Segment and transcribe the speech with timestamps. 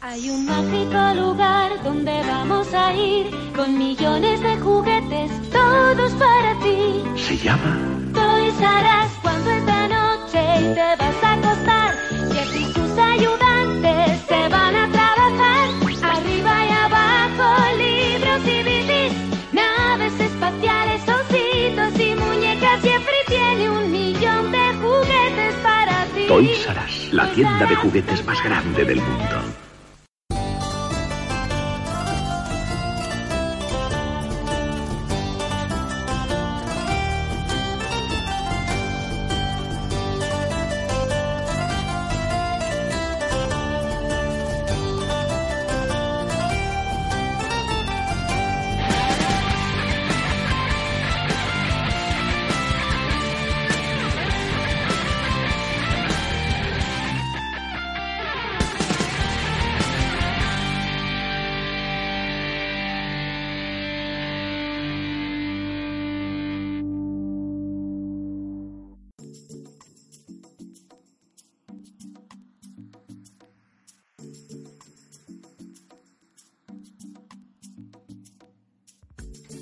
[0.00, 3.26] Hay un mágico lugar donde vamos a ir
[3.56, 7.02] con millones de juguetes, todos para ti.
[7.16, 7.76] Se llama
[8.14, 11.94] Toys Us, cuando esta noche te vas a acostar.
[12.32, 15.68] Jeff y sus ayudantes se van a trabajar.
[16.04, 22.82] Arriba y abajo, libros y DVDs, naves espaciales, ositos y muñecas.
[22.82, 26.26] Jeffrey tiene un millón de juguetes para ti.
[26.28, 29.67] Toys Us, la tienda de juguetes más grande del mundo.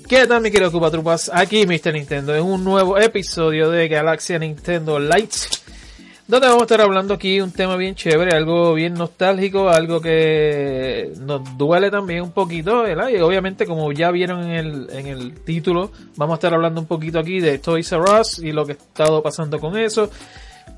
[0.07, 1.29] ¿Qué tal mi querido Cuba Trupas?
[1.33, 1.91] Aquí Mr.
[1.91, 5.49] Nintendo en un nuevo episodio de Galaxia Nintendo Lights
[6.27, 11.13] donde vamos a estar hablando aquí un tema bien chévere, algo bien nostálgico, algo que
[11.19, 13.09] nos duele también un poquito, ¿verdad?
[13.09, 16.87] Y obviamente como ya vieron en el, en el título, vamos a estar hablando un
[16.87, 20.09] poquito aquí de Toys R Us y lo que ha estado pasando con eso.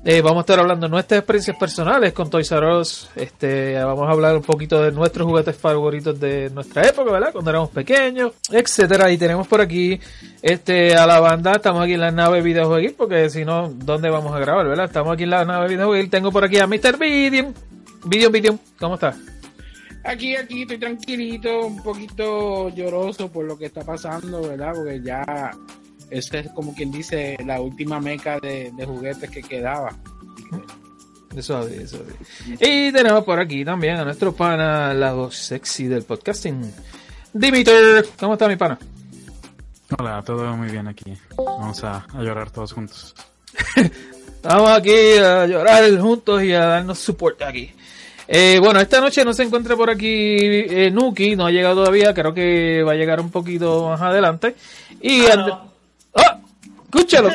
[0.02, 3.10] Eh, vamos a estar hablando de nuestras experiencias personales con Toys R Us.
[3.14, 7.32] Este, vamos a hablar un poquito de nuestros juguetes favoritos de nuestra época, ¿verdad?
[7.32, 9.10] Cuando éramos pequeños, etcétera.
[9.10, 10.00] Y tenemos por aquí,
[10.40, 11.52] este, a la banda.
[11.52, 14.86] Estamos aquí en la nave videojuegos, porque si no, ¿dónde vamos a grabar, verdad?
[14.86, 16.08] Estamos aquí en la nave videojuegos.
[16.08, 16.98] Tengo por aquí a Mr.
[16.98, 17.52] Vidium.
[18.06, 19.18] Vidium, Vidium, ¿cómo estás?
[20.02, 24.72] Aquí, aquí estoy tranquilito, un poquito lloroso por lo que está pasando, ¿verdad?
[24.74, 25.50] Porque ya
[26.10, 29.96] esa es como quien dice la última meca de, de juguetes que quedaba.
[31.34, 31.98] Eso, eso.
[32.60, 36.72] Y tenemos por aquí también a nuestro pana, la voz sexy del podcasting.
[37.32, 38.78] Dimiter, ¿cómo está mi pana?
[39.96, 41.16] Hola, todo muy bien aquí.
[41.36, 43.14] Vamos a, a llorar todos juntos.
[43.76, 47.72] Estamos aquí a llorar juntos y a darnos support aquí.
[48.26, 52.14] Eh, bueno, esta noche no se encuentra por aquí eh, Nuki, no ha llegado todavía,
[52.14, 54.54] creo que va a llegar un poquito más adelante.
[55.00, 55.69] Y ¡Ah!
[56.94, 57.28] escúchalo.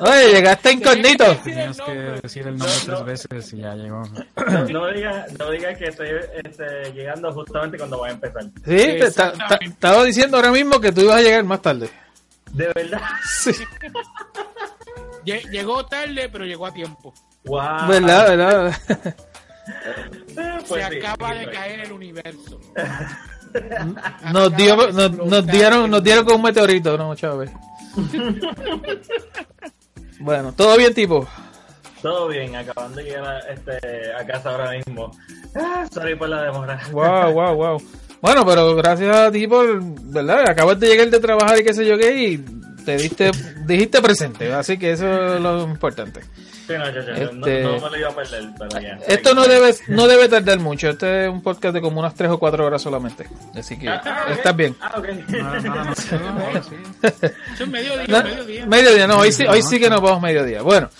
[0.00, 1.36] Oye, llegaste incógnito.
[1.44, 4.02] Tenías que decir el nombre tres veces y ya llegó.
[4.36, 6.08] No, no digas no diga que estoy
[6.44, 8.44] este, llegando justamente cuando voy a empezar.
[8.44, 11.90] Sí, te esta- ta- estaba diciendo ahora mismo que tú ibas a llegar más tarde.
[12.52, 13.00] De verdad.
[13.28, 13.50] Sí,
[15.24, 17.12] Lle- Llegó tarde, pero llegó a tiempo.
[17.44, 17.88] Wow.
[17.88, 18.76] verdad, verdad.
[20.68, 21.54] Pues Se sí, acaba de estoy.
[21.56, 22.60] caer el universo.
[24.32, 27.50] Nos, dio, nos, nos dieron, nos dieron con un meteorito, no, Chávez.
[30.18, 31.26] Bueno, todo bien, tipo.
[32.02, 35.10] Todo bien, acabando de llegar a, este, a casa ahora mismo.
[35.54, 36.80] Ah, sorry por la demora.
[36.92, 37.82] Wow, wow, wow.
[38.20, 40.48] Bueno, pero gracias a ti por, ¿verdad?
[40.48, 42.38] Acabas de llegar de trabajar y qué sé yo qué, y
[42.84, 43.30] te diste,
[43.66, 46.20] dijiste presente, así que eso es lo importante.
[46.66, 48.98] Sí, no, yo, yo, Este- no, no me lo iba a perder, pero ya.
[49.06, 52.30] Esto no debe, no debe tardar mucho, este es un podcast de como unas 3
[52.30, 54.74] o 4 horas solamente, así que Ah, ah, estás bien.
[54.80, 55.08] Ah, ok.
[55.28, 56.12] Nada, nada más.
[56.12, 56.74] Ahora sí.
[57.54, 58.66] Eso es mediodía, No, mediodía.
[58.66, 60.62] mediodía, no, hoy sí, hoy sí que nos vamos mediodía.
[60.62, 60.90] Bueno,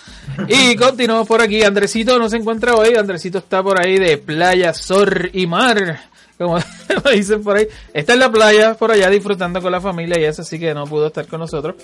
[0.47, 1.61] y continuamos por aquí.
[1.63, 2.95] Andresito no se encuentra hoy.
[2.95, 5.99] Andresito está por ahí de playa, sol y mar.
[6.37, 6.59] Como
[7.11, 7.67] dicen por ahí.
[7.93, 10.85] Está en la playa por allá disfrutando con la familia y eso así que no
[10.85, 11.75] pudo estar con nosotros.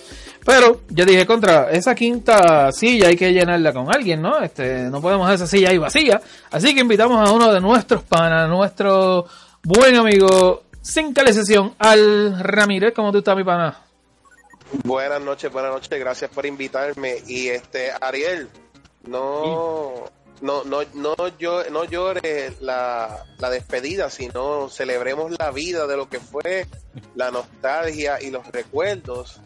[0.45, 4.39] Pero yo dije contra esa quinta silla hay que llenarla con alguien, ¿no?
[4.39, 6.21] Este, no podemos dejar esa silla ahí vacía.
[6.51, 9.25] Así que invitamos a uno de nuestros panas, nuestro
[9.63, 12.93] buen amigo sin calefacción, Al Ramírez.
[12.93, 13.79] ¿Cómo tú estás, mi pana?
[14.83, 17.17] Buenas noches, buenas noches, gracias por invitarme.
[17.27, 18.49] Y este, Ariel,
[19.07, 20.05] no,
[20.43, 26.09] no, no, no, yo, no llores la, la despedida, sino celebremos la vida de lo
[26.09, 26.67] que fue
[27.15, 29.39] la nostalgia y los recuerdos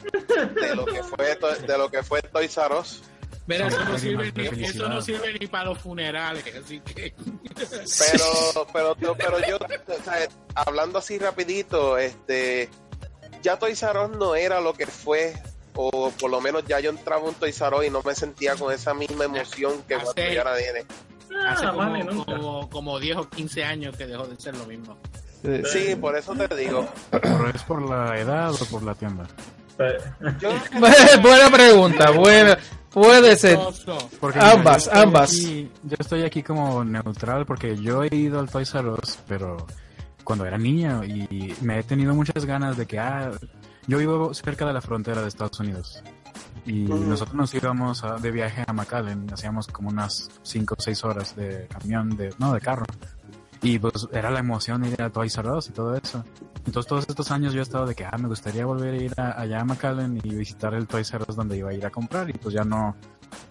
[0.60, 3.04] de lo que fue, de lo que fue Toys R Us.
[3.46, 4.90] Mira, Son eso no, sirve ni, eso felicidad.
[4.90, 7.14] no sirve ni para los funerales, así que...
[7.56, 12.70] Pero, pero, pero yo, o sea, hablando así rapidito, este,
[13.42, 15.34] ya Toys R Us no era lo que fue,
[15.78, 18.14] o por lo menos ya yo entraba a un Toys R Us y no me
[18.16, 20.86] sentía con esa misma emoción que cuando Hace- ya la viene.
[21.48, 24.66] Hace Ah, más ni como, como 10 o 15 años que dejó de ser lo
[24.66, 24.98] mismo.
[25.44, 25.62] Sí.
[25.90, 26.88] Sí, por eso te digo.
[27.12, 29.28] ¿Pero es por la edad o por la tienda?
[30.42, 30.50] Yo,
[31.22, 32.58] Buena pregunta, buena.
[32.92, 33.60] Puede ser.
[34.20, 35.32] Porque Ambas, yo ambas.
[35.32, 39.58] aquí- yo estoy aquí como neutral porque yo he ido al Toys R Us, pero
[40.24, 43.32] cuando era niño y me he tenido muchas ganas de que, ah,
[43.88, 46.04] yo vivo cerca de la frontera de Estados Unidos
[46.66, 51.04] y nosotros nos íbamos a- de viaje a McAllen, hacíamos como unas 5 o 6
[51.06, 52.86] horas de camión, de no, de carro.
[53.62, 56.24] Y pues era la emoción ir a Toys R Us y todo eso.
[56.66, 59.14] Entonces todos estos años yo he estado de que, ah, me gustaría volver a ir
[59.18, 61.90] a- allá a McAllen y visitar el Toys R Us donde iba a ir a
[61.90, 62.96] comprar y pues ya no,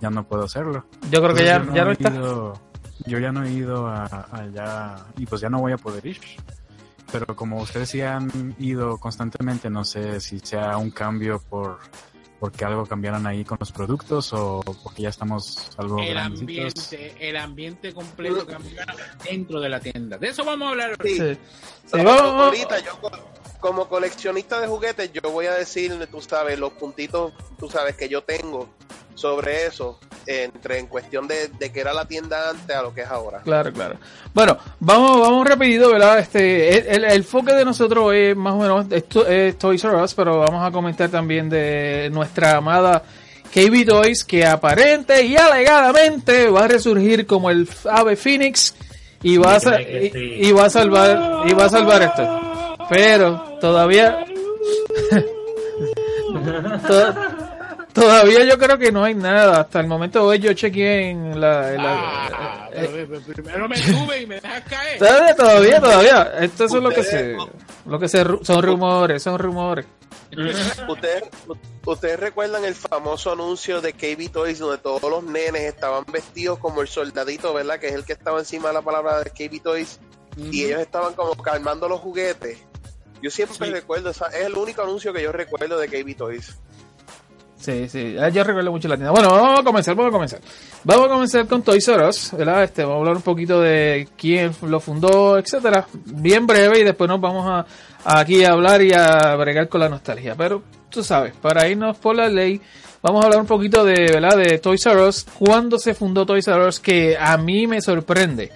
[0.00, 0.84] ya no puedo hacerlo.
[1.10, 2.10] Yo creo que ya, yo ya no he está.
[2.14, 2.60] ido-
[3.06, 6.20] yo ya no he ido a- allá y pues ya no voy a poder ir.
[7.20, 11.78] Pero como ustedes sí han ido constantemente, no sé si sea un cambio por
[12.38, 16.92] porque algo cambiaron ahí con los productos o porque ya estamos algo El grandecitos.
[16.92, 18.82] ambiente, el ambiente completo cambió
[19.24, 20.18] dentro de la tienda.
[20.18, 20.96] De eso vamos a hablar.
[21.02, 21.34] sí, Sí.
[21.34, 21.38] Sí,
[21.92, 23.10] pero vamos- vamos- ahorita yo co-
[23.58, 28.06] como coleccionista de juguetes, yo voy a decir, tú sabes, los puntitos, tú sabes, que
[28.10, 28.68] yo tengo
[29.16, 33.00] sobre eso, entre en cuestión de, de que era la tienda antes a lo que
[33.00, 33.40] es ahora.
[33.40, 33.96] Claro, claro.
[34.32, 36.18] Bueno, vamos, vamos rapidito, ¿verdad?
[36.20, 39.96] Este, el, el, el enfoque de nosotros es más o menos esto, es Toys R
[39.96, 43.02] Us, pero vamos a comentar también de nuestra amada
[43.54, 48.74] KB Toys, que aparente y alegadamente va a resurgir como el ave Phoenix
[49.22, 52.76] y va a, sa- y, y va a salvar y va a salvar esto.
[52.90, 54.18] Pero todavía
[56.86, 57.14] to-
[57.96, 59.60] todavía yo creo que no hay nada.
[59.62, 63.68] Hasta el momento hoy yo chequeé en la, en la- Ah, eh, pero, pero primero
[63.68, 64.98] me sube y me dejas caer.
[64.98, 66.22] Todavía, todavía, todavía.
[66.40, 67.36] Esto es lo que se,
[67.86, 69.86] lo que se, son rumores, son rumores.
[70.88, 71.24] ¿Ustedes,
[71.84, 76.82] ustedes recuerdan el famoso anuncio de KB Toys donde todos los nenes estaban vestidos como
[76.82, 77.78] el soldadito, ¿verdad?
[77.78, 79.98] Que es el que estaba encima de la palabra de KB Toys
[80.36, 82.58] y ellos estaban como calmando los juguetes.
[83.22, 83.72] Yo siempre Sí.
[83.72, 86.58] recuerdo, esa- es el único anuncio que yo recuerdo de KB Toys.
[87.58, 89.10] Sí, sí, ah, yo recuerdo mucho la tienda.
[89.12, 90.40] Bueno, vamos a comenzar, vamos a comenzar.
[90.84, 92.62] Vamos a comenzar con Toys R Us, ¿verdad?
[92.64, 95.86] Este, vamos a hablar un poquito de quién lo fundó, etcétera.
[96.04, 97.66] Bien breve y después nos vamos a,
[98.18, 100.34] aquí a hablar y a bregar con la nostalgia.
[100.36, 102.60] Pero tú sabes, para irnos por la ley,
[103.02, 104.36] vamos a hablar un poquito de, ¿verdad?
[104.36, 105.00] De Toys R
[105.38, 108.52] cuándo se fundó Toys R que a mí me sorprende.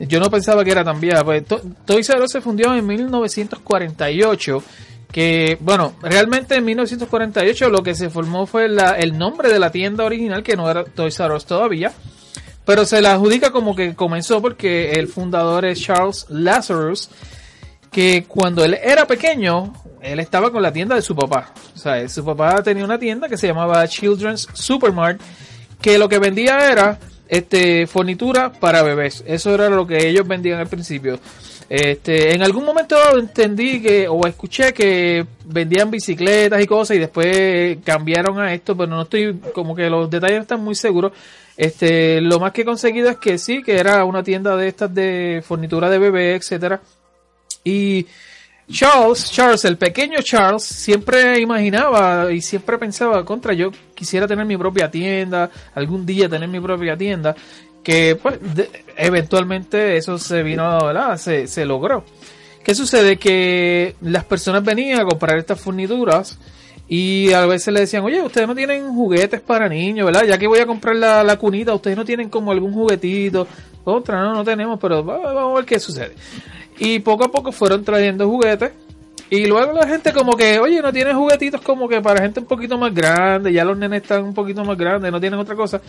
[0.00, 1.22] Yo no pensaba que era tan vieja.
[1.22, 4.62] Pues, To- Toys R Us se fundió en 1948.
[5.12, 9.70] Que, bueno, realmente en 1948 lo que se formó fue la- el nombre de la
[9.72, 11.92] tienda original, que no era Toys R Us todavía.
[12.64, 17.10] Pero se la adjudica como que comenzó porque el fundador es Charles Lazarus,
[17.90, 21.52] que cuando él era pequeño, él estaba con la tienda de su papá.
[21.74, 25.20] O sea, su papá tenía una tienda que se llamaba Children's Supermart,
[25.80, 29.24] que lo que vendía era este fornitura para bebés.
[29.26, 31.18] Eso era lo que ellos vendían al principio.
[31.70, 37.78] Este, en algún momento entendí que o escuché que vendían bicicletas y cosas y después
[37.84, 41.12] cambiaron a esto, pero no estoy como que los detalles están muy seguros.
[41.56, 44.92] Este, lo más que he conseguido es que sí, que era una tienda de estas
[44.92, 46.80] de fornitura de bebé, etcétera.
[47.62, 48.04] Y
[48.68, 54.56] Charles, Charles, el pequeño Charles, siempre imaginaba y siempre pensaba contra yo quisiera tener mi
[54.56, 57.36] propia tienda, algún día tener mi propia tienda,
[57.82, 58.38] que pues
[58.96, 61.16] eventualmente eso se vino, ¿verdad?
[61.16, 62.04] Se, se logró.
[62.62, 63.16] ¿Qué sucede?
[63.18, 66.38] Que las personas venían a comprar estas furnituras
[66.88, 70.24] y a veces le decían, oye, ustedes no tienen juguetes para niños, ¿verdad?
[70.26, 73.46] Ya que voy a comprar la, la cunita, ustedes no tienen como algún juguetito.
[73.84, 76.14] Otra, no, no tenemos, pero va- vamos a ver qué sucede.
[76.78, 78.72] Y poco a poco fueron trayendo juguetes.
[79.30, 82.46] Y luego la gente como que, oye, no tienen juguetitos como que para gente un
[82.46, 85.80] poquito más grande, ya los nenes están un poquito más grandes, no tienen otra cosa.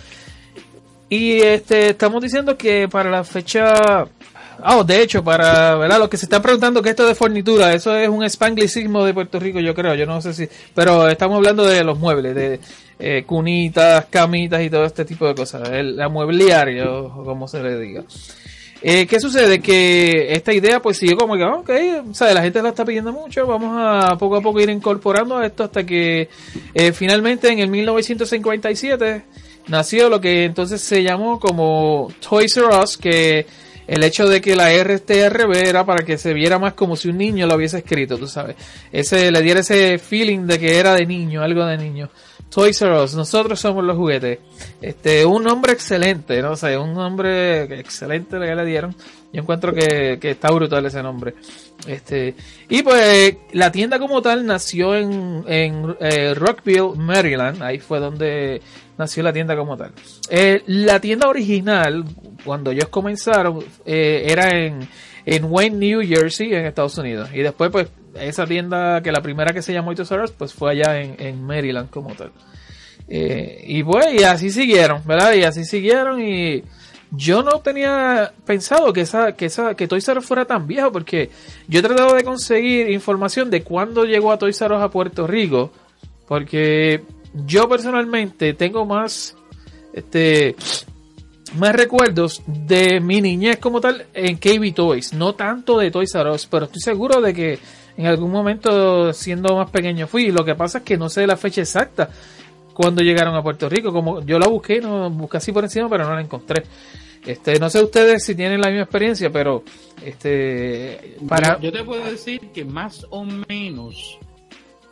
[1.12, 4.08] Y este estamos diciendo que para la fecha
[4.64, 6.00] Ah, de hecho, para ¿verdad?
[6.00, 9.40] los que se están preguntando que esto de fornitura, eso es un spanglicismo de Puerto
[9.40, 12.60] Rico, yo creo, yo no sé si, pero estamos hablando de los muebles, de
[13.00, 17.62] eh, cunitas, camitas y todo este tipo de cosas, el, la muebliario, o como se
[17.62, 18.04] le diga.
[18.84, 19.60] Eh, ¿Qué sucede?
[19.60, 21.70] Que esta idea pues sigue como que, ok,
[22.10, 25.42] o sea, la gente la está pidiendo mucho, vamos a poco a poco ir incorporando
[25.42, 26.30] esto hasta que
[26.74, 29.24] eh, finalmente en el 1957
[29.68, 33.46] nació lo que entonces se llamó como Toys R Us, que
[33.88, 37.18] el hecho de que la RTRB era para que se viera más como si un
[37.18, 38.56] niño lo hubiese escrito, tú sabes.
[38.92, 42.10] Ese, le diera ese feeling de que era de niño, algo de niño.
[42.50, 44.40] Toys R Us, nosotros somos los juguetes.
[44.82, 48.96] Este, un nombre excelente, no sé, un nombre excelente le dieron.
[49.34, 51.36] Yo encuentro que, que está brutal ese nombre.
[51.88, 52.36] Este,
[52.70, 57.64] y pues la tienda como tal nació en, en eh, Rockville, Maryland.
[57.64, 58.62] Ahí fue donde
[58.98, 59.94] nació la tienda como tal.
[60.30, 62.04] Eh, la tienda original,
[62.44, 64.88] cuando ellos comenzaron, eh, era en,
[65.26, 67.30] en Wayne, New Jersey, en Estados Unidos.
[67.34, 70.54] Y después, pues, esa tienda, que la primera que se llamó Toys R Us, pues
[70.54, 72.32] fue allá en, en Maryland como tal.
[73.08, 75.34] Y pues, y así siguieron, ¿verdad?
[75.34, 76.64] Y así siguieron y
[77.12, 80.92] yo no tenía pensado que esa, que esa, que Toys R Us fuera tan viejo
[80.92, 81.30] porque
[81.68, 85.28] yo he tratado de conseguir información de cuándo llegó a Toys R Us a Puerto
[85.28, 85.72] Rico
[86.28, 87.04] porque
[87.34, 89.36] yo personalmente tengo más,
[89.94, 90.56] este,
[91.58, 96.32] más recuerdos de mi niñez como tal en KB Toys, no tanto de Toys R
[96.32, 97.60] Us, pero estoy seguro de que
[97.98, 100.32] en algún momento siendo más pequeño fui.
[100.32, 102.10] Lo que pasa es que no sé la fecha exacta
[102.74, 103.92] cuando llegaron a Puerto Rico.
[103.92, 106.64] Como yo la busqué, no busqué así por encima, pero no la encontré.
[107.26, 109.64] Este, no sé ustedes si tienen la misma experiencia, pero
[110.04, 114.18] este para Yo te puedo decir que más o menos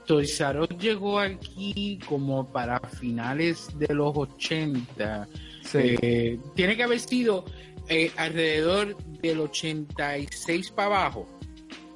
[0.05, 0.41] Toys
[0.79, 5.27] llegó aquí como para finales de los 80.
[5.63, 5.77] Sí.
[6.01, 7.45] Eh, tiene que haber sido
[7.87, 11.38] eh, alrededor del 86 para abajo.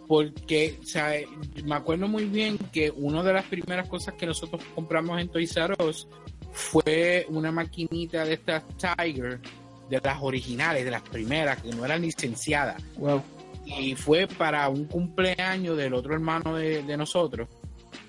[0.08, 1.14] Porque, o sea,
[1.64, 5.56] me acuerdo muy bien que una de las primeras cosas que nosotros compramos en Toys
[5.56, 6.08] R Us
[6.52, 9.40] fue una maquinita de estas Tiger,
[9.90, 12.82] de las originales, de las primeras, que no eran licenciadas.
[12.98, 13.22] wow.
[13.66, 17.48] Y fue para un cumpleaños del otro hermano de, de nosotros.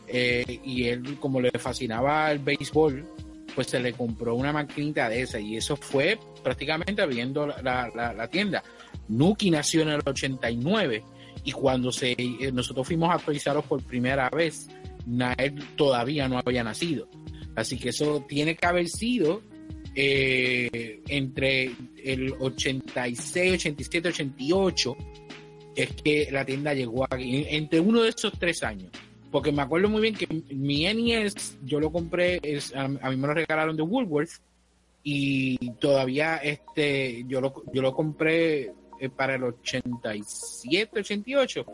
[0.09, 3.07] Eh, y él, como le fascinaba el béisbol,
[3.55, 5.39] pues se le compró una maquinita de esa.
[5.39, 8.65] Y eso fue prácticamente abriendo la, la- la- la tienda.
[9.09, 11.05] Nuki nació en el 89.
[11.45, 14.69] Y cuando se, eh, nosotros fuimos a por primera vez,
[15.07, 17.09] Nael todavía no había nacido.
[17.55, 19.43] Así que eso tiene que haber sido
[19.95, 21.71] eh, entre
[22.03, 24.97] el 86, 87, 88
[25.77, 28.91] es que la tienda llegó aquí, entre uno de esos tres años.
[29.31, 32.41] Porque me acuerdo muy bien que mi NES, yo lo compré,
[32.75, 34.41] a, a mí me lo regalaron de Woolworth
[35.03, 38.73] y todavía este yo lo, yo lo compré
[39.05, 41.65] eh, para el 87, 88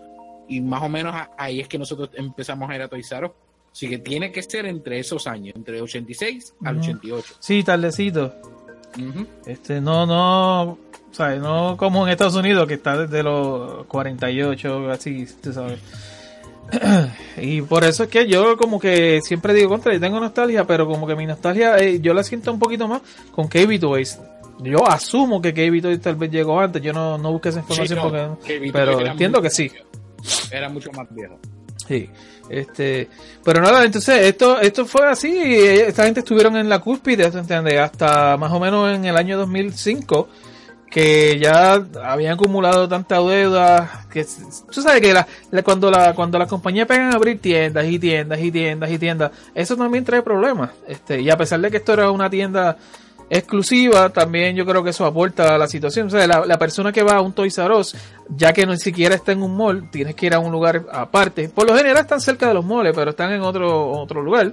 [0.49, 3.27] y más o menos a- ahí es que nosotros empezamos a ir a Toys R
[3.27, 3.33] Us.
[3.73, 6.85] Así que tiene que ser entre esos años, entre 86 al Ujú.
[6.87, 7.35] 88.
[7.39, 8.35] Sí, tardecito.
[9.47, 10.77] Este, no, no,
[11.13, 15.79] sea, no como en Estados Unidos que está desde los 48, así, tú sabes.
[17.41, 20.87] y por eso es que yo como que siempre digo contra, yo tengo nostalgia, pero
[20.89, 24.19] como que mi nostalgia eh, yo la siento un poquito más con KB Toys.
[24.62, 27.99] Yo asumo que KB Toys tal vez llegó antes, yo no, no busqué esa información
[27.99, 29.71] Sí, no, porque, pero entiendo que sí.
[30.50, 31.38] Era mucho más viejo.
[31.88, 32.09] Sí,
[32.50, 33.09] este,
[33.43, 37.25] pero nada, entonces esto, esto fue así, y esta gente estuvieron en la cúspide.
[37.79, 40.29] Hasta más o menos en el año 2005,
[40.90, 41.75] que ya
[42.05, 44.26] habían acumulado tanta deuda, que
[44.73, 47.99] tú sabes que la, la- cuando la, cuando las compañías pegan a abrir tiendas y
[47.99, 51.76] tiendas y tiendas y tiendas, eso también trae problemas, este, y a pesar de que
[51.79, 52.76] esto era una tienda
[53.31, 56.09] exclusiva, también yo creo que eso aporta a la situación.
[56.09, 57.97] O sea, la, persona que va a un Toys R Us,
[58.29, 61.49] ya que no siquiera está en un mall, tienes que ir a un lugar aparte.
[61.49, 64.53] Por lo general están cerca de los malls, pero están en otro, otro lugar.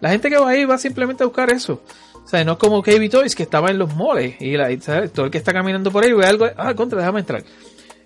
[0.00, 1.80] La gente que va ahí va simplemente a buscar eso.
[2.22, 4.76] O sea, no es como KB Toys que estaba en los malls y, la,
[5.14, 7.44] todo el que está caminando por ahí ve algo, ah, contra, déjame entrar.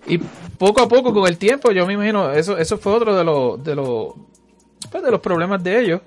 [0.05, 3.23] Y poco a poco, con el tiempo, yo me imagino, eso, eso fue otro de
[3.23, 4.13] los, de los,
[4.91, 6.01] pues, de los problemas de ellos.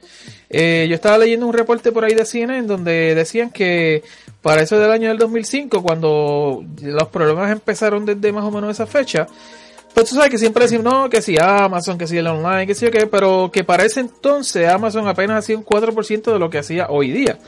[0.57, 4.05] Eh, yo estaba leyendo un reporte por ahí de CNN donde decían que
[4.41, 8.87] para eso del año del 2005, cuando los problemas empezaron desde más o menos esa
[8.87, 9.27] fecha,
[9.95, 12.75] pues tú sabes que siempre decimos, no, que si Amazon, que si el online, que
[12.75, 16.51] si o qué, pero que para ese entonces Amazon apenas hacía un 4% de lo
[16.51, 17.39] que hacía hoy día.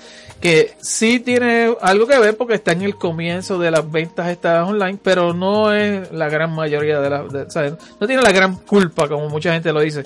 [0.41, 4.69] Que sí tiene algo que ver porque está en el comienzo de las ventas estas
[4.69, 7.75] online, pero no es la gran mayoría de las, de- ¿sabes?
[8.01, 10.05] no tiene la gran culpa como mucha gente lo dice.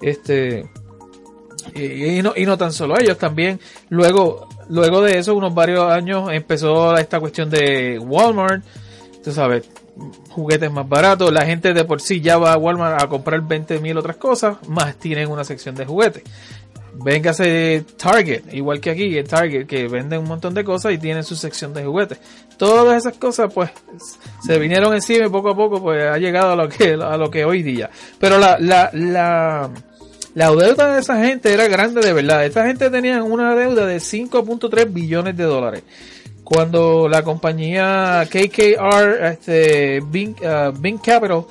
[0.00, 0.64] Este,
[1.74, 6.30] y, no, y no tan solo ellos, también luego, luego de eso, unos varios años,
[6.32, 8.64] empezó esta cuestión de Walmart,
[9.22, 9.68] tú sabes,
[10.30, 13.78] juguetes más baratos, la gente de por sí ya va a Walmart a comprar 20
[13.80, 16.22] mil otras cosas, más tienen una sección de juguetes.
[16.94, 21.24] Véngase Target, igual que aquí en Target, que venden un montón de cosas y tienen
[21.24, 22.18] su sección de juguetes.
[22.58, 23.70] Todas esas cosas, pues,
[24.46, 27.30] se vinieron encima y poco a poco, pues, ha llegado a lo que, a lo
[27.30, 27.90] que hoy día.
[28.20, 29.70] Pero la, la, la,
[30.34, 32.44] la deuda de esa gente era grande de verdad.
[32.44, 35.82] Esta gente tenía una deuda de 5.3 billones de dólares.
[36.44, 41.44] Cuando la compañía KKR, este, Bing, uh, Bing Capital,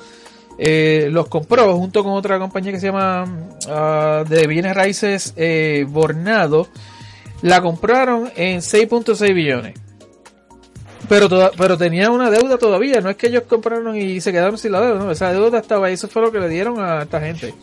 [0.58, 3.24] eh, los compró junto con otra compañía que se llama
[3.68, 6.68] ah, de bienes raíces eh, Bornado,
[7.40, 9.74] La compraron en 6.6 billones.
[11.08, 14.56] Pero, toda- pero tenía una deuda todavía, no es que ellos compraron y se quedaron
[14.56, 17.02] sin la deuda, no, esa deuda estaba ahí, eso fue lo que le dieron a
[17.02, 17.54] esta gente.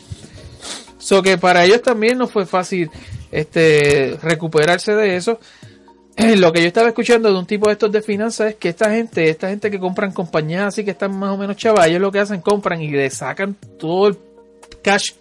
[1.00, 2.92] So que para ellos también no fue fácil
[3.32, 5.40] este recuperarse de eso.
[6.36, 8.92] Lo que yo estaba escuchando de un tipo de estos de finanzas es que esta
[8.92, 12.12] gente, esta gente que compran compañías así que están más o menos chavas, ellos lo
[12.12, 14.18] que hacen compran y le sacan todo el
[14.82, 15.12] cash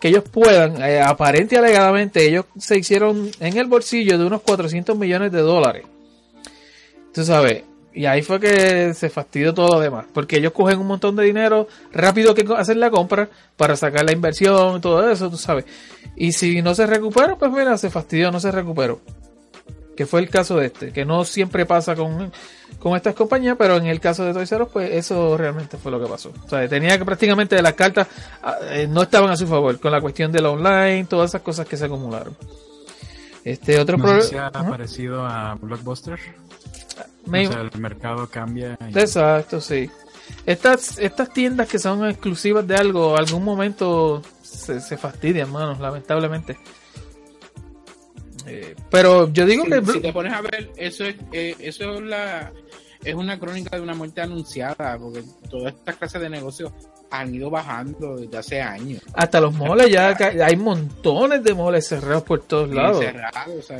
[0.00, 4.42] que ellos puedan, eh, aparente y alegadamente ellos se hicieron en el bolsillo de unos
[4.42, 5.84] 400 millones de dólares.
[7.12, 10.86] Tú sabes, y ahí fue que se fastidió todo lo demás, porque ellos cogen un
[10.86, 15.30] montón de dinero rápido que hacer la compra para sacar la inversión y todo eso,
[15.30, 15.66] tú sabes.
[16.16, 19.00] Y si no se recupera, pues mira, se fastidió, no se recuperó.
[19.96, 22.32] Que fue el caso de este, que no siempre pasa con,
[22.78, 26.00] con estas compañías, pero en el caso de Toys R pues eso realmente fue lo
[26.00, 26.32] que pasó.
[26.46, 28.08] O sea, tenía que prácticamente las cartas
[28.42, 31.66] ah, eh, no estaban a su favor con la cuestión del online, todas esas cosas
[31.66, 32.34] que se acumularon.
[33.44, 34.50] Este otro problema.
[34.50, 36.18] parecido a Blockbuster.
[37.26, 38.78] Me- O sea, el mercado cambia.
[38.88, 39.90] y- Exacto, sí.
[40.46, 46.56] Estas, estas tiendas que son exclusivas de algo, algún momento se, se fastidian, manos, lamentablemente.
[48.46, 51.94] Eh, pero yo digo Si, que si te pones a ver, eso es, eh, eso
[51.94, 52.52] es la
[53.04, 56.70] es una crónica de una muerte anunciada, porque todas estas clases de negocios
[57.10, 59.02] han ido bajando desde hace años.
[59.14, 63.00] hasta los moles ya hay montones de moles cerrados por todos lados.
[63.04, 63.72] cerrados.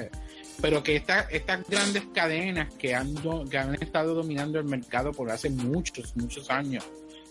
[0.61, 5.12] Pero que esta- estas grandes cadenas que han, do- que han estado dominando el mercado
[5.12, 6.85] por hace muchos, muchos años,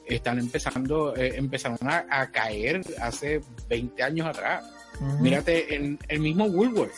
[0.05, 4.65] están empezando, eh, empezaron a, a caer hace 20 años atrás.
[4.99, 5.19] Ujú.
[5.23, 6.91] Mírate, en el mismo Woolworth,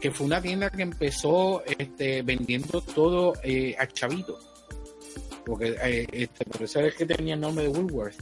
[0.00, 4.38] que fue una tienda que empezó este, vendiendo todo eh, a chavito.
[5.46, 8.16] Porque eh, este, por eso es que tenía el nombre de Woolworth.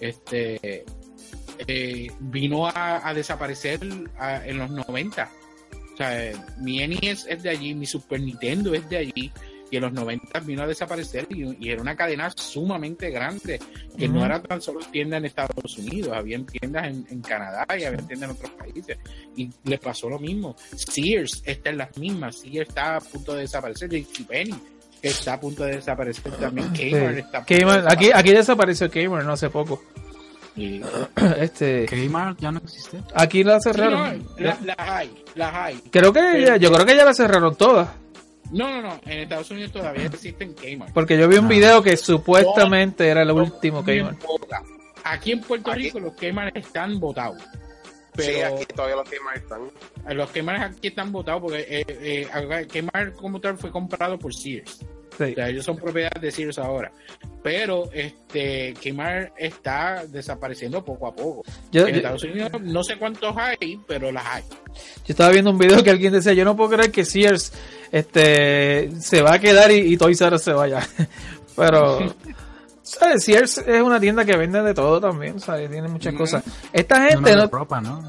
[0.00, 0.84] Este
[1.66, 3.80] eh, vino a, a desaparecer
[4.18, 5.30] a- en los 90.
[5.92, 9.32] O sea, eh, mi NES es de allí, mi Super Nintendo es de allí.
[9.70, 13.58] Y en los 90 vino a desaparecer y, y era una cadena sumamente grande,
[13.96, 17.84] que no era tan solo tiendas en Estados Unidos, habían tiendas en, en Canadá y
[17.84, 18.98] había tiendas en otros países.
[19.34, 20.54] Y le pasó lo mismo.
[20.76, 24.54] Sears está en las mismas, Sears está a punto de desaparecer, JCPenney
[25.00, 26.90] está a punto de desaparecer también, Sí.
[26.90, 28.16] Kmart está a punto de Kmart- aquí, desaparecer.
[28.16, 29.82] aquí desapareció Kmart no hace poco.
[30.56, 30.82] Y-
[31.38, 33.00] Este, Kmart ya no existe.
[33.14, 34.18] aquí la Sí, cerraron.
[34.18, 35.76] no, la- las hay, las hay.
[35.90, 37.88] Creo que Pero- ya- yo creo que ya la cerraron todas.
[38.50, 39.00] No, no, no.
[39.06, 40.92] En Estados Unidos todavía existen Kmart.
[40.92, 41.48] Porque yo vi un Ah.
[41.48, 44.22] video que supuestamente era el último Kmart.
[45.04, 47.38] Aquí en Puerto Aquí- Rico los Kmart están votados.
[47.42, 50.16] Sí, Pero aquí todavía los Kmart están.
[50.16, 54.80] los Kmart aquí están votados porque eh, eh, Kmart como tal fue comprado por Sears.
[55.18, 55.24] Sí.
[55.24, 56.90] O sea, ellos son propiedad de Sears ahora.
[57.42, 61.42] Pero este Kmart está desapareciendo poco a poco.
[61.70, 64.42] Yo, en yo- Estados Unidos no sé cuántos hay, pero las hay.
[64.48, 67.52] yo estaba viendo un video que alguien decía, yo no puedo creer que Sears
[67.90, 70.80] este, se va a quedar y, y Toys R Us se vaya.
[71.56, 72.14] Pero,
[72.82, 73.24] ¿sabes?
[73.24, 75.70] Sears es una tienda que vende de todo también, ¿sabes?
[75.70, 76.22] Tiene muchas Ujú.
[76.22, 76.42] cosas.
[76.72, 77.46] Esta gente de no...
[77.48, 78.02] ropa, ¿no?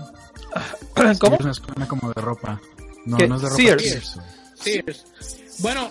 [1.20, 1.38] ¿Cómo?
[1.42, 2.62] Sears suena como de ropa.
[3.06, 3.28] No, ¿Qué?
[3.28, 3.58] no es de ropa.
[3.62, 4.20] Sears.
[4.56, 5.06] Sears.
[5.60, 5.89] Bueno,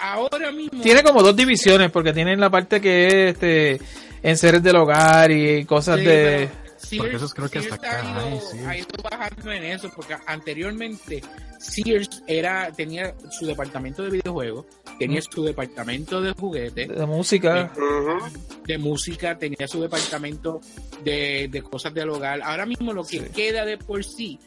[0.00, 3.80] ahora mismo Tiene como dos divisiones, porque tienen la parte que es este,
[4.22, 6.48] en seres del hogar y cosas Sí, de...
[6.78, 8.58] Sears- Porque esos creo que Sears hasta acá ha ido, hay, sí.
[8.66, 11.22] ha ido bajando en eso, porque anteriormente
[11.60, 14.66] Sears era, tenía su departamento de videojuegos,
[14.98, 17.70] tenía su departamento de juguetes, de música.
[17.76, 18.36] Ujú.
[18.66, 20.60] de música, tenía su departamento
[21.04, 22.42] de, de cosas del hogar.
[22.42, 23.26] Ahora mismo lo que Sí.
[23.34, 24.40] queda de por sí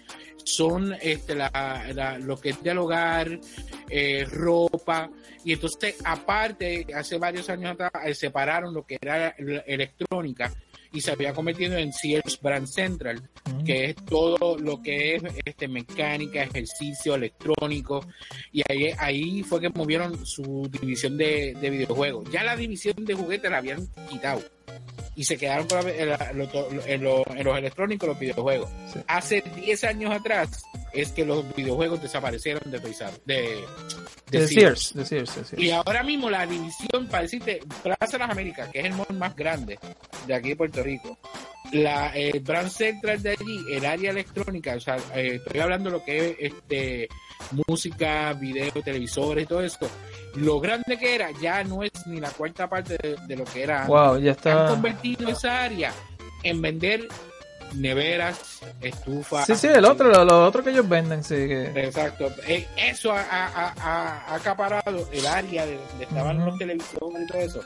[0.46, 1.52] son este, la,
[1.94, 3.40] la- lo que es del hogar,
[3.90, 5.10] eh, ropa,
[5.44, 10.54] y entonces aparte, hace varios años atrás, eh, separaron lo que era la electrónica
[10.94, 13.28] y se había convertido en Sears Brand Central,
[13.66, 18.06] que es todo lo que es este mecánica, ejercicio electrónico,
[18.54, 22.30] y ahí, ahí fue que movieron su división de, de videojuegos.
[22.32, 24.42] Ya la división de juguetes la habían quitado
[25.16, 28.70] y se quedaron con la- en, la- lo- en lo- en los electrónicos los videojuegos.
[28.94, 29.00] Sí.
[29.08, 33.36] Hace 10 años atrás es que los videojuegos desaparecieron de Us, de,
[34.30, 34.88] de De Sears.
[34.90, 35.62] Sears, de Sears, de.
[35.64, 39.36] Y ahora mismo la división, para decirte, Plaza Las Américas, que es el mall más
[39.36, 39.78] grande
[40.28, 41.18] de aquí de Puerto Rico,
[41.72, 45.98] la el brand central de allí, el área electrónica, o sea, eh, estoy hablando de
[45.98, 47.08] lo que es este
[47.68, 49.88] música, video, televisores todo esto.
[50.36, 53.64] Lo grande que era ya no es ni la cuarta parte de, de lo que
[53.64, 53.86] era.
[53.88, 54.68] Wow, ya Han está...
[54.68, 55.94] convertido esa área
[56.44, 57.08] en vender
[57.74, 59.46] neveras, estufas.
[59.48, 61.36] Sí, sí, el otro, lo, lo otro que ellos venden, sí.
[61.36, 61.72] Que...
[61.76, 62.32] Exacto.
[62.48, 67.24] Eh, Eso ha, ha- ha- ha- ha acaparado el área de donde estaban los televisores
[67.24, 67.62] y todo eso.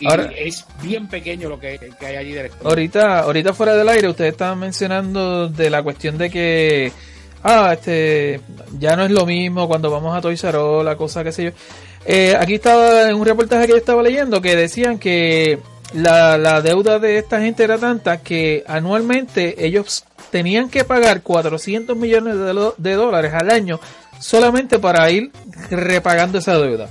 [0.00, 2.50] Y Ahora- es bien pequeño lo que, que hay allí de.
[2.64, 6.92] Ahorita, ahorita fuera del aire, ustedes estaban mencionando de la cuestión de que
[7.44, 8.40] ah, este,
[8.78, 11.44] ya no es lo mismo cuando vamos a Toys R Us, la cosa, qué sé
[11.44, 11.50] yo.
[12.06, 15.58] Eh, aquí estaba en un reportaje que yo estaba leyendo que decían que
[15.94, 21.96] la, la deuda de esta gente era tanta que anualmente ellos tenían que pagar 400
[21.96, 23.78] millones de, lo- de dólares al año
[24.18, 25.30] solamente para ir
[25.70, 26.88] repagando esa deuda.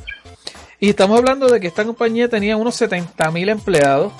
[0.81, 4.11] Y estamos hablando de que esta compañía tenía unos 70 mil empleados,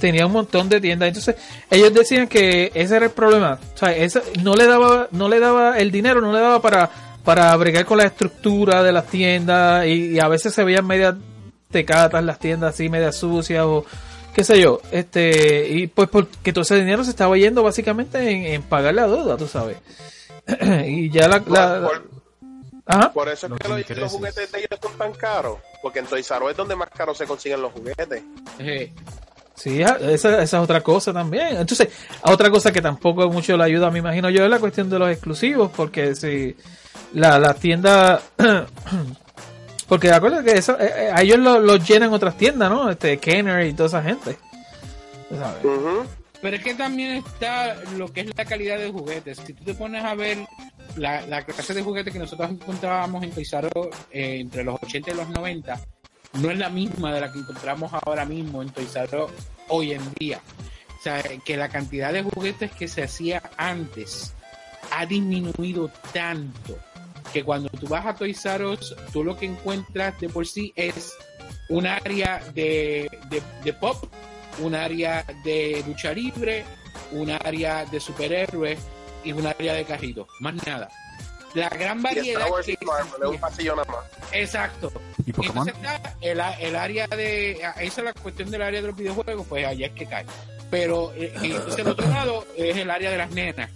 [0.00, 1.08] tenía un montón de tiendas.
[1.08, 1.36] Entonces,
[1.70, 3.58] ellos decían que ese era el problema.
[3.74, 6.88] O sea, ese- no le daba, no le daba el dinero, no le daba para,
[7.22, 9.86] para bregar con la estructura de las tiendas.
[9.86, 11.16] Y, a veces se veían medias
[11.70, 13.84] tecatas las tiendas así, medias sucias o
[14.34, 14.80] qué sé yo.
[14.90, 19.06] Este, y pues porque todo ese dinero se estaba yendo básicamente en, en pagar la
[19.06, 19.76] deuda, tú sabes.
[20.86, 21.42] y ya la,
[22.90, 23.12] Ajá.
[23.12, 25.58] por eso es Los que los, los juguetes de ellos son tan caros.
[25.82, 28.22] Porque en Toys R es donde más caro se consiguen los juguetes.
[28.58, 28.92] Eh,
[29.60, 31.48] Sí, esa, esa es otra cosa también.
[31.58, 31.88] Entonces,
[32.22, 35.10] otra cosa que tampoco mucho le ayuda, me imagino yo, es la cuestión de los
[35.10, 36.56] exclusivos, porque si
[37.12, 38.22] la, la tienda...
[39.86, 42.88] porque de acuerdo que eso, eh, eh, a ellos lo, lo llenan otras tiendas, ¿no?
[42.88, 44.38] Este, Kenner y toda esa gente.
[46.40, 49.42] Pero es que también está lo que es la calidad de juguetes.
[49.46, 50.38] Si tú te pones a ver
[50.96, 53.54] la, la clase de juguetes que nosotros encontrábamos en Us,
[54.10, 55.80] eh, entre los 80 y los 90,
[56.34, 58.96] no es la misma de la que encontramos ahora mismo en Us
[59.68, 60.40] hoy en día.
[60.98, 64.34] O sea, que la cantidad de juguetes que se hacía antes
[64.92, 66.78] ha disminuido tanto
[67.32, 70.72] que cuando tú vas a Toys R Us, tú lo que encuentras de por sí
[70.76, 71.14] es
[71.68, 73.96] un área de, de, de pop,
[74.58, 76.64] un área de lucha libre,
[77.12, 78.78] un área de superhéroes
[79.24, 80.26] y un área de carritos.
[80.40, 80.88] Más nada.
[81.54, 84.04] La gran Y variedad Wars que y Marvel, es un pasillo nada más.
[84.32, 84.92] Exacto.
[85.26, 85.68] ¿Y Pokémon?
[85.68, 87.52] Entonces está el, el área de.
[87.52, 90.24] Esa es la cuestión del área de los videojuegos, pues allá es que cae.
[90.70, 93.68] Pero eh, eh, entonces el otro lado es el área de las nenas,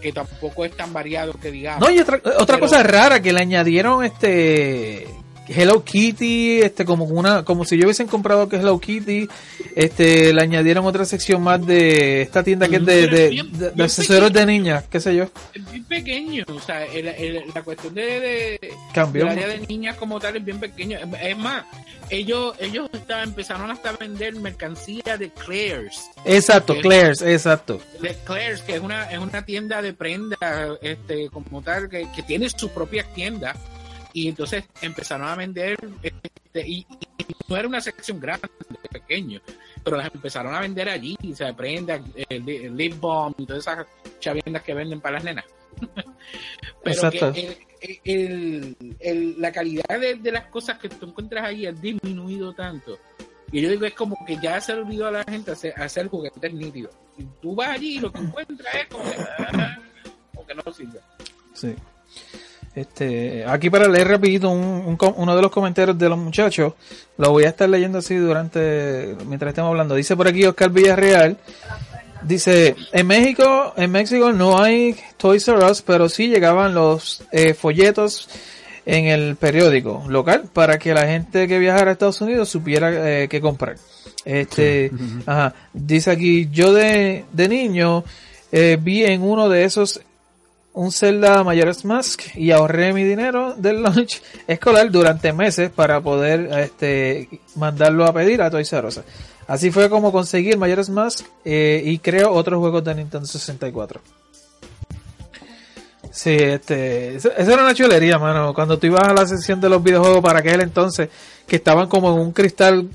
[0.00, 1.80] que tampoco es tan variado que digamos.
[1.80, 5.08] No, y otra, otra Pero- cosa rara que le añadieron este
[5.48, 9.28] Hello Kitty, este como una, como si yo hubiesen comprado que Hello Kitty,
[9.74, 13.58] este le añadieron otra sección más de esta tienda que es de, de, Bien- de-
[13.58, 16.44] de bien accesorios de niñas, qué sé yo, Es bien pequeño.
[16.54, 19.22] O sea, el- el- la cuestión de, cambió.
[19.24, 20.98] el área de niñas como tal es bien pequeño.
[21.22, 21.64] Es más,
[22.10, 26.10] ellos ellos estaban, empezaron hasta a vender mercancía de Claire's.
[26.24, 27.80] Exacto, Claire's, exacto.
[28.00, 30.36] de Claire's, que es una, es una tienda de prenda,
[30.82, 33.56] este, como tal, que, que tiene sus propias tiendas.
[34.12, 36.78] Y entonces empezaron a vender, este, y,
[37.18, 38.48] y no era una sección grande,
[38.90, 39.40] pequeño,
[39.84, 43.62] pero las empezaron a vender allí, o sea, prendas, el, el lip balm y todas
[43.66, 43.86] esas
[44.20, 45.44] chaviendas que venden para las nenas.
[46.82, 47.32] pero Exacto.
[47.32, 47.58] que
[48.04, 52.98] el- la calidad de, de las cosas que tú encuentras ahí ha disminuido tanto.
[53.52, 56.52] Y yo digo, es como que ya se olvidó a la gente hacer, hacer juguetes
[56.52, 56.94] nítidos.
[57.16, 59.78] Y tú vas allí y lo que encuentras es como que, ah,
[60.34, 61.00] como que no sirve.
[61.54, 61.74] Sí.
[62.74, 66.74] Este, aquí para leer rapidito un, uno de los comentarios de los muchachos,
[67.16, 69.96] lo voy a estar leyendo así durante, mientras estemos hablando.
[69.96, 71.38] Dice por aquí Oscar Villarreal,
[72.22, 77.54] dice, en México, en México no hay Toys R Us, pero sí llegaban los eh,
[77.54, 78.28] folletos
[78.86, 83.28] en el periódico local para que la gente que viajara a Estados Unidos supiera eh,
[83.28, 83.76] qué comprar.
[84.24, 84.90] Este,
[85.26, 88.04] ajá, dice aquí, yo de, de niño
[88.52, 90.00] eh, vi en uno de esos
[90.74, 96.48] un Zelda Majora's Mask y ahorré mi dinero del lunch escolar durante meses para poder
[96.58, 99.00] este mandarlo a pedir a Toys R Us.
[99.46, 104.00] Así fue como conseguí el Mask eh, y creo otros juegos de Nintendo 64.
[106.10, 108.52] Sí, este, eso, era una chulería, mano.
[108.52, 111.08] Cuando tú ibas a la sección de los videojuegos para aquel entonces,
[111.46, 112.88] que estaban como en un cristal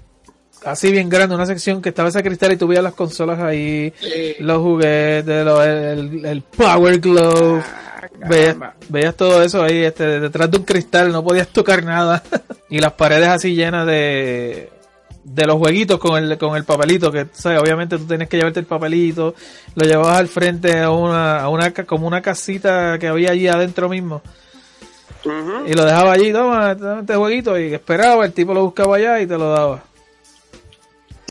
[0.66, 3.94] así bien grande, una sección que estaba ese cristal y tú veías las consolas ahí,
[4.40, 10.64] los juguetes, el, el Power Glove, ah, veías, todo eso ahí, este, detrás de un
[10.64, 12.24] cristal, no podías tocar nada.
[12.70, 14.70] y las paredes así llenas de,
[15.24, 17.62] de los jueguitos con el, con el papelito, que, ¿sabes?
[17.62, 19.36] obviamente tú tenías que llevarte el papelito,
[19.76, 23.90] lo llevabas al frente a una, a una, como una casita que había allí adentro
[23.90, 24.22] mismo.
[25.66, 29.22] Y lo dejaba allí, toma, toma este jueguito, y esperaba, el tipo lo buscaba allá
[29.22, 29.84] y te lo daba.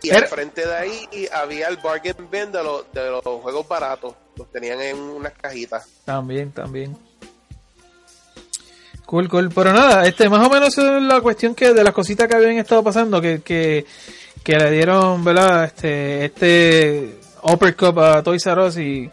[0.02, 3.66] Y Era- al frente de ahí había el bargain bin de, los de los juegos
[3.68, 4.14] baratos.
[4.36, 5.86] Los tenían en unas cajitas.
[6.04, 6.96] También, también.
[9.06, 9.50] Cool, cool.
[9.54, 12.56] Pero nada, este, más o menos es la cuestión que de las cositas que habían
[12.58, 13.84] estado pasando, que, que,
[14.42, 15.64] que le dieron, ¿verdad?
[15.64, 19.10] Este, este uppercut a Toys R Us y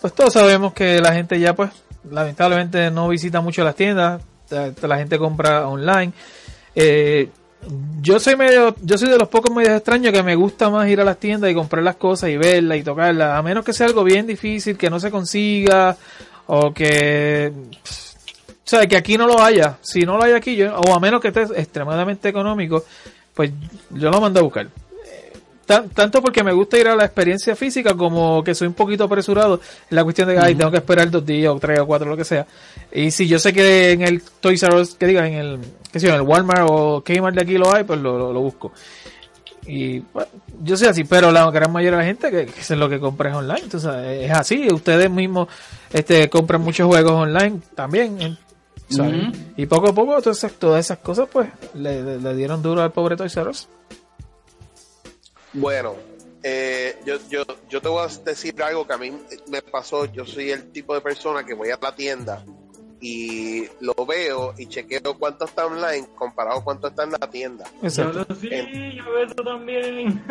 [0.00, 1.70] pues todos sabemos que la gente ya pues
[2.10, 6.12] lamentablemente no visita mucho las tiendas, la la gente compra online.
[6.74, 7.28] Eh,
[8.00, 11.00] yo soy medio, yo soy de los pocos medios extraños que me gusta más ir
[11.00, 13.86] a las tiendas y comprar las cosas y verlas y tocarlas, a menos que sea
[13.86, 15.96] algo bien difícil, que no se consiga,
[16.46, 17.52] o que
[18.64, 19.76] o sea, que aquí no lo haya.
[19.82, 22.84] Si no lo hay aquí, yo, o a menos que esté extremadamente económico,
[23.34, 23.50] pues
[23.90, 24.68] yo lo mando a buscar.
[25.66, 29.04] Tan- tanto porque me gusta ir a la experiencia física como que soy un poquito
[29.04, 31.86] apresurado en la cuestión de que ay, tengo que esperar dos días o tres o
[31.86, 32.46] cuatro, lo que sea.
[32.92, 35.58] Y si yo sé que en el Toys R Us, que diga, en el,
[35.92, 38.32] qué sé yo, en el Walmart o Kmart de aquí lo hay, pues lo, lo,
[38.32, 38.72] lo busco.
[39.64, 40.28] Y bueno,
[40.64, 42.98] yo soy así, pero la gran mayoría de la gente que, que es lo que
[42.98, 43.60] compra es online.
[43.62, 43.90] Entonces,
[44.24, 44.66] es así.
[44.72, 45.46] Ustedes mismos
[45.92, 48.36] este, compran muchos juegos online también.
[49.56, 52.82] Y poco a poco todas esas, todas esas cosas pues le, le- le dieron duro
[52.82, 53.68] al pobre Toys R Us.
[55.52, 55.94] Bueno,
[56.42, 59.12] eh, yo, yo, yo te voy a decir algo que a mí
[59.48, 60.06] me pasó.
[60.06, 62.44] Yo soy el tipo de persona que voy a la tienda
[63.00, 67.64] y lo veo y chequeo cuánto está online comparado a cuánto está en la tienda.
[67.82, 68.24] Exacto.
[68.40, 68.48] Sí,
[68.96, 70.24] yo veo eso también.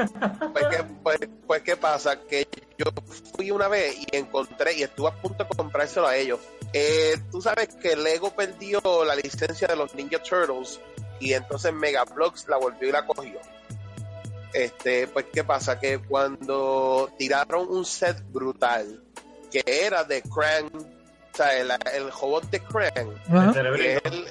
[0.54, 2.20] Pues, ¿qué, pues, pues, ¿qué pasa?
[2.22, 2.86] Que yo
[3.36, 6.40] fui una vez y encontré y estuve a punto de comprárselo a ellos.
[6.74, 10.80] Eh, Tú sabes que Lego perdió la licencia de los Ninja Turtles
[11.20, 13.40] y entonces Megablocks la volvió y la cogió.
[14.54, 15.80] Este, pues, ¿qué pasa?
[15.80, 19.02] Que cuando tiraron un set brutal
[19.52, 23.10] que era de Krang, o sea, el, el robot de Krang.
[23.48, 24.02] El cerebrito.
[24.02, 24.26] que él,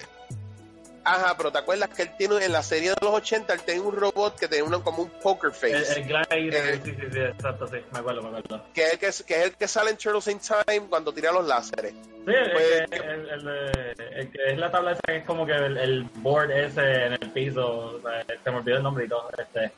[1.05, 3.83] ajá, pero te acuerdas que él tiene en la serie de los 80, él tenía
[3.83, 5.77] un robot que tenía uno como un poker face.
[5.77, 6.81] El, el Glider, Eh.
[6.85, 8.65] sí, sí, sí, exacto, sí, me acuerdo, me acuerdo.
[8.75, 11.33] que es el que, que es el que sale en Turtles in Time cuando tira
[11.33, 11.93] los láseres.
[11.93, 15.25] Sí, el, Pues, que- el, el, de- el que es la tabla esa que es
[15.25, 18.83] como que el, el board ese en el piso, o sea, se me olvidó el
[18.83, 19.73] nombre y todo, este.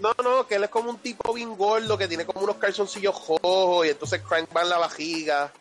[0.00, 3.14] No, no, que él es como un tipo bien gordo que tiene como unos calzoncillos
[3.28, 5.52] rojos y entonces Crank va en la vajiga.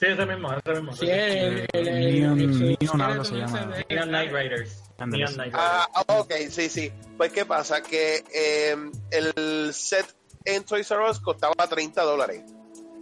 [0.00, 0.96] Sí, ese mismo, ese mismo.
[0.96, 4.06] Sí, el, el, el, Neon- se llama.
[4.06, 4.82] Night Riders.
[4.98, 5.24] Ándale.
[5.24, 5.54] Neon Night Riders.
[5.62, 6.92] Ah, ok, sí, sí.
[7.16, 7.82] Pues, ¿qué pasa?
[7.82, 8.76] Que eh,
[9.10, 10.06] el set
[10.44, 12.42] en Toys R Us costaba 30 dólares.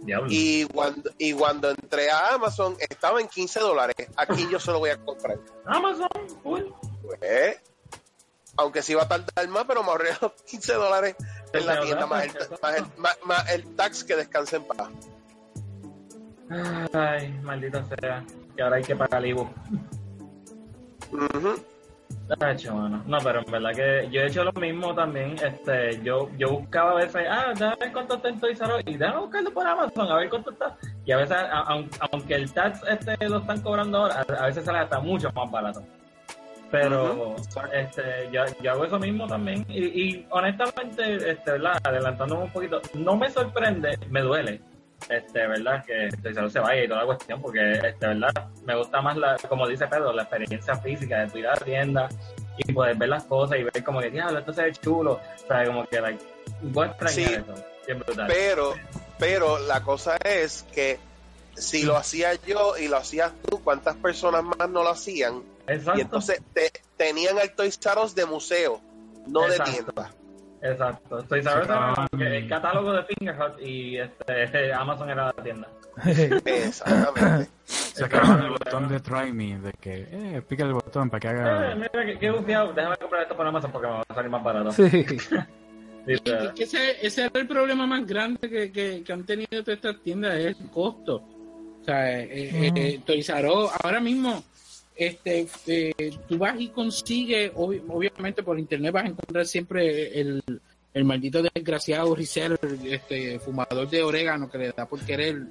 [0.03, 0.27] Diablo.
[0.31, 3.95] Y cuando, y cuando entré a Amazon estaba en 15 dólares.
[4.17, 5.37] Aquí yo se lo voy a comprar.
[5.65, 6.07] Amazon,
[6.43, 6.71] uy.
[7.03, 7.57] Pues,
[8.57, 11.15] aunque sí va a tardar más, pero me ahorré los 15 dólares
[11.53, 12.59] en la Pero, tienda, más el, exacto.
[12.61, 14.89] más el, más- más el tax que descanse en paz.
[16.93, 18.23] Ay, maldita sea.
[18.55, 19.47] Que ahora hay que pagar el Ibu.
[22.39, 23.03] Tacho, mano.
[23.07, 25.35] No, pero en verdad que yo he hecho lo mismo también.
[25.43, 28.83] Este, yo, yo buscaba a veces, ah, déjame ver cuánto está en Toys R Us
[28.85, 30.77] y déjame buscarlo por Amazon, a ver cuánto está.
[31.05, 34.63] Y a veces, a- aunque el tax este lo están cobrando ahora, a, a veces
[34.63, 35.83] sale hasta mucho más barato.
[36.71, 37.35] Pero
[37.73, 39.65] este, yo, yo hago eso mismo también.
[39.69, 41.77] Y, y honestamente, este, ¿verdad?
[41.83, 44.61] adelantándome un poquito, no me sorprende, me duele.
[45.09, 48.31] Este, verdad, que Us se vaya y toda la cuestión, porque este, verdad,
[48.65, 51.57] me gusta más la, como dice Pedro, la experiencia física de tu ir a la
[51.57, 52.09] tienda
[52.57, 55.13] y poder ver las cosas y ver como que, diablo, esto se ve chulo.
[55.13, 56.23] O sea, como que, like,
[56.61, 57.23] voy a extrañar Sí.
[57.23, 57.65] eso.
[57.87, 58.27] Bien brutal.
[58.27, 58.73] Pero,
[59.17, 60.99] pero la cosa es que
[61.55, 65.41] si lo hacía yo y lo hacías tú, ¿cuántas personas más no lo hacían?
[65.73, 65.99] Exacto.
[65.99, 68.81] Y entonces te- tenían el Toys R Us de museo,
[69.27, 70.11] no de tienda.
[70.61, 71.21] Exacto.
[71.27, 75.67] Sabiendo Se acaban- que el catálogo de Fingerhut y este, Amazon era la tienda.
[76.45, 77.49] Exactamente.
[77.65, 81.27] Se acaban el botón de try me, de que, eh, pica el botón para que
[81.27, 81.75] Eh, haga...
[81.75, 82.73] mira, qué, bufiado.
[82.73, 84.71] Déjame comprar esto por Amazon porque me va a salir más barato.
[84.71, 84.89] Sí.
[86.03, 89.63] Sí, Es que ese, ese era el problema más grande que, que, que han tenido
[89.63, 91.17] todas estas tiendas, es el costo.
[91.79, 94.43] O sea, eh, eh, eh, Toys R Us, ahora mismo,
[94.95, 100.43] este, eh, tú vas y consigues, obvi- obviamente por internet vas a encontrar siempre el,
[100.93, 105.43] el maldito desgraciado reseller, este, fumador de orégano que le da por querer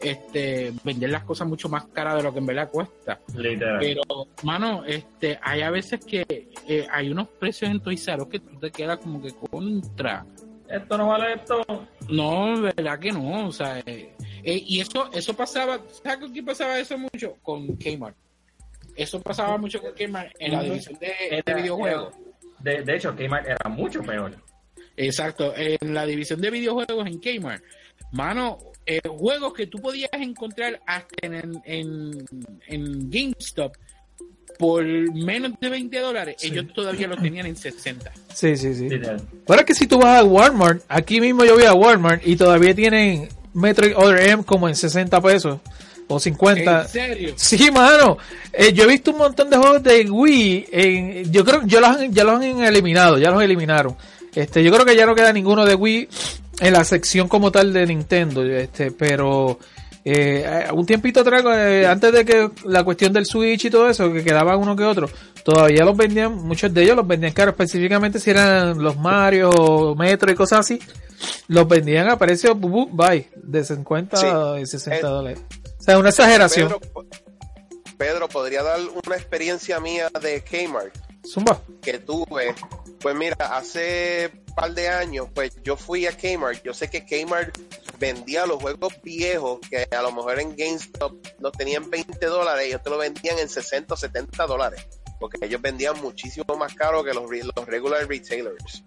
[0.00, 3.20] este, vender las cosas mucho más caras de lo que en verdad cuesta.
[3.36, 3.78] Literal.
[3.78, 4.02] Pero,
[4.42, 6.24] mano, este, hay a veces que
[6.66, 10.26] eh, hay unos precios en Toys que tú te quedas como que contra.
[10.68, 11.62] Esto no vale esto.
[12.08, 16.78] No, verdad que no, o sea, eh, eh, y eso eso pasaba, ¿sabes quién pasaba
[16.78, 17.36] eso mucho?
[17.42, 18.16] Con Kmart.
[18.96, 22.14] Eso pasaba mucho con Kmart en la división de, de Era- videojuegos.
[22.60, 24.36] De, de hecho, Kmart era mucho peor.
[24.96, 27.62] Exacto, en la división de videojuegos en Kmart.
[28.12, 32.10] Mano, eh, juegos que tú podías encontrar hasta en, en,
[32.66, 33.74] en GameStop
[34.58, 38.12] por menos de 20 dólares, ellos todavía los tenían en 60.
[38.34, 38.88] Sí, sí, sí.
[39.48, 42.74] Ahora que si tú vas a Walmart, aquí mismo yo voy a Walmart y todavía
[42.74, 45.58] tienen Metroid Other M como en 60 pesos
[46.14, 46.82] o 50.
[46.82, 47.34] ¿En serio?
[47.36, 48.18] Sí, mano.
[48.52, 50.66] Eh, yo he visto un montón de juegos de Wii.
[50.72, 53.96] En, yo creo que ya los, han, ya los han eliminado, ya los eliminaron.
[54.34, 56.08] Este, yo creo que ya no queda ninguno de Wii
[56.60, 58.42] en la sección como tal de Nintendo.
[58.44, 59.58] Este, pero
[60.04, 64.12] eh, un tiempito atrás, eh, antes de que la cuestión del Switch y todo eso,
[64.12, 65.08] que quedaban uno que otro,
[65.44, 69.94] todavía los vendían, muchos de ellos los vendían caros, específicamente si eran los Mario o
[69.94, 70.78] Metro y cosas así.
[71.48, 74.26] Los vendían a precio bye, de 50 Sí.
[74.60, 75.38] y 60 Eh, dólares.
[75.82, 76.68] O sea, una exageración.
[76.68, 77.08] Pedro,
[77.98, 81.60] Pedro, podría dar una experiencia mía de Kmart Zumba.
[81.82, 82.54] que tuve.
[83.00, 86.62] Pues mira, hace un par de años, pues yo fui a Kmart.
[86.62, 87.58] Yo sé que Kmart
[87.98, 92.82] vendía los juegos viejos que a lo mejor en GameStop los tenían 20 dólares, ellos
[92.84, 94.86] te lo vendían en 60 o 70 dólares,
[95.18, 98.84] porque ellos vendían muchísimo más caro que los, los regular retailers.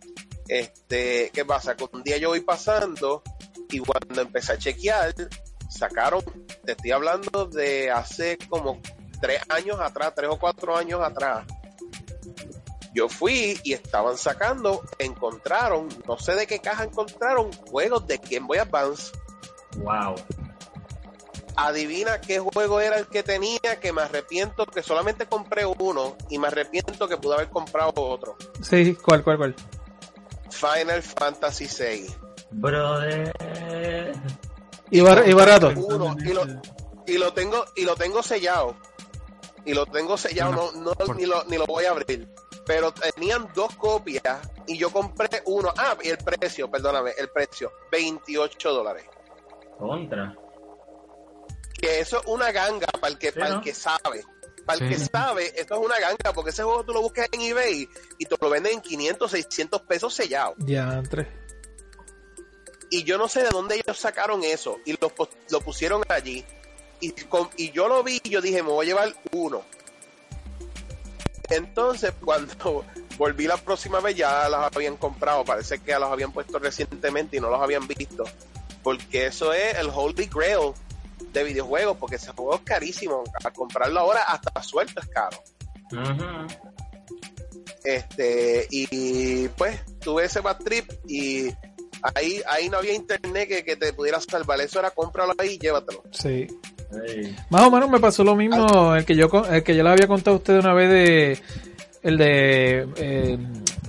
[0.47, 1.75] Este, ¿qué pasa?
[1.75, 3.21] Que un día yo voy pasando
[3.69, 5.13] y cuando empecé a chequear,
[5.69, 6.23] sacaron,
[6.65, 8.79] te estoy hablando de hace como
[9.21, 11.45] tres años atrás, tres o cuatro años atrás.
[12.93, 18.47] Yo fui y estaban sacando, encontraron, no sé de qué caja encontraron, juegos de Game
[18.47, 19.11] Boy Advance.
[19.77, 20.15] Wow.
[21.57, 26.37] Adivina qué juego era el que tenía, que me arrepiento que solamente compré uno y
[26.37, 28.37] me arrepiento que pude haber comprado otro.
[28.61, 29.55] Sí, ¿cuál, cuál, cuál?
[30.49, 32.07] Final Fantasy VI.
[32.51, 33.33] Brother.
[34.91, 35.71] Y, bar- y barato.
[35.71, 36.45] Y lo,
[37.07, 38.75] y lo tengo, y lo tengo sellado.
[39.65, 42.27] Y lo tengo sellado, no, no, ni, lo, ni lo voy a abrir.
[42.67, 45.73] Pero tenían dos copias y yo compré uno.
[45.77, 49.05] Ah, y el precio, perdóname, el precio, 28 dólares.
[49.77, 50.35] Contra.
[51.79, 54.23] Que eso es una ganga para el que, Sí, para el que sabe.
[54.65, 54.95] Para el Sí.
[55.03, 58.25] que sabe, esto es una ganga, porque ese juego tú lo buscas en eBay y
[58.25, 60.55] te lo venden en 500, 600 pesos sellado.
[60.59, 61.27] Ya, entre.
[62.95, 65.11] Y yo no sé de dónde ellos sacaron eso y lo,
[65.49, 66.45] lo pusieron allí
[66.99, 69.63] y, con- y yo lo vi y yo dije me voy a llevar uno
[71.49, 72.85] entonces cuando
[73.17, 77.37] volví la próxima vez ya las habían comprado parece que ya los habían puesto recientemente
[77.37, 78.23] y no los habían visto
[78.83, 80.73] porque eso es el holy grail
[81.31, 85.41] de videojuegos porque ese juego es carísimo a comprarlo ahora hasta suelto es caro.
[87.83, 91.49] Este y pues tuve ese bad trip y
[92.15, 94.59] ahí ahí no había internet que, que te pudiera salvar.
[94.61, 96.03] Eso era cómpralo ahí y llévatelo.
[96.11, 96.47] Sí.
[97.49, 99.91] Más o menos me pasó lo mismo el que yo con- el que yo les
[99.93, 101.39] había contado a ustedes una vez de
[102.03, 103.37] el de eh,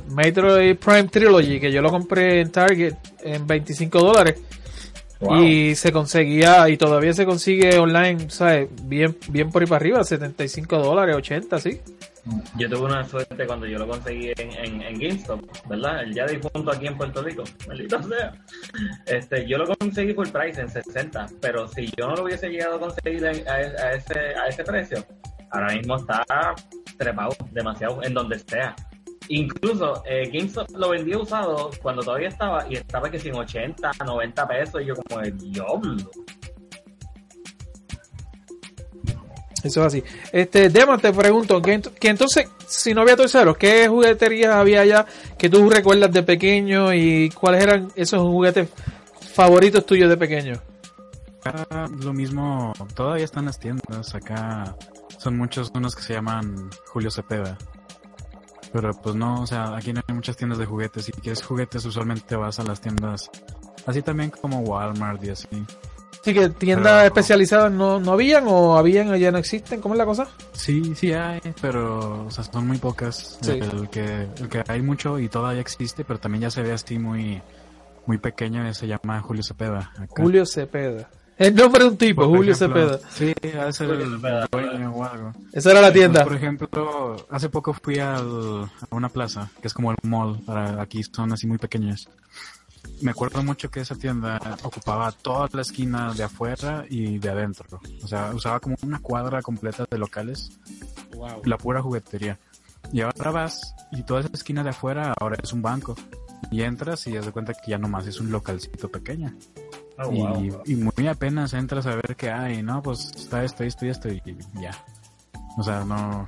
[0.08, 4.36] Metroid Prime Trilogy que yo lo compré en Target en 25 dólares
[5.20, 5.42] Wow.
[5.44, 8.68] y se conseguía y todavía se consigue online, ¿sabes?
[8.82, 11.80] Bien bien por ahí para arriba, 75 dólares, 80, sí.
[12.58, 16.02] Yo tuve una suerte cuando yo lo conseguí en, en, en GameStop, ¿verdad?
[16.02, 18.32] El ya difunto aquí en Puerto Rico, maldito sea.
[19.06, 22.74] Este, yo lo conseguí por price en 60, pero si yo no lo hubiese llegado
[22.76, 25.04] a conseguir en- a, a ese, a ese precio,
[25.50, 26.24] ahora mismo está
[26.98, 28.74] trepado demasiado en donde sea.
[29.28, 34.48] Incluso eh, GameStop lo vendía usado cuando todavía estaba y estaba que sin 80, 90
[34.48, 35.96] pesos y yo como el diablo.
[39.64, 40.04] Eso es así.
[40.30, 44.82] Este, Dema, te pregunto, que, ent- que entonces, si no había terceros, ¿qué jugueterías había
[44.82, 48.68] allá que tú recuerdas de pequeño y cuáles eran esos juguetes
[49.34, 50.54] favoritos tuyos de pequeño?
[51.42, 54.14] Acá lo mismo, todavía están las tiendas.
[54.14, 54.76] Acá
[55.18, 57.58] son muchos unos que se llaman Julio Cepeda.
[58.72, 61.04] Pero pues no, o sea, aquí no hay muchas tiendas de juguetes.
[61.04, 63.30] Si quieres juguetes, usualmente vas a las tiendas
[63.86, 65.46] así también como Walmart y así.
[66.20, 69.94] Así que tiendas Pero- especializadas no, no habían o habían o ya no existen, ¿cómo
[69.94, 70.26] es la cosa?
[70.52, 73.38] Sí, sí hay, pero o sea, son muy pocas.
[73.40, 73.52] Sí.
[73.52, 76.98] El, que, el que hay mucho y todavía existe, pero también ya se ve así
[76.98, 77.40] muy,
[78.06, 79.92] muy pequeño, se llama Julio Cepeda.
[79.96, 80.20] acá.
[80.22, 81.08] Julio Cepeda.
[81.38, 83.10] El nombre de un tipo, Por Julio ejemplo, Cepeda.
[83.10, 83.34] Sí,
[83.72, 84.20] ser Julio el
[84.50, 85.32] dueño o algo.
[85.52, 86.24] Esa era la tienda.
[86.24, 90.80] Por ejemplo, hace poco fui al, a una plaza, que es como el mall, para
[90.80, 92.08] aquí son así muy pequeñas.
[93.02, 97.80] Me acuerdo mucho que esa tienda ocupaba toda la esquina de afuera y de adentro.
[98.02, 100.50] O sea, usaba como una cuadra completa de locales,
[101.14, 101.42] Wow.
[101.44, 102.38] la pura juguetería.
[102.92, 105.96] Y ahora vas y toda esa esquina de afuera ahora es un banco.
[106.50, 109.34] Y entras y das de cuenta que ya nomás es un localcito pequeño.
[109.98, 110.62] Oh, y, wow.
[110.66, 112.82] y muy apenas entras a ver qué hay, ¿no?
[112.82, 114.22] Pues está esto, esto y esto y
[114.60, 114.72] ya.
[115.56, 116.26] O sea, no...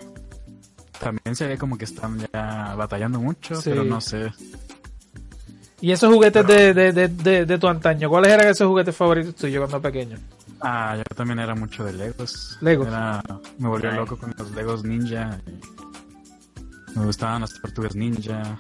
[0.99, 3.71] También se ve como que están ya batallando mucho, Sí.
[3.71, 4.33] pero no sé.
[5.81, 9.37] Y esos juguetes de, de, de, de, de tu antaño, ¿cuáles eran esos juguetes favoritos
[9.37, 10.17] tuyos cuando pequeño?
[10.61, 12.59] Ah, yo también era mucho de Legos.
[12.61, 12.89] Legos.
[12.89, 13.23] Era-
[13.59, 15.39] me volvió loco con los Legos Ninja.
[16.97, 18.59] Me gustaban las tortugas ninja.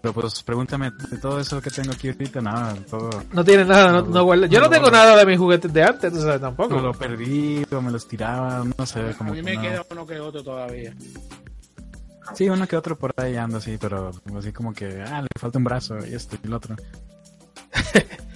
[0.00, 3.10] Pero pues pregúntame de todo eso que tengo aquí ahorita, nada, todo.
[3.32, 4.70] No tiene nada, no, no guarda- Yo no No.
[4.70, 6.76] tengo nada de mis juguetes de antes, tú sabes, tampoco.
[6.76, 9.00] Me lo perdí, o me los tiraba, no sé.
[9.00, 10.94] A Como mí que me queda uno que otro todavía.
[12.34, 15.58] Sí, uno que otro por ahí anda así, pero así como que, ah, le falta
[15.58, 16.76] un brazo y esto y el otro.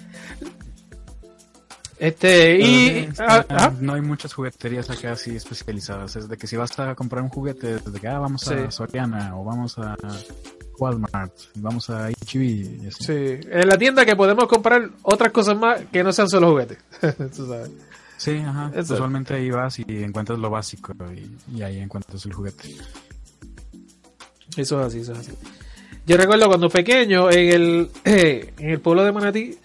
[2.05, 2.89] Este, y...
[2.89, 3.75] Sí, ah, está- ajá.
[3.81, 6.17] no hay muchas jugueterías acá así especializadas.
[6.17, 8.71] Es de que si vas a comprar un juguete, es de que ah, vamos a.
[8.71, 9.97] Soriana o vamos a
[10.79, 12.91] Walmart, vamos a HB.
[12.91, 16.79] Sí, en la tienda que podemos comprar otras cosas más que no sean solo juguetes.
[17.37, 17.71] Tú sabes.
[18.19, 18.71] Sí, ajá.
[18.79, 22.75] Usualmente ahí vas y encuentras lo básico y, y ahí encuentras el juguete.
[24.57, 25.33] Eso es así, eso es así.
[26.07, 29.59] Yo recuerdo cuando pequeño, en el, en el pueblo de Manatí,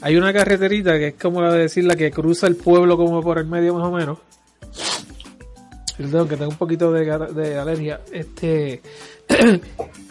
[0.00, 3.22] hay una carreterita que es como la de decir la que cruza el pueblo como
[3.22, 4.18] por el medio más o menos.
[5.96, 8.00] Perdón, que tengo un poquito de alergia.
[8.12, 8.82] Este.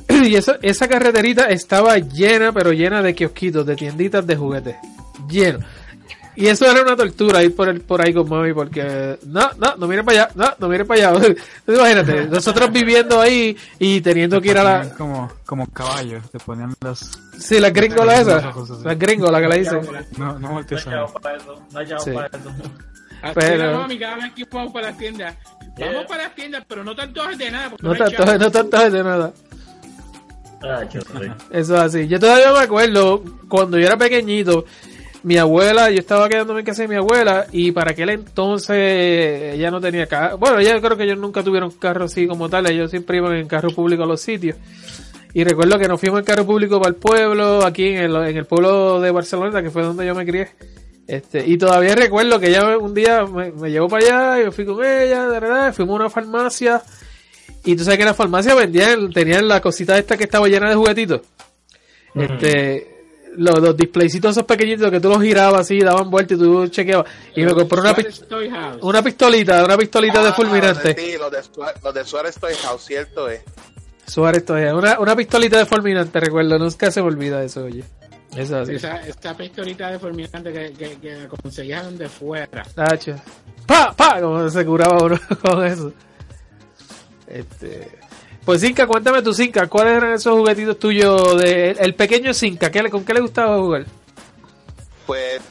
[0.10, 4.76] y esa, esa carreterita estaba llena, pero llena de kiosquitos, de tienditas de juguetes.
[5.30, 5.60] Lleno.
[6.36, 9.76] Y eso era una tortura ir por, el, por ahí con mami porque no, no,
[9.78, 11.36] no mires para allá, no, no mires para allá.
[11.68, 14.90] Imagínate, nosotros viviendo ahí y teniendo que ir a la...
[14.96, 17.12] Como, como caballo, te ponían las...
[17.38, 18.52] Sí, la gringola esa.
[18.84, 19.82] La gringola que la dicen.
[20.18, 21.62] No, no No voltees chavos para eso.
[21.72, 22.12] No hay chavos Sí.
[22.12, 22.52] para eso.
[23.36, 25.36] Pero- mami cada vez que vamos para las tiendas.
[25.80, 27.70] Vamos para las tiendas, pero no tanto de nada.
[27.70, 28.40] porque No tanto, chavos.
[28.40, 29.34] no tanto de nada.
[30.64, 30.82] Ah.
[31.52, 32.08] Eso es así.
[32.08, 34.66] Yo todavía me acuerdo cuando yo era pequeñito,
[35.24, 39.72] mi abuela, yo estaba quedándome en casa de mi abuela y para aquel entonces ella
[39.72, 40.38] no tenía carro.
[40.38, 43.48] Bueno, ella creo que ellos nunca tuvieron carro así como tal, ellos siempre iban en
[43.48, 44.58] carro público a los sitios.
[45.34, 48.38] Y recuerdo que nos fuimos en carro público para el pueblo, aquí en el, en
[48.38, 50.50] el pueblo de Barcelona, que fue donde yo me crié.
[51.08, 54.52] Este, y todavía recuerdo que ella un día me, me llevó para allá, y yo
[54.52, 56.84] fui con ella, de verdad, fuimos a una farmacia.
[57.66, 60.70] Y tú sabes que en la farmacia vendían, tenían la cosita esta que estaba llena
[60.70, 61.22] de juguetitos.
[62.14, 62.93] Este,
[63.38, 67.08] los, los displaycitos esos pequeñitos que tú los girabas así, daban vuelta y tú chequeabas.
[67.36, 67.94] Y me compré una,
[68.30, 68.78] Toy House.
[68.82, 70.96] una pistolita, una pistolita de Ah, fulminante.
[70.98, 73.42] Sí, los de, Suárez- los de Suárez Toy House, cierto es.
[74.08, 77.84] Suárez todavía, una, una pistolita de fulminante, recuerdo, nunca se me olvida eso, oye.
[78.36, 78.76] Eso así.
[78.76, 82.64] Esa, esta pistolita deformante que, que, que conseguías donde fuera.
[82.74, 83.16] Tacho.
[83.68, 83.94] ¡Pa!
[83.96, 84.20] ¡Pa!
[84.20, 85.94] Como se curaba uno con eso.
[87.28, 87.92] Este.
[88.46, 92.70] Pues Zinca, cuéntame tu Zinca, ¿cuáles eran esos juguetitos tuyos de el pequeño Zinca?
[92.70, 93.86] ¿Qué ¿Con qué le gustaba jugar?
[95.06, 95.42] Pues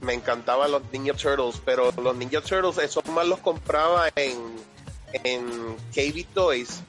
[0.00, 4.38] me encantaban los Ninja Turtles, pero los Ninja Turtles, esos más los compraba en,
[5.12, 6.82] en KB Toys.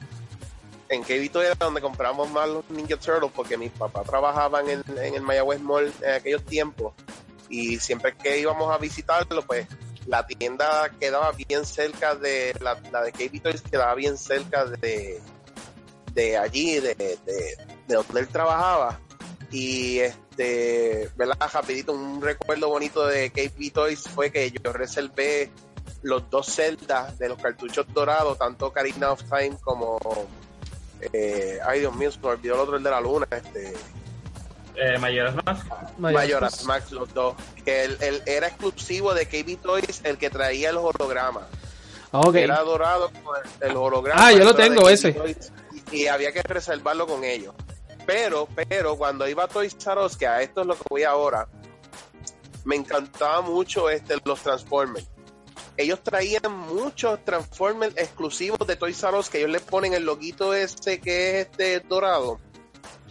[0.88, 4.84] En KB Toys era donde compramos más los Ninja Turtles porque mis papás trabajaban en,
[4.96, 6.94] en el Mayagüez Mall en aquellos tiempos
[7.48, 9.66] y siempre que íbamos a visitarlo, pues
[10.06, 15.20] la tienda quedaba bien cerca de la, la de KB Toys quedaba bien cerca de,
[16.18, 17.16] de allí, de, de,
[17.86, 18.98] de donde él trabajaba
[19.52, 21.36] y este, ¿verdad?
[21.52, 25.50] Rapidito, un recuerdo bonito de KB Toys fue que yo reservé
[26.02, 29.98] los dos celdas de los cartuchos dorados, tanto Karina of Time como
[31.12, 33.74] eh, ay Dios mío, se me olvidó el otro, el de la luna, este
[34.74, 35.58] Eh, mayores más.
[35.98, 37.34] Mayoras Max, los dos.
[37.64, 41.46] Que el, el- era exclusivo de KB Toys el que traía el holograma.
[42.12, 42.36] Ah, Ok.
[42.36, 44.26] Era dorado con el, el holograma.
[44.26, 45.12] Ah, yo lo tengo, ese.
[45.12, 45.52] Toys,
[45.92, 47.54] Y, había que reservarlo con ellos.
[48.06, 51.02] Pero, pero, cuando iba a Toys R Us, que a esto es lo que voy
[51.04, 51.48] ahora,
[52.64, 55.06] me encantaba mucho este, los Transformers.
[55.76, 60.54] Ellos traían muchos Transformers exclusivos de Toys R Us que ellos le ponen el loguito
[60.54, 62.40] ese que es este dorado.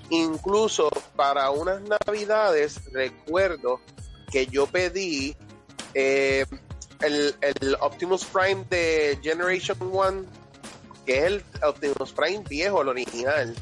[0.10, 3.82] Incluso para unas navidades recuerdo
[4.32, 5.36] que yo pedí
[5.94, 6.46] eh,
[7.02, 10.26] el, el Optimus Prime de Generation 1,
[11.08, 13.56] que es el Optimus Prime viejo, el original.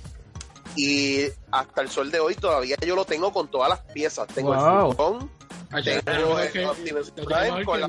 [0.75, 1.21] Y
[1.51, 4.27] hasta el sol de hoy todavía yo lo tengo con todas las piezas.
[4.27, 4.89] Tengo Wow.
[4.91, 5.31] el furgón,
[5.71, 7.87] Ah, Tengo el que- Optimus Prime con la-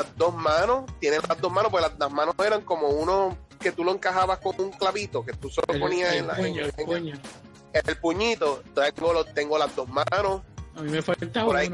[0.00, 3.70] las dos manos, tiene las dos manos, pues las, las manos eran como uno que
[3.70, 6.48] tú lo encajabas con un clavito, que tú solo El, ponías el en, la, puño,
[6.48, 7.14] en- el en puño.
[7.72, 8.62] el puñito.
[8.74, 10.42] Tengo, lo- tengo las dos manos,
[10.76, 11.68] A mí me falta Por ahí.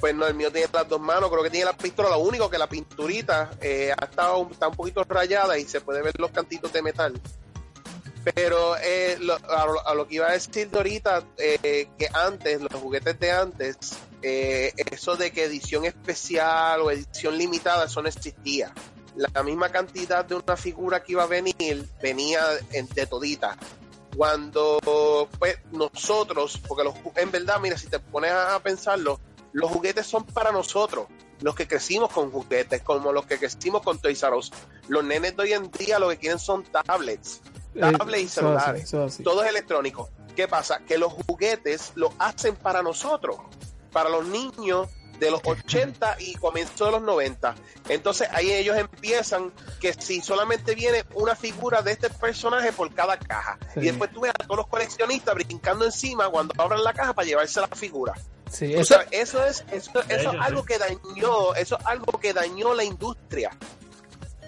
[0.00, 2.48] Pues no, el mío tiene las dos manos, creo que tiene la pistola, lo único
[2.48, 6.30] que la pinturita eh, ha estado, está un poquito rayada y se puede ver los
[6.30, 7.20] cantitos de metal.
[8.34, 9.18] Pero eh,
[9.48, 13.76] a, lo, que iba a decir de ahorita, eh, que antes, los juguetes de antes,
[14.20, 18.72] eso de que edición especial o edición limitada, eso no existía.
[19.14, 23.56] La misma cantidad de una figura que iba a venir, venía en- de todita.
[24.16, 24.78] Cuando
[25.38, 29.20] pues, nosotros, porque los, en verdad, mira, si te pones a pensarlo,
[29.56, 31.06] los juguetes son para nosotros,
[31.40, 34.52] los que crecimos con juguetes, como los que crecimos con Toys R Us.
[34.88, 37.40] Los nenes de hoy en día lo que quieren son tablets,
[37.74, 39.22] tablets y Eh, Eso así, celulares eso así.
[39.22, 40.10] todo es electrónico.
[40.34, 40.80] ¿Qué pasa?
[40.86, 43.38] Que los juguetes lo hacen para nosotros,
[43.92, 44.88] para los niños
[45.18, 47.54] de los 80 y comienzo de los 90.
[47.88, 49.50] Entonces ahí ellos empiezan
[49.80, 53.58] que si solamente viene una figura de este personaje por cada caja.
[53.72, 53.80] Sí.
[53.80, 57.26] Y después tú ves a todos los coleccionistas brincando encima cuando abran la caja para
[57.26, 58.12] llevarse la figura.
[58.50, 60.66] Sí, O eso, sea, eso es, eso, eso es ellos, algo sí.
[60.68, 63.50] que dañó, eso es algo que dañó la industria.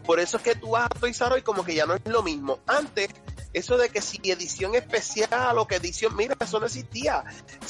[0.07, 1.95] Por eso es que tú vas a Toys R Us y como que ya no
[1.95, 2.61] es lo mismo.
[2.67, 3.11] Antes
[3.53, 7.25] eso de que si edición especial o que edición, mira, eso no existía.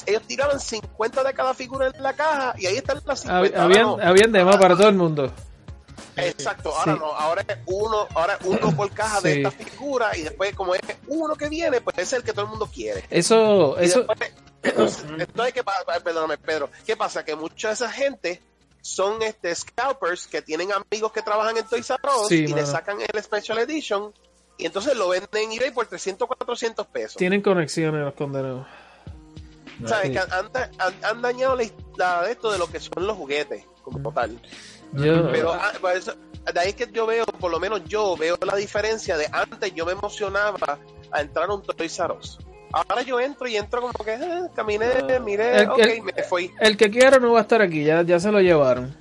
[0.06, 3.48] Ellos tiraban 50 de cada figura en la caja y ahí están las 50.
[3.48, 3.98] Hab- Ahora Habían, no.
[4.00, 5.32] habían demás para todo el mundo.
[6.16, 6.98] Exacto, ahora Sí.
[7.00, 10.74] no, ahora es uno, ahora es uno por caja de esta figura y después como
[10.74, 13.04] es uno que viene, pues es el que todo el mundo quiere.
[13.10, 15.84] Eso, Y eso, después, entonces, entonces, ¿qué pasa?
[16.02, 16.70] Perdóname, Pedro.
[16.86, 17.24] ¿Qué pasa?
[17.24, 18.42] Que mucha de esa gente
[18.80, 22.54] son este scalpers que tienen amigos que trabajan en Toys R Us Sí, y le
[22.62, 22.66] mano.
[22.66, 24.12] sacan el Special Edition
[24.56, 27.16] y entonces lo venden en eBay por 300 400 pesos.
[27.16, 28.66] tienen conexiones los condenados.
[29.86, 30.06] ¿Sabes?
[30.06, 30.12] Sí.
[30.12, 30.30] Que han,
[30.78, 31.64] han- han dañado la,
[31.96, 34.40] la de esto de lo que son los juguetes como tal.
[34.94, 36.14] Yo, Pero ah, por eso-
[36.52, 39.84] de ahí que yo veo, por lo menos yo veo la diferencia de antes yo
[39.86, 40.78] me emocionaba
[41.12, 42.38] a entrar a un Toys R Us.
[42.72, 44.86] Ahora yo entro y entro como que eh, caminé,
[45.24, 46.50] miré, El- ok, el- me fui.
[46.60, 48.94] el que quiera no va a estar aquí, ya, ya se lo llevaron.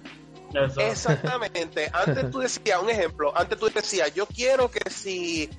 [0.53, 0.79] Eso.
[0.79, 1.89] Exactamente.
[1.93, 5.49] Antes tú decías, un ejemplo, antes tú decías, yo quiero que si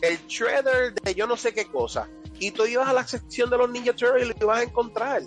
[0.00, 2.08] el shredder de yo no sé qué cosa,
[2.40, 5.22] y tú ibas a la sección de los Ninja Turtles y lo ibas a encontrar.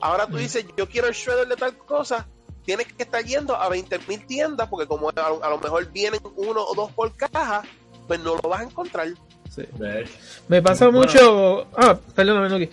[0.00, 2.26] Ahora tú dices, yo quiero el shredder de tal cosa,
[2.64, 5.90] tienes que estar yendo a 20 mil tiendas, porque como a, lo- a lo mejor
[5.92, 7.62] vienen uno o dos por caja,
[8.08, 9.08] pues no lo vas a encontrar.
[9.56, 9.62] Sí.
[10.48, 11.00] Me pasa Bueno.
[11.00, 11.66] mucho.
[11.76, 12.68] Ah, perdóname, Nuki.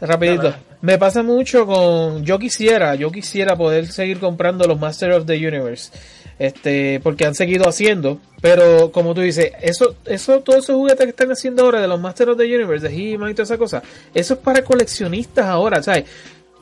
[0.00, 0.54] Rapidito.
[0.82, 2.22] Me pasa mucho con.
[2.24, 5.90] Yo quisiera, yo quisiera poder seguir comprando los Master of the Universe.
[6.38, 8.20] Este, porque han seguido haciendo.
[8.42, 11.98] Pero como tú dices, eso, eso, todos esos juguetes que están haciendo ahora de los
[11.98, 13.82] Master of the Universe, de He-Man y toda esa cosa,
[14.14, 16.04] eso es para coleccionistas ahora, ¿sabes?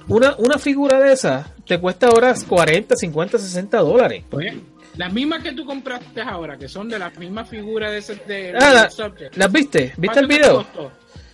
[0.07, 4.22] Una, una figura de esas te cuesta ahora 40, 50, 60 dólares.
[4.31, 4.61] Oye,
[4.97, 8.55] las mismas que tú compraste ahora, que son de las mismas figuras de ese de,
[8.59, 9.36] Ah, de la- Subject.
[9.36, 9.92] ¿Las viste?
[9.97, 10.66] ¿Viste ¿Cuánto el video?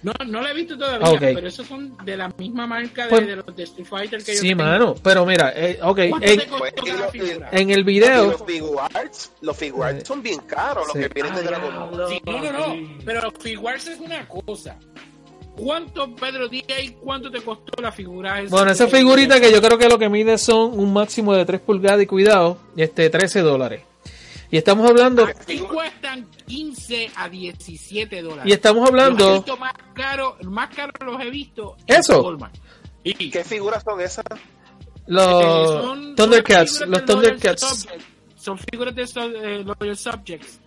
[0.02, 1.20] No, no la he visto todavía, Ah, ok.
[1.20, 4.34] pero esos son de la misma marca de, Pues- de los de Street Fighter que
[4.34, 4.62] yo Sí, tengo.
[4.64, 4.94] mano.
[5.02, 6.00] Pero mira, eh, ok.
[6.08, 6.74] ¿Cuánto En, te costó
[7.18, 8.26] Pues, en el video.
[8.30, 11.00] los Figuarts, los Figuarts son bien caros, los Sí.
[11.00, 12.08] que vienen de Dragon Ball.
[12.08, 12.74] Sí, no, no, no.
[13.04, 14.78] Pero figuarse es una cosa.
[15.64, 18.50] ¿Cuánto, Pedro, di ahí cuánto te costó la figura esa?
[18.54, 21.44] Bueno, esa de- figurita que yo creo que lo que mide son un máximo de
[21.44, 23.82] 3 pulgadas y cuidado, este 13 dólares.
[24.50, 28.44] Y estamos hablando, Aquí cuestan 15 a 17 dólares.
[28.46, 31.76] y estamos Los he hablando, visto más caro, más caro los he visto.
[31.86, 32.36] Eso.
[33.04, 34.24] Y ¿Qué figuras son esas?
[35.06, 37.88] los eh, Thundercats, son los figuras de Loyal Thundercats.
[38.36, 40.59] Son figuras de eh, Loyal Subjects.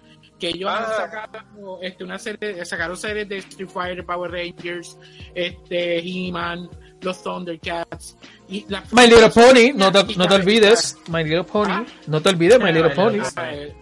[0.43, 0.85] Que ellos Ah.
[0.89, 4.97] han sacado este, una serie, sacaron series de Street Fighter, Power Rangers,
[5.33, 6.69] este, He-Man,
[6.99, 8.17] los Thundercats.
[8.49, 11.85] Y las My Little Pony, no te, no te olvides, My Little Pony, Ah.
[12.07, 13.19] no te olvides My Little Pony.
[13.41, 13.73] Eh,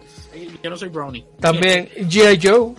[0.62, 1.26] yo no soy Brownie.
[1.40, 2.38] También G.I.
[2.40, 2.74] Joe,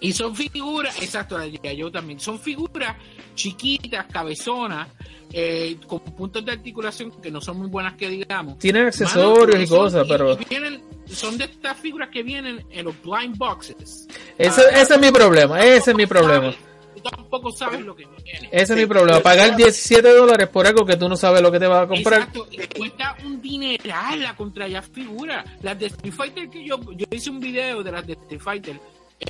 [0.00, 1.38] Y son figuras, exacto.
[1.38, 2.96] Joe también, son figuras
[3.34, 4.88] chiquitas, cabezonas,
[5.32, 8.58] eh, con puntos de articulación que no son muy buenas que digamos.
[8.58, 12.64] tienen accesorios Mano, y son- cosas, y- pero vienen, son de estas figuras que vienen
[12.70, 14.06] en los blind boxes.
[14.38, 16.52] ese, ese es mi problema, ese es mi problema.
[16.94, 18.48] Tú tampoco sabes lo que viene.
[18.52, 21.50] Ese es mi problema, yo- pagar 17 dólares por algo que tú no sabes lo
[21.52, 22.20] que te vas a comprar.
[22.20, 25.44] Exacto, y cuesta un dineral la contra ya figura.
[25.62, 28.80] Las de Street Fighter que yo, yo hice un video de las de Street Fighter,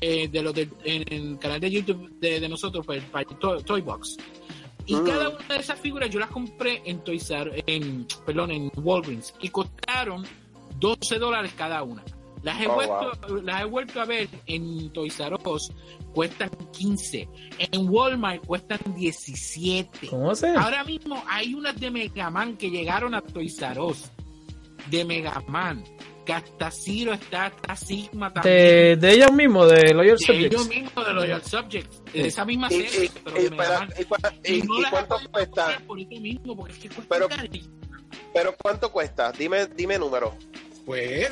[0.01, 3.63] eh, de los de, en el canal de YouTube de, de nosotros, para, para Toy,
[3.63, 4.17] Toy Box.
[4.87, 5.05] Y Mm.
[5.05, 9.35] cada una de esas figuras yo las compré en Toys R- en, perdón, en Walgreens
[9.41, 10.25] y costaron
[10.79, 12.05] 12 dólares cada una.
[12.43, 15.73] Las he, Oh, vuelto, las he vuelto a ver en Toys R Us,
[16.15, 17.29] cuestan 15.
[17.59, 20.07] En Walmart cuestan 17.
[20.09, 20.49] ¿Cómo se?
[20.55, 24.11] Ahora mismo hay unas de Mega Man que llegaron a Toys R Us.
[24.91, 25.83] De Mega Man.
[26.27, 28.55] Que hasta Zero está, hasta Sigma también.
[28.57, 30.69] De, de ellos mismos, de Loyal De ellos Subjects.
[30.69, 32.03] mismos, de Loyal Subjects.
[32.13, 35.63] De esa misma serie, y- pero cuánto cuesta?
[35.65, 37.29] comprar por eso mismo, porque es que cuesta Pero-.
[38.35, 39.31] Pero ¿cuánto cuesta?
[39.33, 40.35] Dime, dime número.
[40.85, 41.29] Pues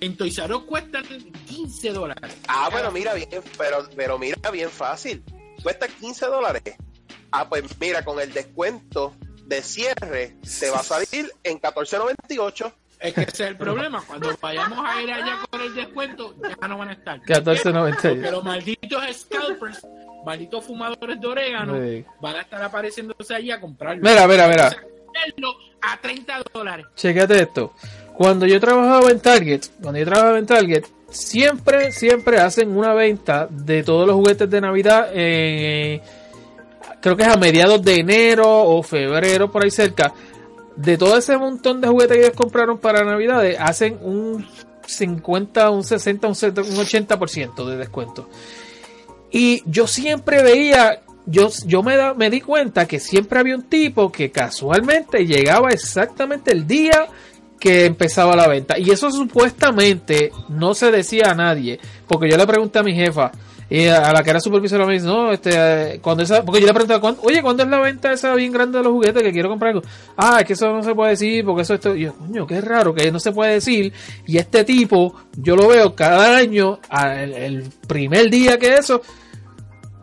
[0.00, 1.04] en Toys R Us cuestan
[1.46, 2.36] 15 dólares.
[2.48, 5.22] Ah, bueno, mira bien, pero, pero mira bien fácil.
[5.62, 6.62] Cuesta 15 dólares.
[7.30, 9.14] Ah, pues mira, con el descuento
[9.46, 12.72] de cierre te va a salir en 14.98.
[13.02, 14.02] Es que ese es el problema.
[14.06, 17.20] Cuando vayamos a ir allá con el descuento, ya no van a estar.
[17.22, 18.18] 14.98.
[18.22, 19.86] Pero malditos scalpers,
[20.24, 22.04] malditos fumadores de orégano, Sí.
[22.20, 24.02] van a estar apareciéndose allí a comprarlo.
[24.02, 24.70] Mira, mira, mira.
[25.82, 26.86] A 30 dólares.
[26.94, 27.74] Chequete esto.
[28.14, 33.48] Cuando yo trabajaba en Target, cuando yo trabajaba en Target, siempre, siempre hacen una venta
[33.50, 35.10] de todos los juguetes de Navidad.
[35.12, 36.00] eh,
[37.00, 40.12] creo que es a mediados de enero o febrero, por ahí cerca.
[40.76, 44.46] De todo ese montón de juguetes que ellos compraron para Navidades, hacen un
[44.86, 48.28] 50, un 60, un 70, un 80% de descuento.
[49.30, 53.62] Y yo siempre veía, yo, yo me, da- me di cuenta que siempre había un
[53.64, 57.06] tipo que casualmente llegaba exactamente el día
[57.60, 58.78] que empezaba la venta.
[58.78, 63.30] Y eso supuestamente no se decía a nadie, porque yo le pregunté a mi jefa,
[63.74, 65.50] Y a, la que era supervisora me dice, no, este,
[65.94, 68.52] eh, cuando esa, porque yo le preguntaba, "¿Cuándo- oye, ¿cuándo es la venta esa bien
[68.52, 69.82] grande de los juguetes que quiero comprar algo?
[70.14, 72.60] Ah, es que eso no se puede decir, porque eso esto, y yo, coño, qué
[72.60, 73.90] raro que no se puede decir.
[74.26, 76.80] Y este tipo, yo lo veo cada año,
[77.16, 79.00] el, el primer día que eso,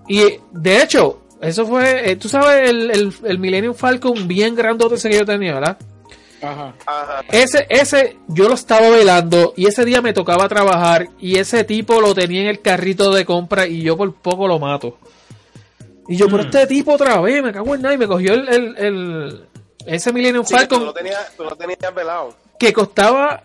[0.07, 4.95] y de hecho, eso fue, eh, tú sabes, el, el, el Millennium Falcon bien grandote
[4.95, 5.78] ese que yo tenía, ¿verdad?
[6.41, 6.73] Ajá.
[6.85, 7.21] Ajá.
[7.31, 11.99] Ese, ese, yo lo estaba velando y ese día me tocaba trabajar y ese tipo
[12.01, 14.97] lo tenía en el carrito de compra y yo por poco lo mato.
[16.07, 18.47] Y yo, pero este tipo otra vez, me cago en nada y me cogió el,
[18.49, 19.45] el, el-
[19.85, 22.33] ese Millennium Sí, tú Falcon lo tenías, tú lo tenías velado.
[22.59, 23.43] que costaba,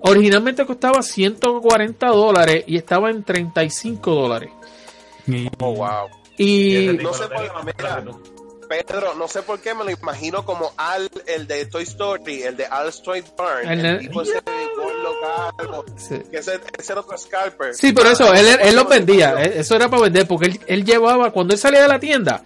[0.00, 4.50] originalmente costaba 140 dólares y estaba en 35 dólares.
[5.26, 6.08] Y- Oh, wow.
[6.38, 7.64] Y Y no sé por- más
[8.68, 12.56] Pedro, no sé por qué me lo imagino como Al, el de Toy Story, el
[12.56, 13.68] de Al Stroy Barn.
[13.68, 14.40] El El, tipo ese
[14.76, 15.14] gordo
[15.56, 16.16] calvo, Sí.
[16.30, 17.74] que ese, ese era otro scalper.
[17.74, 20.84] Sí, por eso, él, él los vendía, eh, eso era para vender, porque él, él
[20.84, 22.42] llevaba, cuando él salía de la tienda,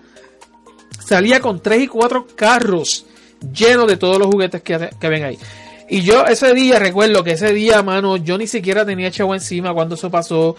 [1.05, 3.07] salía con tres y cuatro carros
[3.53, 5.39] llenos de todos los juguetes que, que ven ahí.
[5.89, 9.75] Y yo ese día, recuerdo que ese día, mano, yo ni siquiera tenía chavo encima
[9.75, 10.57] cuando eso pasó.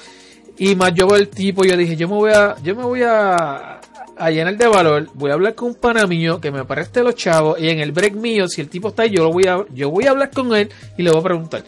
[0.57, 3.01] Y más yo veo el tipo, yo dije, yo me voy a, yo me voy
[3.03, 3.80] a,
[4.18, 7.16] a llenar de valor, voy a hablar con un pana mío que me preste los
[7.16, 9.66] chavos, y en el break mío, si el tipo está ahí, yo lo voy a,
[9.74, 11.64] yo voy a hablar con él y le voy a preguntar.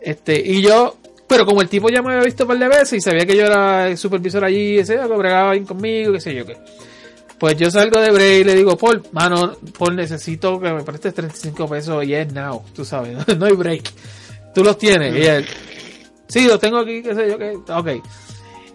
[0.00, 0.96] Este, y yo,
[1.26, 3.36] pero como el tipo ya me había visto un par de veces y sabía que
[3.36, 6.56] yo era el supervisor allí, ese, que bregaba bien conmigo, qué sé yo qué.
[7.38, 11.14] Pues yo salgo de break y le digo, Paul, mano, Paul, necesito que me prestes
[11.14, 13.92] 35 pesos y es now, tú sabes, no, hay break.
[14.54, 15.14] Tú los tienes.
[15.14, 15.46] Y él,
[16.26, 18.04] sí, los tengo aquí, qué sé yo qué, ok.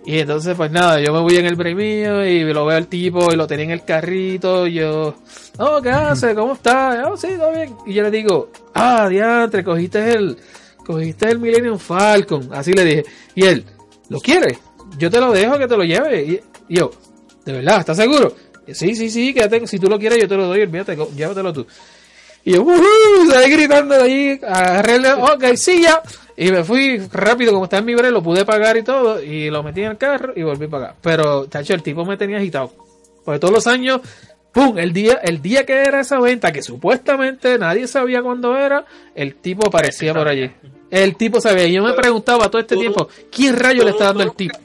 [0.05, 2.87] Y entonces, pues nada, yo me voy en el break mío y lo veo al
[2.87, 4.67] tipo y lo tenía en el carrito.
[4.67, 5.15] Y yo,
[5.59, 6.35] oh, ¿qué hace?
[6.35, 7.09] ¿Cómo está?
[7.09, 7.73] Oh, sí, todo bien.
[7.85, 10.37] Y yo le digo, ah, diantre, cogiste el,
[10.85, 12.49] cogiste el Millennium Falcon.
[12.51, 13.05] Así le dije.
[13.35, 13.65] Y él,
[14.09, 14.57] ¿lo quieres?
[14.97, 16.23] Yo te lo dejo que te lo lleve.
[16.23, 16.91] Y, yo,
[17.45, 17.79] ¿de verdad?
[17.79, 18.35] ¿Estás seguro?
[18.67, 19.65] Y, Sí, sí, sí, quédate.
[19.67, 20.61] Si tú lo quieres, yo te lo doy.
[20.61, 21.65] Olvídate, llévatelo tú.
[22.43, 23.31] Y yo, ¡Woohoo!
[23.31, 26.01] Salí gritando de allí, agarré el, ok, sí, ya.
[26.35, 29.49] Y me fui rápido, como está en mi break, lo pude pagar y todo, y
[29.49, 30.95] lo metí en el carro y volví para acá.
[31.01, 32.71] Pero, tacho, el tipo me tenía agitado.
[33.23, 34.01] Porque todos los años,
[34.51, 34.77] ¡pum!
[34.77, 39.35] El día, el día que era esa venta, que supuestamente nadie sabía cuándo era, el
[39.35, 40.49] tipo aparecía por allí.
[40.89, 41.67] El tipo sabía.
[41.67, 44.57] Y yo me preguntaba todo este tiempo, ¿quién rayo le está dando el tipo?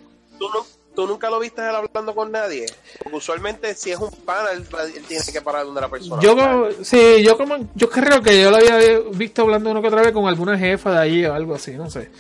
[0.99, 2.67] ¿Tú, nu- tú nunca lo viste él hablando con nadie.
[3.03, 4.65] Porque usualmente si es un pana, él,
[4.97, 6.21] él tiene que parar donde la persona.
[6.23, 9.89] Yo como, sí, yo como, yo creo que yo lo había visto hablando una que
[9.89, 12.11] otra vez con alguna jefa de allí o algo así, no sé.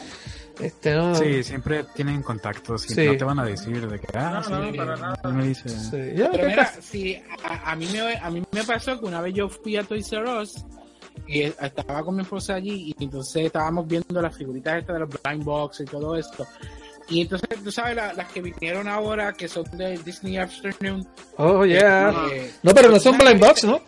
[0.60, 3.06] Este, no, Sí, siempre tienen contactos y Sí.
[3.06, 5.20] no te van a decir de que, ah, No, no, sí, para nada.
[5.24, 5.68] él me dice.
[5.68, 6.82] sí, ya, Pero ¿qué mira, pasa?
[6.82, 9.84] sí, a, a mí me, a mí me pasó que una vez yo fui a
[9.84, 10.64] Toys R Us
[11.28, 15.08] y estaba con mi esposa allí y entonces estábamos viendo las figuritas estas de los
[15.22, 16.44] blind box y todo esto.
[17.10, 21.06] Y entonces, tú sabes, la- las que vinieron ahora, que son de Disney Afternoon.
[21.38, 22.26] Oh, yeah.
[22.32, 23.80] eh, No, pero no son blind box, ¿no?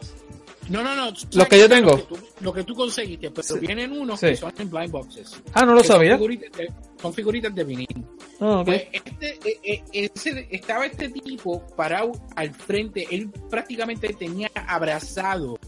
[0.71, 1.13] No, no, no.
[1.33, 1.91] Los que yo tengo.
[1.91, 3.59] Lo que tú, lo que tú conseguiste, pero Sí.
[3.59, 4.27] vienen unos Sí.
[4.29, 5.33] que son en blind boxes.
[5.53, 6.15] Ah, no lo que son sabía.
[6.17, 8.05] figuritas de- Son figuritas de vinil.
[8.41, 8.63] Ah.
[8.65, 15.59] Pues este, eh, eh, ese- estaba este tipo parado al frente, él prácticamente tenía abrazado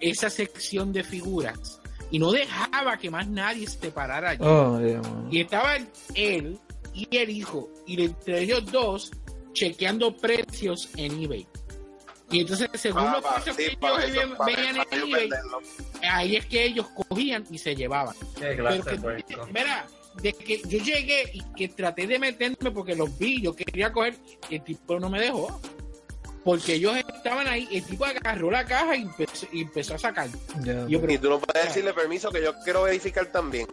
[0.00, 1.80] esa sección de figuras
[2.10, 4.42] y no dejaba que más nadie se parara allí.
[4.44, 5.00] Oh, yeah.
[5.30, 5.76] Y estaba
[6.14, 6.58] él
[6.94, 9.10] y el hijo, y entre ellos dos
[9.52, 11.46] chequeando precios en eBay.
[12.30, 15.58] Y entonces, según Ah, los precios sí, que ellos eso, veían, en eBay, venderlo.
[16.08, 18.14] ahí es que ellos cogían y se llevaban.
[18.38, 19.46] Qué Pero que, puerco.
[19.52, 19.86] mira,
[20.22, 24.14] de que yo llegué y que traté de meterme porque los vi, yo quería coger,
[24.48, 25.60] y el tipo no me dejó.
[26.44, 30.28] Porque ellos estaban ahí, el tipo agarró la caja y empezó, y empezó a sacar.
[30.62, 33.66] Y yo, Y pero, tú no puedes decirle permiso que yo quiero verificar también.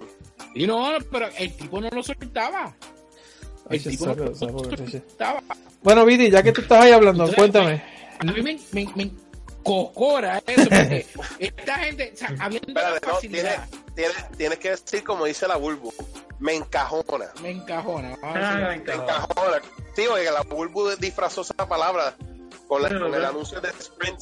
[0.55, 2.75] y no, pero el tipo no lo soltaba.
[3.69, 5.39] El tipo sabe, sabe, sabe.
[5.83, 7.83] Bueno, Viti, ya que tú estás ahí hablando, Entonces, cuéntame.
[8.19, 9.11] A mí me, me, me
[9.63, 11.05] cocora eso, porque
[11.39, 15.25] esta gente, o sea, habiendo la Espérate, no, tienes, facilidad, tienes, tienes que decir como
[15.25, 15.93] dice la Bulbu.
[16.39, 17.25] Me encajona.
[17.41, 18.15] me encajona.
[18.21, 19.61] Ah, me encajona.
[19.95, 22.15] Sí, oye, la Bulbu disfrazó esa palabra
[22.67, 24.21] con, la- Bueno, con el anuncio de Sprint.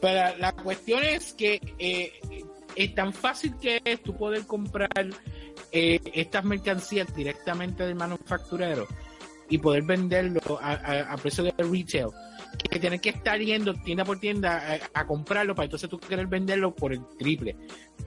[0.00, 2.12] Pero la cuestión es que eh,
[2.76, 4.90] es tan fácil que es tú poder comprar
[5.72, 8.86] eh, estas mercancías directamente del manufacturero
[9.48, 12.06] y poder venderlo a, a- a precio de retail
[12.70, 16.26] que tienes que estar yendo tienda por tienda a, a comprarlo para entonces tú querer
[16.28, 17.56] venderlo por el triple.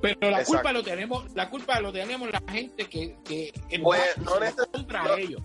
[0.02, 0.54] Pero la Exacto.
[0.54, 3.52] culpa lo tenemos la culpa lo tenemos la gente que, que
[3.84, 5.42] Pues, no se lo neces- compra no- a ellos.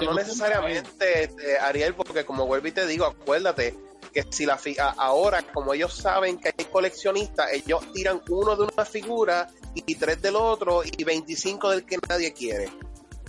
[0.00, 3.74] Se no necesariamente, este, Ariel, porque como vuelvo y te digo, acuérdate
[4.12, 4.58] que si la
[4.98, 10.20] ahora, como ellos saben que hay coleccionistas, ellos tiran uno de una figura y tres
[10.20, 12.70] del otro y 25 del que nadie quiere.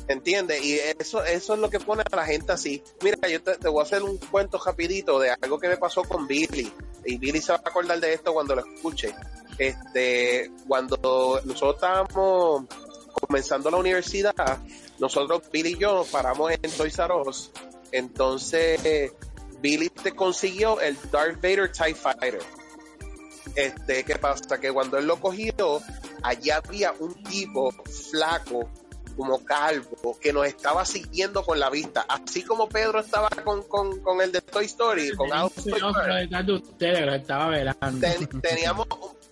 [0.07, 0.63] ¿Entiendes?
[0.63, 2.83] Y eso, eso es lo que pone a la gente así.
[3.01, 6.03] Mira, yo te, te voy a hacer un cuento rapidito de algo que me pasó
[6.03, 6.71] con Billy.
[7.05, 9.15] Y Billy se va a acordar de esto cuando lo escuche.
[9.57, 12.65] Este, cuando nosotros estábamos
[13.13, 14.59] comenzando la universidad,
[14.99, 17.51] nosotros, Billy y yo, nos paramos en Toys R Us.
[17.91, 19.13] Entonces,
[19.61, 22.39] Billy te consiguió el Darth Vader TIE Fighter.
[23.55, 24.59] Este, ¿qué pasa?
[24.59, 25.81] Que cuando él lo cogió,
[26.21, 27.71] allá había un tipo
[28.11, 28.69] flaco,
[29.15, 32.03] como calvo, que nos estaba siguiendo con la vista.
[32.07, 35.73] Así como Pedro estaba con, con, con el de Toy Story, con Out of Toy
[35.79, 36.21] No, pero Story.
[36.21, 37.99] detrás de ustedes, lo estaba velando.
[37.99, 38.87] Ten- teníamos,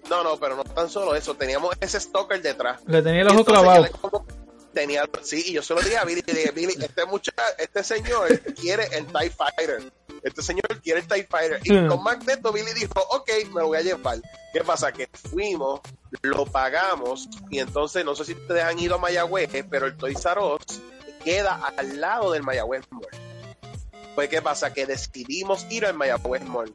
[0.09, 2.79] no, no, pero no tan solo eso, teníamos ese stalker detrás.
[2.85, 3.87] Le tenía el ojo clavado.
[4.01, 4.25] como-
[4.71, 8.39] tenía, sí, y yo se lo dije a Billy, dije, Billy, este muchacho, este señor
[8.55, 9.91] quiere el TIE Fighter.
[10.23, 11.59] Este señor quiere el TIE Fighter.
[11.63, 14.19] Y con Magneto, Billy dijo, ok, me lo voy a llevar.
[14.53, 14.91] ¿Qué pasa?
[14.91, 15.81] Que fuimos,
[16.21, 20.25] lo pagamos, y entonces, no sé si ustedes han ido a Mayagüez, pero el Toys
[20.25, 20.81] R Us
[21.23, 23.07] queda al lado del Mayagüez Mall.
[24.15, 24.73] Pues, ¿qué pasa?
[24.73, 26.73] Que decidimos ir al Mayagüez Mall.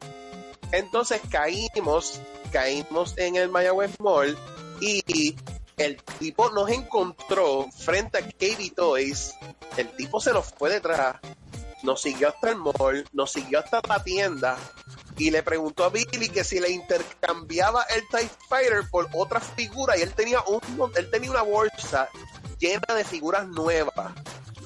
[0.71, 2.19] Entonces caímos,
[2.51, 4.37] caímos en el Mayagüez Mall
[4.81, 5.35] y
[5.77, 9.33] el tipo nos encontró frente a KB Toys.
[9.77, 11.17] El tipo se nos fue detrás,
[11.83, 14.57] nos siguió hasta el mall, nos siguió hasta la tienda
[15.17, 19.97] y le preguntó a Billy que si le intercambiaba el TIE Fighter por otra figura
[19.97, 20.61] y él tenía un
[20.95, 22.09] él tenía una bolsa
[22.59, 24.13] llena de figuras nuevas.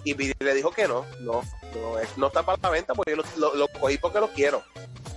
[0.03, 1.41] Y Billy le dijo que no, no,
[1.76, 4.64] no, no está para la venta porque yo lo, lo- lo cogí porque lo quiero.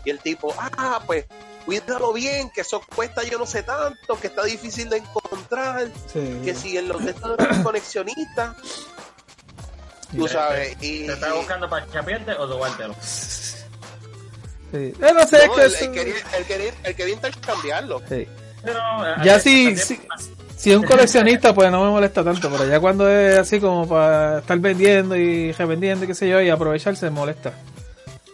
[0.04, 1.24] Y el tipo, ah, pues
[1.64, 6.40] cuídalo bien, que eso cuesta yo no sé tanto, que está difícil de encontrar, Sí.
[6.44, 8.54] que si en los de estos de los conexionistas,
[10.16, 12.94] tú sabes, y, ¿Te estás buscando para chapiarte o robártelo?
[13.00, 14.76] Sí.
[14.76, 18.02] Eh, no sé, es no, que él, eso- él quería, él quería, él quería intercambiarlo.
[18.08, 18.26] sí.
[18.64, 20.00] Pero, eh, Ya eh, si, si,
[20.56, 23.86] si es un coleccionista, pues no me molesta tanto, pero ya cuando es así como
[23.86, 27.52] para estar vendiendo y revendiendo y qué sé yo, y aprovecharse, me molesta.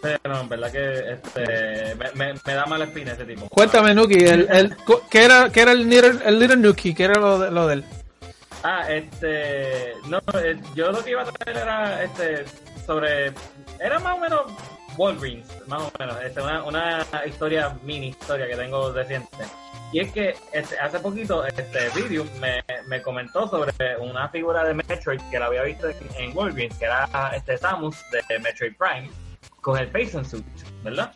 [0.03, 3.49] Pero en verdad que este, me, me, me da mala espina ese tipo.
[3.49, 4.77] Cuéntame, Nuki, el, el,
[5.11, 6.95] ¿qué era, qué era el, little, el Little Nuki?
[6.95, 7.85] ¿Qué era lo de, lo de él?
[8.63, 9.95] Ah, este.
[10.09, 12.45] No, eh, yo lo que iba a traer era este
[12.87, 13.33] sobre.
[13.79, 14.41] Era más o menos
[14.97, 16.17] Walgreens, más o menos.
[16.23, 19.45] Este, una, una historia, mini historia que tengo reciente.
[19.93, 24.75] Y es que este, hace poquito este video me, me comentó sobre una figura de
[24.75, 29.11] Metroid que la había visto en, en Walgreens, que era este Samus de Metroid Prime,
[29.61, 30.45] con el Face and Suit,
[30.83, 31.13] ¿verdad?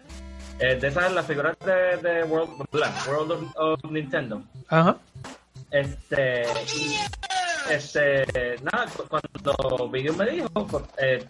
[0.60, 2.64] Eh, de esas las figuras de, de World,
[3.08, 4.42] World of, of Nintendo.
[4.68, 4.96] Ajá.
[5.70, 6.42] Este,
[7.70, 11.24] este, nada, cu- cuando Video me dijo, pues, eh,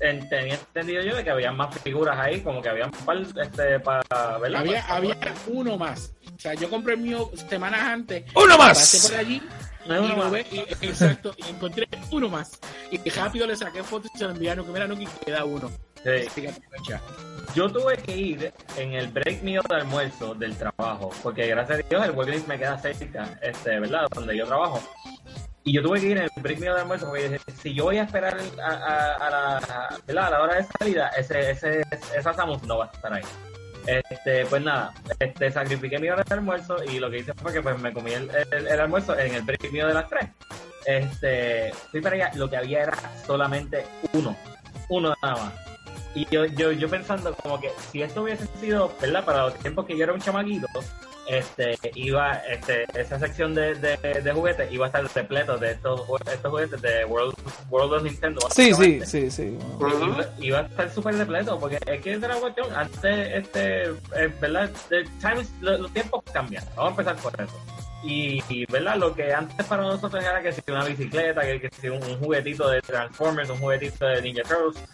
[0.00, 3.16] en- tenía entendido yo de que había más figuras ahí, como que había un par,
[3.18, 4.60] este, para, ¿verdad?
[4.60, 5.16] Había, Para- había
[5.48, 6.12] uno más.
[6.36, 8.24] O sea, yo compré el mío semanas antes.
[8.34, 8.78] ¡Uno más!
[8.78, 9.42] Pasé por allí
[9.86, 12.58] No, y uno ve, y, exacto, y encontré uno más.
[12.90, 14.64] Y rápido le saqué fotos y se lo enviaron.
[14.66, 15.70] Que mira, no, que queda uno.
[16.04, 16.46] Sí.
[17.54, 21.82] Yo tuve que ir en el break mío de almuerzo del trabajo, porque gracias a
[21.88, 24.06] Dios el Walgreens me queda cerca, este, ¿verdad?
[24.14, 24.82] Donde yo trabajo.
[25.62, 27.84] Y yo tuve que ir en el break mío de almuerzo porque dije, si yo
[27.84, 30.26] voy a esperar a, a- a la, ¿verdad?
[30.26, 31.82] a la hora de salida, ese, ese,
[32.16, 33.22] esa Samus no va a estar ahí.
[33.86, 37.62] Este, pues nada, este, sacrifiqué mi hora de almuerzo y lo que hice fue que
[37.62, 40.28] pues me comí el, el- el almuerzo en el break mío de las tres.
[40.86, 44.36] Este, fui para allá, lo que había era solamente uno,
[44.88, 45.52] uno nada más.
[46.14, 49.24] Y yo, yo, yo pensando como que si esto hubiese sido, ¿verdad?
[49.24, 50.66] Para los tiempos que yo era un chamaquito,
[51.26, 56.02] este, iba, este, esa sección de, de, de juguetes iba a estar repleto de estos,
[56.30, 57.34] estos juguetes de World,
[57.70, 58.40] World of Nintendo.
[58.54, 59.58] Sí, sí, sí, sí.
[59.80, 62.66] Iba, iba a estar súper repleto, porque es que era la cuestión.
[62.76, 64.70] Antes, este, eh, ¿verdad?
[64.90, 66.62] The times- lo- los tiempos cambian.
[66.76, 67.58] Vamos a empezar por eso.
[68.04, 68.96] Y, y, ¿verdad?
[68.98, 72.18] Lo que antes para nosotros era que si una bicicleta, que, que si un, un
[72.18, 74.84] juguetito de Transformers, un juguetito de Ninja Turtles.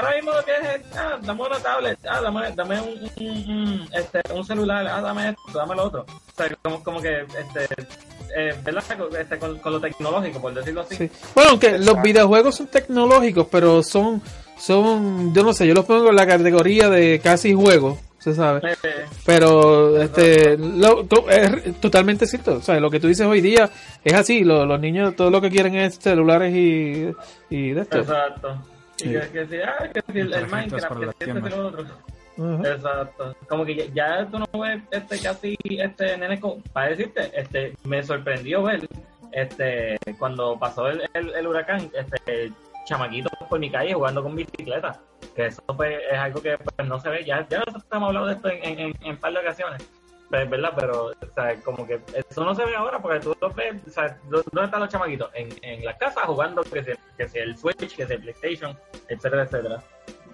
[0.00, 3.50] Ahora mismo lo que es, es, ah, dame una tablet, ah, dame, dame un, un,
[3.50, 6.02] un, este, un celular, ah, dame esto, dame lo otro.
[6.08, 7.64] O sea, como, como que, este,
[8.36, 8.84] eh, ¿verdad?
[9.20, 10.96] Este, con, con lo tecnológico, por decirlo así.
[10.96, 11.10] Sí.
[11.34, 14.22] Bueno, aunque los videojuegos son tecnológicos, pero son,
[14.58, 18.60] son, yo no sé, yo los pongo en la categoría de casi juegos, se sabe.
[18.70, 22.56] Eh, eh, Pero este lo- es totalmente cierto.
[22.56, 23.70] O sea, lo que tú dices hoy día
[24.04, 24.44] es así.
[24.44, 27.08] lo- los niños todo lo que quieren es celulares y,
[27.48, 27.98] y de esto.
[27.98, 28.62] Exacto.
[29.02, 29.12] Y Sí.
[29.12, 31.48] que, que si, ah, que si el, el Minecraft, que esto, tienda.
[31.48, 31.84] que lo otro.
[32.36, 32.66] Ujú.
[32.66, 33.36] Exacto.
[33.48, 37.74] Como que ya, ya tú no ves este casi este nene con- para decirte, este
[37.84, 38.86] me sorprendió ver
[39.32, 42.52] este cuando pasó el, el, el huracán, este
[42.86, 44.98] chamaquitos por mi calle jugando con bicicleta.
[45.36, 47.24] Que eso pues, es algo que pues, no se ve.
[47.24, 49.88] Ya, ya nosotros hemos hablado de esto en, en, en, en par de ocasiones.
[50.30, 50.72] Pues, ¿verdad?
[50.78, 53.90] Pero, o sea, como que eso no se ve ahora porque tú lo ves, o
[53.90, 55.28] sea, ¿dó- ¿dónde están los chamaquitos?
[55.34, 58.20] En, en las casas jugando que si el que si el Switch, que si el
[58.20, 58.78] PlayStation,
[59.08, 59.82] etcétera, etcétera.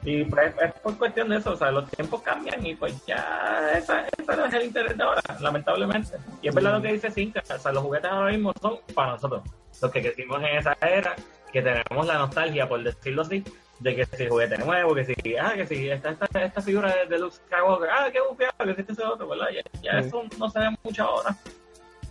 [0.04, 3.72] Y pues es por cuestión de eso, o sea, los tiempos cambian y pues ya
[3.76, 6.16] esa, esa no es el interés de ahora, lamentablemente.
[6.42, 9.12] Y es verdad lo que dice Cinca, o sea, los juguetes ahora mismo son para
[9.12, 9.42] nosotros,
[9.80, 11.16] los que crecimos en esa era,
[11.52, 13.42] que tenemos la nostalgia, por decirlo así,
[13.80, 17.06] de que si juguete nuevo, que si, ah, que si esta, esta, esta figura de,
[17.06, 19.46] de Luke Skywalker, ah, qué bufiado, que si este ese otro, ¿verdad?
[19.54, 20.08] Ya, ya Sí.
[20.08, 21.36] eso no se ve mucho ahora.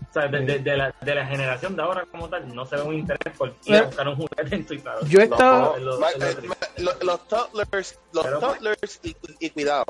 [0.09, 2.75] O sea, de, de- de la, de la generación de ahora como tal, no se
[2.77, 4.93] ve un interés por ir a buscar un juguete en Twitter.
[5.07, 9.85] Yo he estado, los toddlers, los Pero, pues, toddlers y, y cuidado.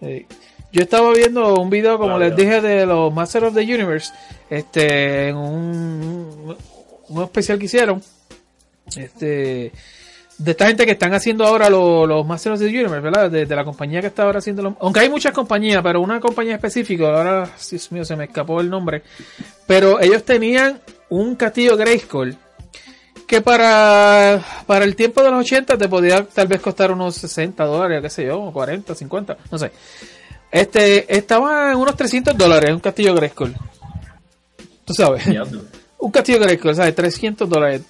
[0.00, 0.26] Sí.
[0.72, 2.28] Yo estaba viendo un video, como Claro.
[2.30, 4.12] les dije, de los Masters of the Universe,
[4.50, 6.56] este, en un,
[7.08, 8.02] un especial que hicieron,
[8.96, 9.72] este,
[10.38, 13.30] de esta gente que están haciendo ahora los, los Masters of the Universe, ¿verdad?
[13.30, 16.20] De, de la compañía que está ahora haciendo los, aunque hay muchas compañías, pero una
[16.20, 19.02] compañía específica, ahora, Dios mío, se me escapó el nombre,
[19.66, 22.36] pero ellos tenían un castillo Grayskull,
[23.26, 27.64] que para, para el tiempo de los 80 te podía tal vez costar unos 60
[27.64, 29.70] dólares, qué sé yo, o 40, 50, no sé.
[30.50, 33.54] Este, estaba en unos 300 dólares un castillo Grayskull.
[34.84, 35.24] Tú sabes,
[35.98, 36.94] un castillo Grayskull, ¿sabes?
[36.94, 37.82] 300 dólares.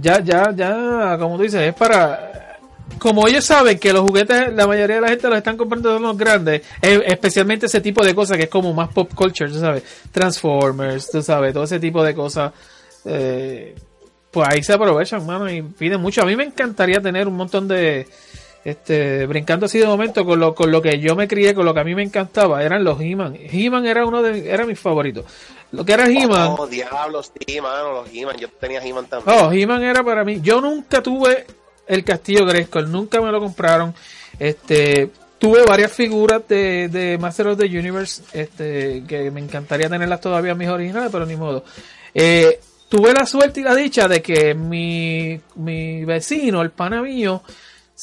[0.00, 2.58] Ya, ya, ya, como tú dices, es para...
[2.98, 6.00] Como ellos saben que los juguetes, la mayoría de la gente los están comprando de
[6.00, 9.58] los grandes, eh, especialmente ese tipo de cosas que es como más pop culture, tú
[9.58, 9.82] sabes,
[10.12, 12.52] Transformers, tú sabes, todo ese tipo de cosas,
[13.06, 13.74] eh,
[14.30, 16.20] pues ahí se aprovechan, mano, y piden mucho.
[16.20, 18.06] A mí me encantaría tener un montón de,
[18.64, 21.72] este, brincando así de momento con lo, con lo que yo me crié, con lo
[21.72, 23.36] que a mí me encantaba, eran los He-Man.
[23.50, 25.24] He-Man era uno de, era mis favoritos.
[25.72, 28.36] Lo que era He-Man, Oh, diablos, sí, mano, los He-Man.
[28.38, 29.36] Yo tenía He-Man también.
[29.38, 30.40] Oh, He-Man era para mí.
[30.42, 31.46] Yo nunca tuve
[31.86, 33.94] el castillo Grayskull, nunca me lo compraron.
[34.38, 40.20] Este, tuve varias figuras de, de Master of the Universe, este, que me encantaría tenerlas
[40.20, 41.64] todavía mis originales, pero ni modo.
[42.14, 47.42] Eh, tuve la suerte y la dicha de que mi, mi vecino, el pana mío,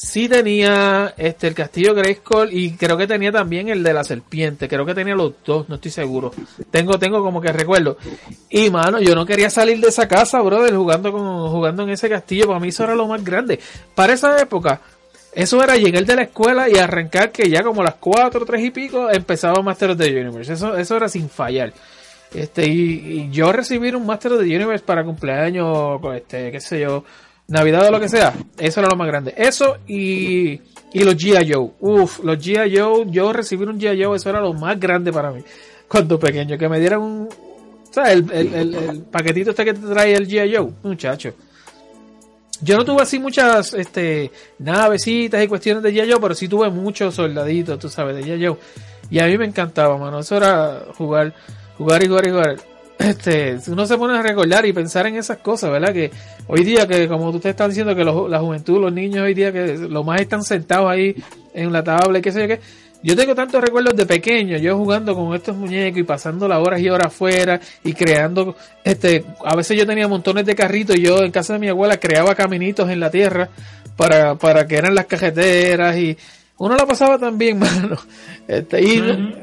[0.00, 4.68] sí tenía este el castillo Grayskull y creo que tenía también el de la serpiente,
[4.68, 6.30] creo que tenía los dos, no estoy seguro.
[6.70, 7.96] Tengo tengo como que recuerdo.
[8.48, 12.08] Y mano, yo no quería salir de esa casa, brother, jugando con jugando en ese
[12.08, 13.58] castillo, para mí eso era lo más grande.
[13.96, 14.80] Para esa época
[15.32, 18.70] eso era llegar de la escuela y arrancar que ya como las 4, 3 y
[18.70, 20.52] pico empezaba Master of the Universe.
[20.52, 21.72] Eso eso era sin fallar.
[22.32, 26.82] Este, y, y yo recibir un Master of the Universe para cumpleaños, este, qué sé
[26.82, 27.02] yo,
[27.48, 29.32] Navidad o lo que sea, eso era lo más grande.
[29.34, 30.60] Eso y,
[30.92, 31.50] y los G.I.
[31.50, 31.70] Joe.
[31.80, 32.76] Uf, los G.I.
[32.76, 34.04] Joe, yo recibir un G.I.
[34.04, 35.42] Joe, eso era lo más grande para mí.
[35.88, 37.28] Cuando pequeño, que me dieran un,
[37.90, 38.22] ¿sabes?
[38.30, 40.56] El, el, paquetito este que te trae el G.I.
[40.56, 41.32] Joe, muchacho.
[42.60, 46.12] Yo no tuve así muchas, este, navecitas y cuestiones de G.I.
[46.12, 48.46] Joe, pero sí tuve muchos soldaditos, tú sabes, de G.I.
[48.46, 48.58] Joe.
[49.08, 50.18] Y a mí me encantaba, mano.
[50.18, 51.34] Eso era jugar,
[51.78, 52.56] jugar y jugar y jugar.
[52.98, 55.92] Este, uno se pone a recordar y pensar en esas cosas, ¿verdad?
[55.92, 56.10] Que
[56.48, 59.52] hoy día, que como tú te estás diciendo, que la juventud, los niños hoy día,
[59.52, 61.14] que lo más están sentados ahí
[61.54, 62.60] en la tabla y qué sé yo qué.
[63.00, 66.80] Yo tengo tantos recuerdos de pequeño, yo jugando con estos muñecos y pasando las horas
[66.80, 71.22] y horas afuera y creando, este, a veces yo tenía montones de carritos y yo
[71.22, 73.50] en casa de mi abuela creaba caminitos en la tierra
[73.96, 76.18] para, para que eran las cajeteras y
[76.58, 77.96] uno la pasaba también, mano.
[78.46, 78.98] Este, y,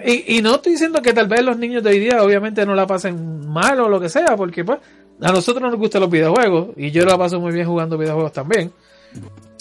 [0.05, 2.76] y, y no estoy diciendo que tal vez los niños de hoy día obviamente no
[2.76, 4.80] la pasen mal o lo que sea, porque pues
[5.22, 8.72] a nosotros nos gustan los videojuegos y yo la paso muy bien jugando videojuegos también.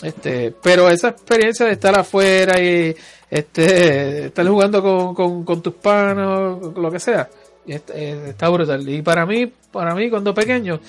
[0.03, 2.95] Este, pero esa experiencia de estar afuera y
[3.31, 7.29] este, estar jugando con, con, con tus panos, lo que sea,
[7.67, 8.89] este, está brutal.
[8.89, 10.81] Y para mí, para mí cuando pequeño,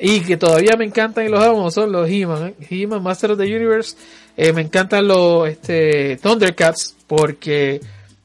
[0.00, 2.66] y que todavía me encantan y los amo, son los He-Man, ¿eh?
[2.70, 3.96] He-Man Master of the Universe,
[4.36, 7.80] eh, me encantan los este, Thundercats, porque,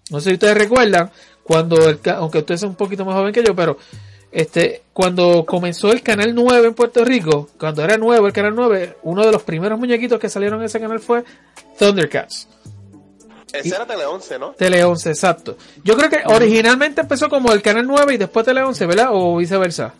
[0.09, 1.11] no sé si ustedes recuerdan,
[1.43, 3.77] cuando, el, aunque ustedes son un poquito más joven que yo, pero
[4.31, 8.97] este, cuando comenzó el canal 9 en Puerto Rico, cuando era nuevo el canal 9,
[9.03, 11.23] uno de los primeros muñequitos que salieron en ese canal fue
[11.77, 12.47] Thundercats.
[13.53, 14.51] Ese era Tele 11, ¿no?
[14.53, 15.57] Tele 11, exacto.
[15.83, 19.09] Yo creo que originalmente empezó como el canal 9 y después Tele 11, ¿verdad?
[19.11, 19.93] O viceversa.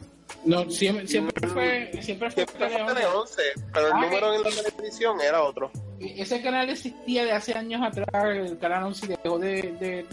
[0.45, 3.15] No, siempre, siempre fue, siempre fue Siempre Tele fue Tele 11.
[3.15, 3.41] 11,
[3.73, 5.71] pero el Ah, número en la televisión era otro.
[5.99, 10.05] Ese canal existía de hace años atrás, el canal 11 dejó de, de,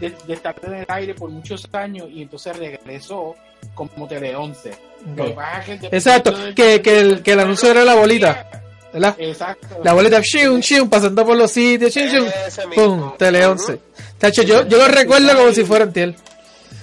[0.00, 3.34] de, de estar en el aire por muchos años y entonces regresó
[3.74, 4.70] como Tele 11.
[5.16, 7.94] Lo que pasa es que el Exacto, que, que, el, que el anuncio era la
[7.96, 8.48] bolita,
[8.92, 9.16] ¿verdad?
[9.18, 9.80] Exacto.
[9.82, 12.84] La bolita, shium, shium, pasando por los sitios, Ese mismo.
[12.96, 13.80] pum, Tele 11.
[14.18, 16.14] Tacho, yo, yo lo recuerdo como si fuera antiel.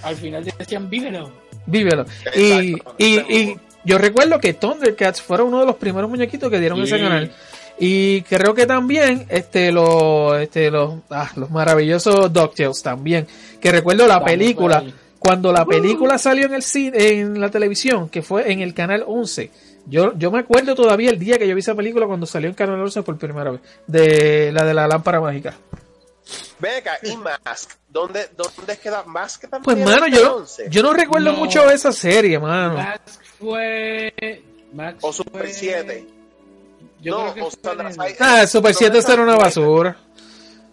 [0.03, 1.31] Al final decían, vívelo.
[1.65, 2.05] Vívelo.
[2.35, 6.77] Y, y, y yo recuerdo que Thundercats fueron uno de los primeros muñequitos que dieron
[6.79, 6.85] Sí.
[6.93, 7.31] ese canal.
[7.77, 13.27] Y creo que también, este, los, este, los, ah, los maravillosos DuckTales también.
[13.59, 14.83] Que recuerdo la película,
[15.19, 19.03] cuando la película salió en el cine, en la televisión, que fue en el canal
[19.05, 19.51] 11.
[19.87, 22.55] Yo, yo me acuerdo todavía el día que yo vi esa película cuando salió en
[22.55, 23.61] Canal 11 por primera vez.
[23.85, 25.53] De la de la lámpara mágica.
[26.59, 27.71] Ven acá, y Mask.
[27.89, 29.63] ¿Dónde, dónde queda Mask también?
[29.63, 30.67] Pues, mano, yo, 11?
[30.69, 31.37] yo no recuerdo No.
[31.37, 32.75] mucho esa serie, mano.
[32.75, 34.43] Max fue.
[34.73, 36.07] Max O Super fue- 7.
[37.01, 39.97] Yo no, creo que o Sandra en- Ah, Super 7 era una basura.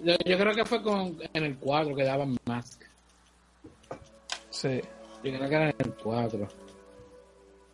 [0.02, 2.80] Yo, yo creo que fue con, en el 4 que daban Mask.
[4.50, 4.80] Sí.
[5.22, 6.48] Yo creo que era en el 4.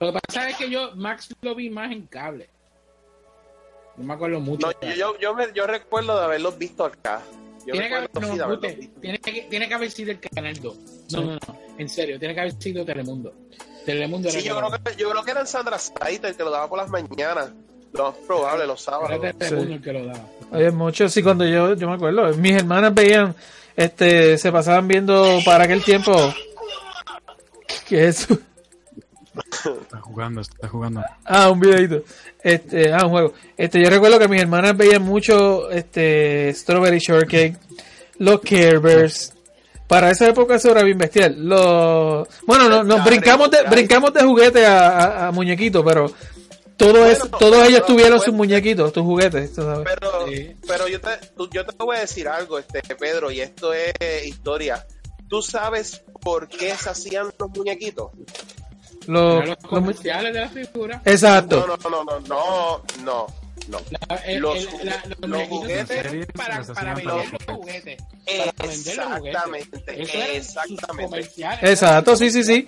[0.00, 2.48] Lo que pasa es que yo Max lo vi más en cable.
[3.96, 4.66] No me acuerdo mucho.
[4.66, 7.20] No, yo, yo, yo, me- yo recuerdo de haberlos visto acá.
[7.72, 10.78] Tiene, que haber, no, sí Pute, tiene, que, tiene que haber sido el Canal 2.
[11.12, 11.40] No, no, no.
[11.78, 13.32] En serio, tiene que haber sido Telemundo.
[13.84, 16.50] Telemundo Sí, era yo creo, que, yo creo que era en Sandra Saiter que lo
[16.50, 17.52] daba por las mañanas.
[17.92, 19.10] Lo más probable, los sábados.
[19.10, 20.26] Era Telemundo el que lo daba.
[20.50, 22.32] Había mucho, sí, cuando yo, yo me acuerdo.
[22.34, 23.34] Mis hermanas veían,
[23.76, 26.12] este, se pasaban viendo para aquel tiempo.
[27.88, 28.38] ¿Qué es eso?
[29.82, 31.02] Está jugando, está jugando.
[31.24, 32.02] Ah, un videito.
[32.42, 33.32] Este, ah, un juego.
[33.56, 37.56] Este, yo recuerdo que mis hermanas veían mucho, este, Strawberry Shortcake,
[38.18, 39.32] los Care Bears.
[39.86, 41.34] Para esa época eso era bien bestial.
[41.38, 46.12] Los, bueno, no, nos brincamos de, brincamos de juguete a, a, a muñequito, pero
[46.76, 48.24] todo es, todos ellos tuvieron bueno.
[48.24, 49.88] sus muñequitos, tus juguetes, sabes.
[49.88, 50.54] Pero, Sí.
[50.66, 51.08] pero yo, te,
[51.52, 54.86] yo te voy a decir algo, este Pedro, y esto es historia.
[55.28, 58.10] ¿Tú sabes por qué se hacían los muñequitos?
[59.08, 61.02] Los, comerciales de la figura.
[61.04, 61.66] exacto.
[61.66, 63.26] No, no, no, no, no, no,
[63.68, 63.80] no.
[64.08, 67.14] La- el- Los el- juguetes- la- los los muñequitos juguetes eran series para, para vender
[67.32, 68.02] los juguetes.
[68.26, 71.04] Exactamente, exactamente.
[71.04, 71.70] comerciales.
[71.70, 72.66] Exacto, sí, sí, sí.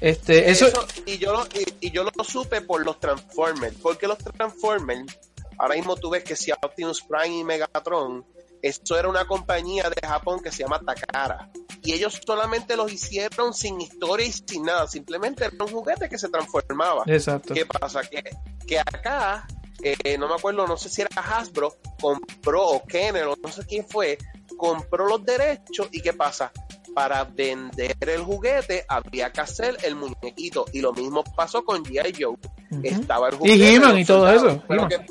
[0.00, 4.06] Este, eso, Eso, y yo lo, y, y yo lo supe por los Transformers, porque
[4.06, 5.18] los Transformers,
[5.58, 8.24] ahora mismo tú ves que si Optimus Prime y Megatron,
[8.62, 11.50] esto era una compañía de Japón que se llama Takara,
[11.82, 16.18] y ellos solamente los hicieron sin historia y sin nada, simplemente era un juguete que
[16.18, 17.02] se transformaba.
[17.06, 17.54] exacto.
[17.54, 18.02] ¿Qué pasa?
[18.02, 18.22] Que,
[18.66, 19.46] que acá,
[19.82, 23.64] eh, no me acuerdo, no sé si era Hasbro, compró, o Kenner, o no sé
[23.66, 24.18] quién fue,
[24.56, 26.50] compró los derechos y ¿qué pasa?
[26.94, 30.64] Para vender el juguete había que hacer el muñequito.
[30.72, 32.12] Y lo mismo pasó con G.I.
[32.20, 32.36] Joe.
[32.82, 33.74] Estaba el Y juguete.
[33.74, 34.88] He-Man los y todo eso, Pero He-Man.
[34.88, 35.06] ¿qué,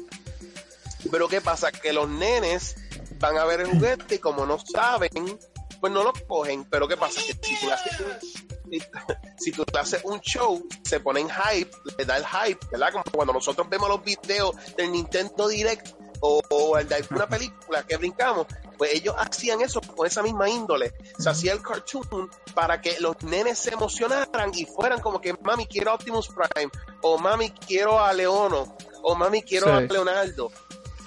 [1.09, 1.71] pero ¿qué pasa?
[1.71, 2.75] Que los nenes
[3.19, 5.39] van a ver el juguete y como no saben,
[5.79, 6.65] pues no lo cogen.
[6.65, 7.21] Pero ¿qué pasa?
[7.21, 8.71] Que si tú haces un,
[9.37, 12.91] si, tú le haces un show, se ponen hype, le da el hype, ¿verdad?
[12.91, 17.83] Como cuando nosotros vemos los videos del Nintendo Direct o, o el de alguna película
[17.83, 18.47] que brincamos,
[18.77, 20.93] pues ellos hacían eso con esa misma índole.
[21.17, 25.65] Se hacía el cartoon para que los nenes se emocionaran y fueran como que, mami,
[25.65, 29.81] quiero a Optimus Prime, o mami, quiero a Leono, o mami, quiero a.
[29.81, 30.51] Leonardo.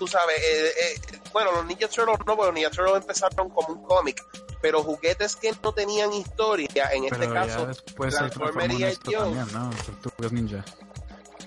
[0.01, 3.68] Tú sabes, eh, eh, bueno, los Ninja Turtles no, porque los Ninja Turtles empezaron como
[3.68, 4.24] un cómic,
[4.62, 8.86] pero juguetes que no tenían historia, en este Pero caso, ya después se Transformer transformó
[8.86, 9.94] en y.
[10.01, 10.64] Tortugas Ninja.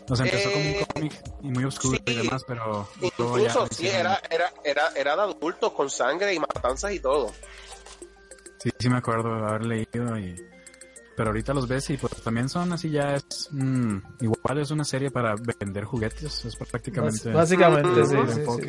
[0.07, 2.17] O sea, empezó como Eh, un cómic y muy oscuro y sí.
[2.17, 6.99] demás, pero incluso sí, era, era, era, era de adultos con sangre y matanzas y
[6.99, 7.31] todo.
[8.59, 10.35] Sí, sí me acuerdo de haber leído y...
[11.15, 13.49] Pero ahorita los ves y pues también son así ya es...
[13.51, 17.29] mm, igual es una serie para vender juguetes, es prácticamente...
[17.29, 18.59] Bás- Básicamente, sí, Ujú.
[18.61, 18.67] sí.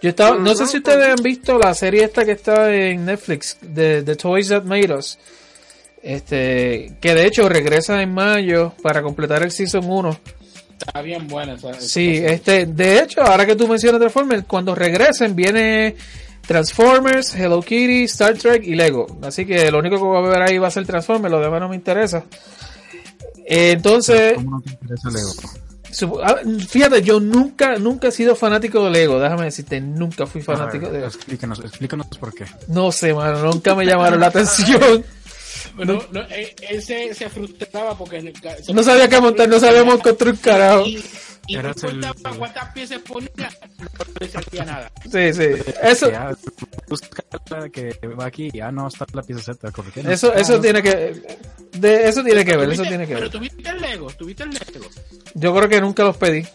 [0.00, 3.56] Yo estaba, no sé si ustedes han visto la serie esta que está en Netflix,
[3.60, 5.18] de The Toys That Made Us.
[6.02, 10.20] Este, que de hecho regresa en mayo para completar el Season 1.
[10.78, 11.74] Está bien buena esa.
[11.78, 15.94] Sí, este, de hecho, ahora que tú mencionas Transformers, cuando regresen viene
[16.46, 19.06] Transformers, Hello Kitty, Star Trek y Lego.
[19.22, 21.60] Así que lo único que voy a ver ahí va a ser Transformers, lo demás
[21.60, 22.24] no me interesa.
[23.46, 25.30] Eh, Entonces, ¿Cómo no te interesa Lego?
[26.24, 26.36] Ah,
[26.68, 31.00] Fíjate, yo nunca, nunca he sido fanático de Lego, déjame decirte, nunca fui fanático ver,
[31.00, 32.44] de Explícanos, explícanos por qué.
[32.68, 35.04] No sé, mano, nunca me llamaron la atención.
[35.76, 38.20] No, no, él, él se, se frustraba porque
[38.62, 40.86] se- No sabía qué montar, no sabíamos construir un carajo.
[40.86, 41.02] Y,
[41.46, 43.30] y no el- importaba cuántas piezas ponía,
[43.78, 43.86] no
[44.20, 44.92] le servía nada.
[45.10, 45.72] Sí, sí.
[45.82, 46.36] Eso, Ya,
[46.88, 49.68] busca la que va aquí, ya no está la pieza Z,
[50.10, 51.22] eso, eso Ah, tiene que,
[51.72, 53.30] de, eso tiene que ver, eso ¿Tuviste- tiene que Pero ver.
[53.30, 54.86] tuviste el Lego, tuviste el Lego.
[55.34, 56.46] Yo creo que nunca los pedí.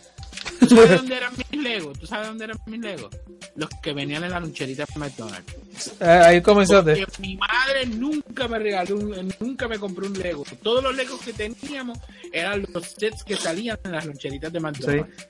[0.59, 1.99] ¿Tú sabes dónde eran mis Legos?
[1.99, 3.09] ¿Tú sabes dónde eran mis Legos?
[3.55, 5.53] Los que venían en la loncherita de McDonald's.
[5.99, 6.97] Eh, Ahí comenzaste.
[7.05, 10.43] Porque mi madre nunca me regaló, un- nunca me compró un Lego.
[10.63, 11.97] Todos los Legos que teníamos
[12.31, 14.63] eran los sets que salían en las loncheritas de Sí.
[14.63, 15.27] McDonald's.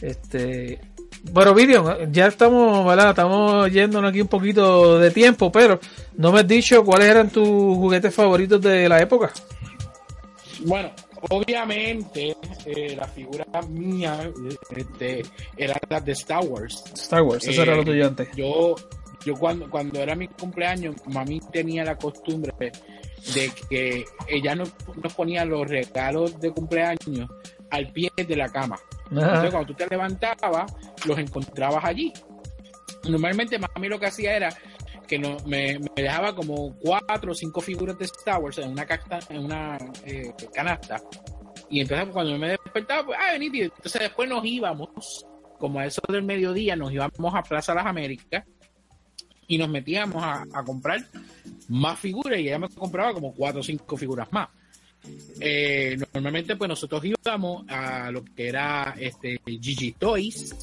[0.00, 0.80] Este,
[1.32, 3.10] bueno, Vidion, ya estamos, ¿verdad?
[3.10, 5.80] Estamos yéndonos aquí un poquito de tiempo, pero
[6.16, 9.32] no me has dicho cuáles eran tus juguetes favoritos de la época.
[10.60, 10.90] Bueno,
[11.30, 14.30] obviamente eh, la figura mía
[14.74, 15.22] este,
[15.56, 16.84] era la de Star Wars.
[16.94, 18.28] Star Wars, eso era Eh, lo tuyo antes.
[18.36, 18.76] Yo,
[19.24, 22.52] yo cuando, cuando era mi cumpleaños, mami tenía la costumbre
[23.34, 27.28] de que ella nos, nos ponía los regalos de cumpleaños
[27.70, 28.76] al pie de la cama.
[28.76, 29.20] Ajá.
[29.20, 30.72] Entonces, cuando tú te levantabas,
[31.06, 32.12] los encontrabas allí.
[33.08, 34.50] Normalmente, mami lo que hacía era
[35.08, 38.86] que no, me, me dejaba como cuatro o cinco figuras de Star Wars en una,
[38.86, 41.00] casta- en una eh, canasta.
[41.70, 43.64] Y entonces, cuando me despertaba, pues, ah, tío.
[43.64, 45.26] Entonces, después nos íbamos,
[45.58, 48.44] como a eso del mediodía, nos íbamos a Plaza Las Américas
[49.46, 51.00] y nos metíamos a, a comprar
[51.68, 54.48] más figuras y ella me compraba como cuatro o cinco figuras más.
[55.40, 60.54] Eh, normalmente pues nosotros íbamos a lo que era este Gigi Toys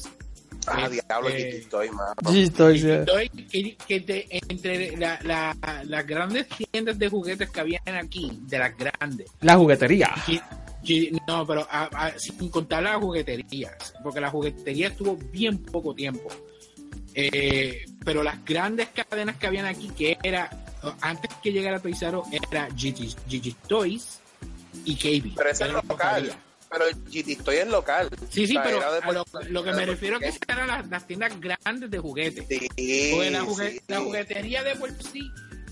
[0.68, 1.28] Ah, Este- diablo.
[1.30, 2.86] Sí, estoy, sí.
[2.88, 7.82] Gigi Toys, que, que te- entre la- la- las grandes tiendas de juguetes que habían
[7.94, 10.12] aquí de las grandes La juguetería.
[11.26, 16.28] No pero a- a- sin contar las jugueterías porque la juguetería estuvo bien poco tiempo
[17.18, 20.50] Eh, pero las grandes cadenas que habían aquí que era
[21.00, 24.20] antes que llegara Toys R Us, era Gigi, Gigi Toys
[24.84, 26.14] y KB Pero ese es Era lo que local.
[26.16, 26.38] había.
[26.70, 28.08] Pero GT Estoy es local.
[28.30, 28.80] Sí, sí, O sea, pero
[29.44, 32.44] de lo, que me refiero Puerto que eran las, las tiendas grandes de juguetes.
[32.48, 32.68] Sí,
[33.12, 33.80] Porque la, jugue- sí.
[33.88, 35.20] la juguetería de por sí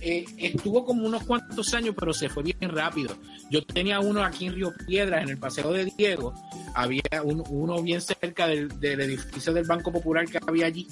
[0.01, 3.17] eh, estuvo como unos cuantos años, pero se fue bien rápido.
[3.51, 6.35] Yo tenía uno aquí en Río Piedras, en el Paseo de Diego.
[6.75, 10.87] Había un- uno bien cerca del, del edificio del Banco Popular que había allí.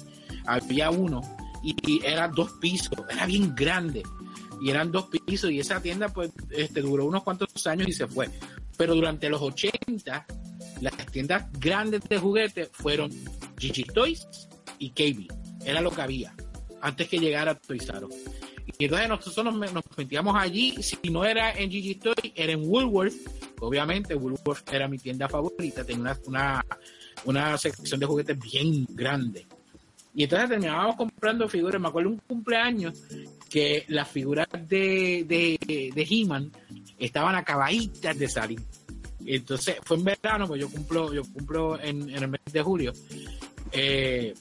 [0.45, 1.21] Había uno
[1.63, 4.03] y, y era dos pisos, era bien grande.
[4.61, 8.07] Y eran dos pisos y esa tienda pues este, duró unos cuantos años y se
[8.07, 8.29] fue.
[8.77, 10.25] Pero durante los 80,
[10.81, 13.11] las tiendas grandes de juguetes fueron
[13.57, 14.27] Gigi Toys
[14.79, 15.27] y KB.
[15.65, 16.35] Era lo que había
[16.81, 18.07] antes que llegara Toys R.
[18.77, 22.67] Y entonces nosotros nos, nos metíamos allí, si no era en Gigi Toys, era en
[22.67, 23.13] Woolworth.
[23.59, 26.65] Obviamente Woolworth era mi tienda favorita, tenía una, una,
[27.25, 29.47] una sección de juguetes bien grande.
[30.15, 31.81] Y entonces terminábamos comprando figuras.
[31.81, 33.01] Me acuerdo un cumpleaños
[33.53, 36.51] que las figuras de, de, de He-Man
[36.97, 38.59] estaban acabaditas de salir.
[39.23, 42.93] Entonces fue en verano, pues yo cumplo, yo cumplo en, en el mes de julio.
[43.71, 44.33] Eh,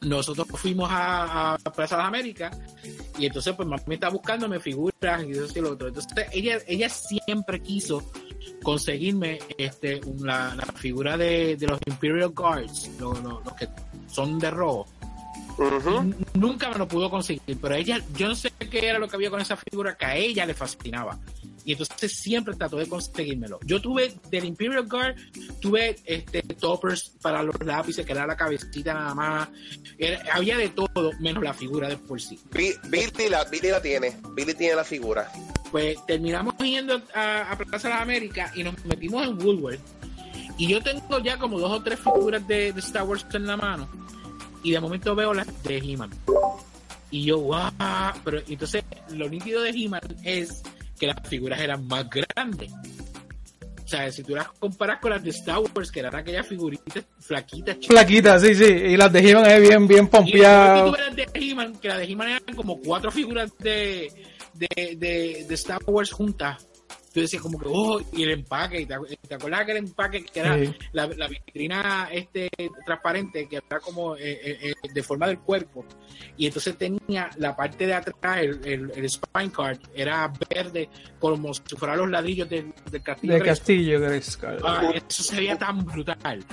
[0.00, 2.58] nosotros fuimos a, a Plaza de las Américas
[3.16, 5.86] y entonces pues mami está buscándome figuras y eso y lo otro.
[5.86, 8.02] Entonces ella, ella siempre quiso
[8.62, 13.68] conseguirme este la, la figura de, de los Imperial Guards, los, los- los que
[14.08, 14.86] son de rojo.
[16.34, 19.30] Nunca me lo pudo conseguir, pero ella, yo no sé qué era lo que había
[19.30, 21.18] con esa figura que a ella le fascinaba.
[21.64, 23.58] Y entonces siempre trató de conseguírmelo.
[23.64, 25.16] Yo tuve del Imperial Guard,
[25.60, 29.48] tuve este toppers para los lápices, que era la cabecita nada más.
[29.98, 32.38] Era- había de todo, menos la figura de por sí.
[32.52, 34.16] Bi- Billy la, Billy la tiene.
[34.34, 35.28] Billy tiene la figura.
[35.72, 39.80] Pues terminamos yendo a, a Plaza de las Américas y nos metimos en Woolworth.
[40.58, 43.56] Y yo tengo ya como dos o tres figuras de, de Star Wars en la
[43.56, 43.88] mano.
[44.66, 46.10] Y de momento veo las de He-Man.
[47.12, 47.70] Y yo, wow.
[48.24, 50.60] Pero entonces lo nítido de He-Man es
[50.98, 52.72] que las figuras eran más grandes.
[52.72, 57.04] O sea, si tú las comparas con las de Star Wars, que eran aquellas figuritas
[57.20, 57.86] flaquitas, chicas.
[57.86, 58.64] Flaquita, sí, sí.
[58.64, 62.04] Y las de He-Man es bien, bien Y ves las de He-Man, que las de
[62.04, 64.10] He-Man eran como cuatro figuras de,
[64.52, 66.66] de, de, de Star Wars juntas.
[67.16, 68.94] Tú decías como que, oh, y el empaque, ¿te,
[69.26, 70.74] te acuerdas que el empaque que era Sí.
[70.92, 72.50] la, la vitrina este
[72.84, 75.86] transparente, que era como eh, eh, eh, de forma del cuerpo?
[76.36, 81.54] Y entonces tenía la parte de atrás, el, el, el spine card, era verde, como
[81.54, 83.32] si fueran los ladrillos del, del castillo.
[83.32, 83.58] De Grayskull.
[83.66, 84.58] Castillo, Grayskull.
[84.62, 86.44] Ah, eso se veía tan brutal.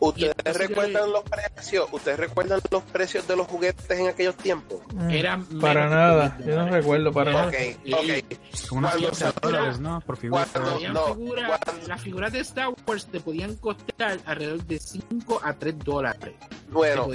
[0.00, 1.86] ¿Ustedes recuerdan los precios?
[1.92, 4.80] ¿Ustedes recuerdan los precios de los juguetes en aquellos tiempos?
[4.94, 6.38] Mm, Era para nada.
[6.40, 7.48] Yo no 20 recuerdo para nada.
[7.48, 7.54] Ok,
[7.84, 7.92] Sí.
[7.92, 7.98] ok.
[8.68, 10.00] Como unos Cuando 15 salió- dólares, ¿no?
[10.00, 10.46] Por figura.
[10.50, 15.40] cuando- no, figuras- cuando- las figuras de Star Wars te podían costar alrededor de 5
[15.44, 16.34] a 3 dólares.
[16.70, 17.06] Bueno,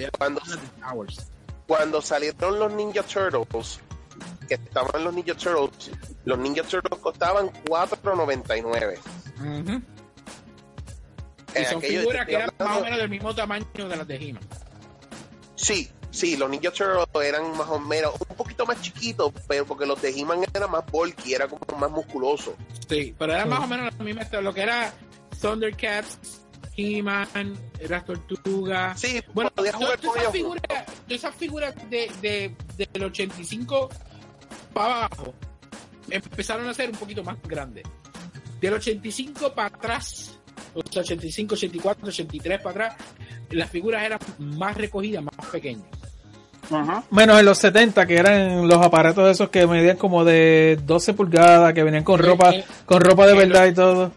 [1.68, 3.80] cuando, salieron los Ninja Turtles,
[4.48, 5.90] que estaban los Ninja Turtles,
[6.24, 8.99] los Ninja Turtles costaban 4.99.
[11.61, 14.44] Y son figuras que eran más o menos del mismo tamaño de las de He-Man.
[15.56, 19.86] Sí, sí, los Ninja Turtles eran más o menos un poquito más chiquitos, pero porque
[19.86, 22.56] los de He-Man eran más bulky, era como más musculoso.
[22.90, 23.49] Sí, pero eran Sí.
[23.49, 24.94] más o menos la misma, lo que era
[25.41, 26.41] Thundercats,
[26.77, 27.27] He-Man,
[27.88, 28.99] las tortugas.
[28.99, 30.32] Sí, Bueno, jugar con esas ellos.
[30.34, 32.56] figuras, todas esas figuras de, de,
[32.91, 33.90] del 85
[34.73, 35.34] para abajo
[36.10, 37.86] empezaron a ser un poquito más grandes.
[38.60, 40.35] Del 85 para atrás,
[40.76, 43.08] 85, 84, 83 para atrás,
[43.52, 45.88] las figuras eran más recogidas, más pequeñas.
[47.12, 51.74] Menos en los 70, que eran los aparatos esos que medían como de 12 pulgadas,
[51.74, 52.54] que venían con ropa,
[52.86, 54.12] con ropa de verdad y todo.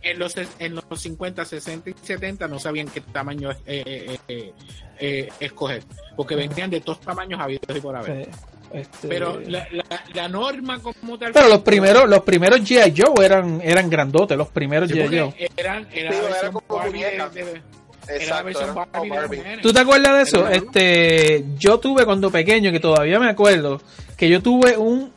[0.00, 4.52] En los, en los 50, 60 y 70 no sabían qué tamaño eh, eh, eh,
[5.00, 5.82] eh, escoger,
[6.16, 8.26] porque venían de todos tamaños habidos y por haber.
[8.26, 8.30] Sí.
[8.72, 9.84] Este, Pero la, la,
[10.14, 11.32] la norma como tal.
[11.32, 12.92] pero los primeros, los primeros G.I.
[12.96, 15.18] Joe eran, eran grandotes, los primeros Sí, G.I.
[15.18, 15.34] Joe.
[15.56, 17.62] eran, era, Sí, era como Barbie de-
[18.10, 19.58] Exacto, era Barbie de.
[19.62, 20.48] ¿Tú te acuerdas de eso?
[20.48, 23.80] Este, yo tuve cuando pequeño, que todavía me acuerdo,
[24.16, 25.12] que yo tuve un,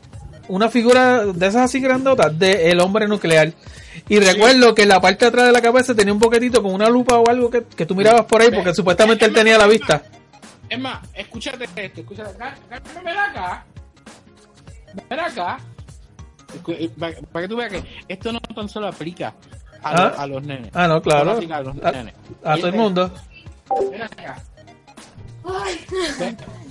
[0.49, 3.53] una figura de esas así grandotas de el hombre nuclear.
[4.09, 6.73] Y recuerdo que en la parte de atrás de la cabeza tenía un boquetito con
[6.73, 9.67] una lupa o algo que, que tú mirabas por ahí porque supuestamente él tenía la
[9.67, 10.03] vista.
[10.71, 12.31] Es más, escúchate esto, escúchate
[13.03, 13.65] Ven acá.
[15.09, 15.59] Ven acá.
[16.69, 19.33] Eh, Para para que tú veas que esto no tan solo aplica
[19.83, 20.03] a, Ah.
[20.09, 20.71] los- a los nenes.
[20.73, 21.31] Ah, no, claro.
[21.31, 22.13] aplica a los nenes.
[22.43, 23.11] a todo el mundo.
[23.91, 24.41] Ven acá.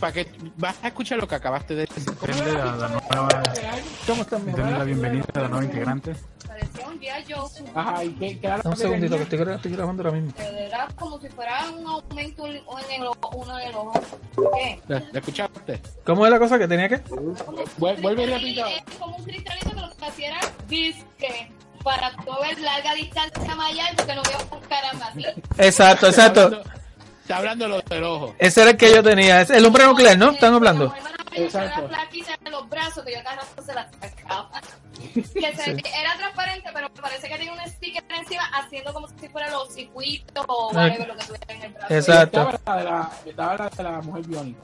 [0.01, 2.05] Para que vas a escuchar lo que acabaste de decir.
[2.15, 2.73] ¿Cómo Depende era?
[2.73, 3.29] a la nueva,
[4.07, 4.47] ¿Cómo están?
[4.47, 6.15] denle la bienvenida a la nueva integrante.
[6.61, 9.57] Parecía un día yo, Ajá, ¿y qué, qué era lo Un segundito, que estoy, gra-
[9.57, 10.33] estoy grabando ahora mismo.
[10.41, 13.93] era como si fuera un aumento en el, ojo- uno en el ojo.
[14.55, 14.81] ¿Qué?
[14.89, 15.81] ¿La la escuchaste?
[16.05, 17.03] ¿Cómo es la cosa que tenía que?
[17.05, 18.71] Vuel- Vuelve y repita.
[18.71, 22.11] Es como un cristalito que lo que hacía era disque para
[22.61, 25.25] larga distancia más allá porque no veo un caramba así.
[25.59, 26.41] Exacto, Está exacto.
[26.45, 26.71] hablando,
[27.23, 28.35] está hablando lo del ojo.
[28.39, 29.41] Ese era el que yo tenía.
[29.41, 30.31] Es el hombre nuclear, ¿no?
[30.33, 30.93] ¿Están hablando?
[31.33, 31.83] Exacto.
[31.83, 34.51] la plaquita en los brazos que yo cada rato se la sacaba.
[35.01, 39.51] Que se- era transparente, pero parece que tenía un sticker encima haciendo como si fuera
[39.51, 41.95] los circuitos o whatever, lo que tuviera en el brazo.
[41.95, 42.51] Exacto.
[42.51, 44.61] Estaba la de la, estaba la de la mujer biónica.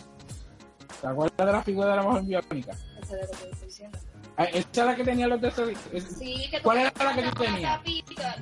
[1.01, 2.73] ¿Te acuerdas de la figura de la mujer biónica?
[3.03, 3.99] Ese es lo que te estoy diciendo.
[4.39, 7.43] Ah, Esa es la que tenía los es- Sí, que ¿Cuál era la que tú
[7.43, 7.81] tenías?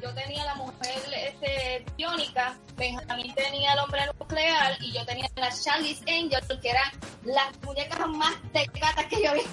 [0.02, 5.50] Yo tenía la mujer este, biónica, Benjamín tenía el hombre nuclear y yo tenía la
[5.50, 6.90] Charlie's Angel, que eran
[7.24, 9.44] las muñecas más tecatas que yo había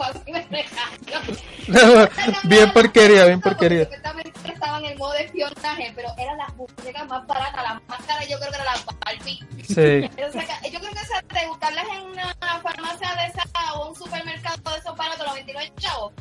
[0.00, 2.08] para mí me regaló.
[2.44, 3.84] bien porquería, bien porquería.
[3.84, 8.26] Supuestamente estaban en modo de espionaje, pero eran las muñecas más baratas, las más caras
[8.28, 9.38] yo creo que eran las Barbie.
[9.68, 10.22] Sí.
[10.24, 13.94] O sea, yo creo que esa de buscarlas en una farmacia de esa o un
[13.96, 15.72] supermercado de esos baratos, los 29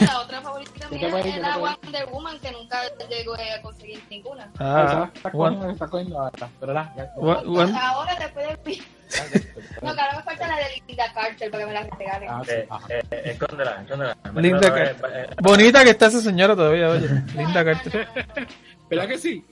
[0.00, 1.42] la otra favorita mía voy a ir, ir.
[1.58, 4.50] Wonder Woman, que nunca llegó a conseguir ninguna.
[4.58, 6.50] Ah, está, cogiendo, está cogiendo ahora.
[6.60, 6.94] Pero la,
[7.82, 8.82] Ahora después de
[9.82, 12.28] No, que ahora me falta la de Linda Carter para que me la regalen.
[12.30, 14.16] Ah, sí, Eh, eh, eh, escóndela, escóndela.
[14.34, 14.96] Linda Carter.
[15.12, 17.08] eh, eh, Bonita que está esa señora todavía, oye.
[17.36, 18.08] Linda Carter.
[18.90, 19.44] ¿Verdad que sí?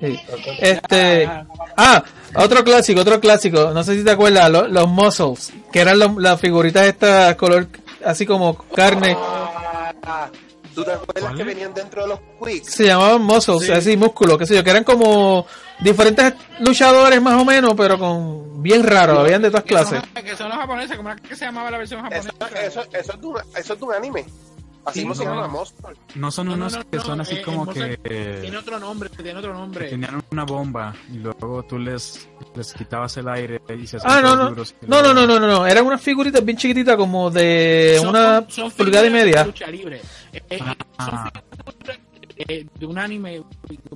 [0.00, 0.18] Sí.
[0.60, 1.28] Este,
[1.76, 2.02] ah,
[2.36, 3.70] otro clásico, otro clásico.
[3.74, 7.66] No sé si te acuerdas, lo- los muscles, que eran los- las figuritas estas color
[8.04, 9.14] así como carne.
[9.18, 10.28] Ah,
[10.74, 12.72] ¿Tú te acuerdas ¿Cuál que venían dentro de los quicks?
[12.74, 13.72] Se llamaban muscles, Sí.
[13.72, 15.46] así músculos, qué sé yo, que eran como
[15.80, 20.00] diferentes luchadores más o menos, pero con bien raros, habían de todas clases.
[20.14, 22.64] Que son los japoneses, como era que se llamaba la versión Eso, japonesa.
[22.66, 24.24] eso, eso, es de una- eso es de un anime.
[24.84, 25.46] Así Sí, mismo se no.
[25.48, 25.96] Monster.
[26.14, 27.98] No son No, no, unos no, que no, son así eh, como que,
[28.40, 29.88] Tiene otro nombre, tiene otro nombre.
[29.90, 34.22] tenían una bomba y luego tú les, les quitabas el aire y se Ah, hacían
[34.22, 34.48] no, no.
[34.50, 35.66] duros No, no, no, no, no, no.
[35.66, 39.44] Eran unas figuritas bien chiquititas como de Son- una son pulgada y figuras de media.
[39.44, 40.00] lucha libre.
[40.32, 40.58] Eh, eh,
[40.98, 41.30] Ah.
[41.32, 41.99] son figuras,
[42.48, 43.42] eh, de un anime,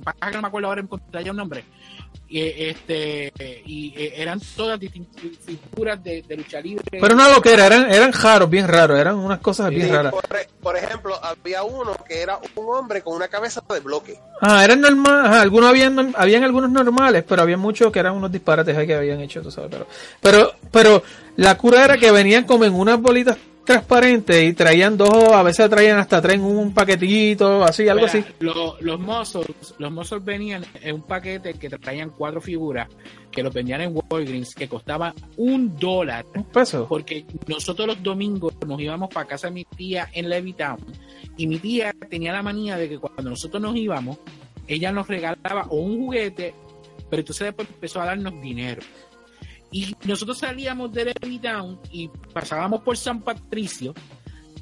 [0.03, 1.63] pasa que no me acuerdo ahora encontrar ya un nombre.
[2.27, 3.31] Eh, este
[3.67, 6.83] y eh, eran todas distintas figuras de, de lucha libre.
[6.89, 10.11] Pero una loquera, eran, eran raros, bien raros, eran unas cosas bien Sí, raras.
[10.11, 10.25] por,
[10.61, 14.17] por ejemplo, había uno que era un hombre con una cabeza de bloque.
[14.41, 18.31] Ah, eran normales, ajá, algunos habían, habían algunos normales, pero había muchos que eran unos
[18.31, 19.85] disparates ahí que habían hecho, tú sabes, pero,
[20.19, 21.03] pero, pero
[21.37, 25.69] la cura era que venían como en unas bolitas transparentes y traían dos, a veces
[25.69, 28.23] traían hasta tres en un paquetito, así, algo Mira, así.
[28.39, 32.87] lo- los muscles, los muscles venían en un paquete que traían cuatro figuras
[33.31, 36.85] que los vendían en Walgreens que costaba un dólar Un peso.
[36.87, 40.77] porque nosotros los domingos nos íbamos para casa de mi tía en Levittown
[41.35, 44.17] y mi tía tenía la manía de que cuando nosotros nos íbamos
[44.67, 46.53] ella nos regalaba o un juguete
[47.09, 48.81] pero entonces después empezó a darnos dinero
[49.75, 53.93] Y nosotros salíamos de Levittown y pasábamos por San Patricio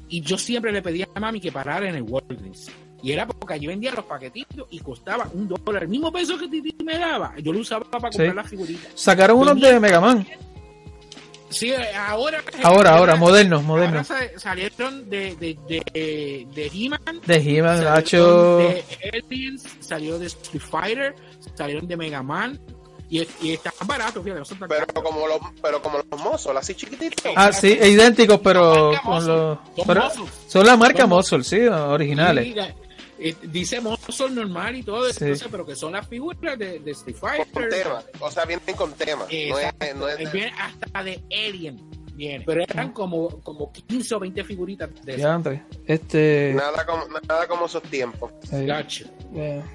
[0.08, 2.68] y yo siempre le pedía a mami que parara en el Walgreens.
[3.00, 5.84] Y era porque allí vendía los paquetitos y costaba un dólar.
[5.84, 8.34] El mismo peso que Titi me daba, yo lo usaba para comprar Sí.
[8.34, 8.90] las figuritas.
[8.96, 10.26] Sacaron unos de Mega Man.
[11.48, 12.42] Sí, ahora.
[12.64, 14.06] Ahora, ahora, modernos, Ahora modernos.
[14.08, 17.20] sa- salieron de, de, de, de He-Man.
[17.24, 18.56] De He-Man, Nacho.
[18.58, 21.14] De Aliens, salió de Street Fighter,
[21.54, 22.58] salieron de Mega Man.
[23.14, 23.20] Y,
[23.52, 23.56] y
[24.22, 25.04] fíjate, no son tan Pero caros.
[25.04, 27.32] como los, pero como los mozos, así chiquititos.
[27.36, 29.58] Ah, sí, idénticos, pero con los.
[29.76, 30.02] Son pero
[30.48, 32.56] son la marca Muscle, sí, originales.
[33.16, 35.24] Eh, dice Muscle normal y todo eso, Sí.
[35.26, 37.68] entonces, pero que son las figuras de, de Street Con Fighter.
[37.84, 38.02] tema.
[38.18, 39.24] O sea, vienen con tema.
[39.24, 39.86] No es, Exacto.
[39.96, 41.80] no es de- Viene hasta de Alien.
[42.14, 42.44] Viene.
[42.44, 45.16] Pero eran como, como 15 o 20 figuritas de.
[45.18, 45.62] Ya, André.
[45.86, 46.52] Este.
[46.56, 48.32] nada como, nada como esos tiempos.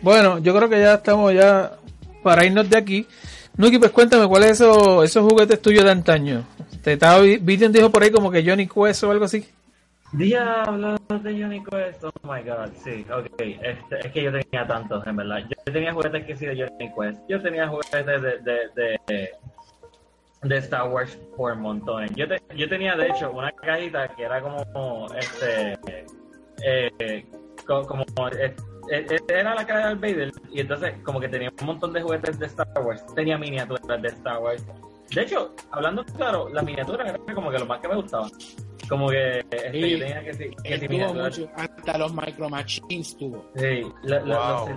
[0.01, 1.77] bueno, yo creo que ya estamos ya
[2.23, 3.07] para irnos de aquí.
[3.57, 6.43] Nuki, pues cuéntame, ¿cuáles esos, esos juguetes tuyos de antaño?
[6.83, 9.45] Te estaba vi- Vivian dijo por ahí como que Johnny Quest o algo así.
[10.11, 15.05] Diablos de Johnny Quest, oh my god, sí, ok, este, es que yo tenía tantos,
[15.05, 15.39] en verdad.
[15.47, 18.69] Yo tenía juguetes que sí de Johnny Quest, yo tenía juguetes de, de,
[19.07, 19.29] de,
[20.41, 22.11] de Star Wars por montones.
[22.15, 25.77] Yo, te- yo tenía, de hecho, una cajita que era como, este,
[26.65, 27.25] eh,
[27.67, 28.55] co- como, eh, eh,
[28.89, 32.39] era la cara de Darth Vader, y entonces como que tenía un montón de juguetes
[32.39, 34.65] de Star Wars, tenía miniaturas de Star Wars.
[35.13, 38.27] De hecho, hablando claro, las miniaturas eran como que lo más que me gustaba.
[38.89, 43.15] Como que este, Sí, yo tenía que, que Él tuvo mucho, hasta los Micro Machines
[43.17, 43.45] tuvo.
[43.55, 44.69] Sí, la- la- Wow.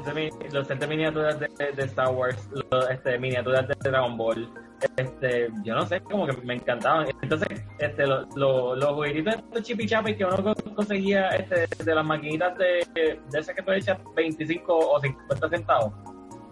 [0.53, 2.37] los, los miniaturas de, de Star Wars,
[2.71, 4.49] los, este, miniaturas de Dragon Ball,
[4.97, 7.07] este, yo no sé, como que me encantaban.
[7.23, 7.49] Entonces,
[7.79, 12.05] este, lo- lo- los juguetitos de chipi chapi que uno co- conseguía este, de las
[12.05, 15.93] maquinitas de, de esas que tú echas 25 o 50 centavos,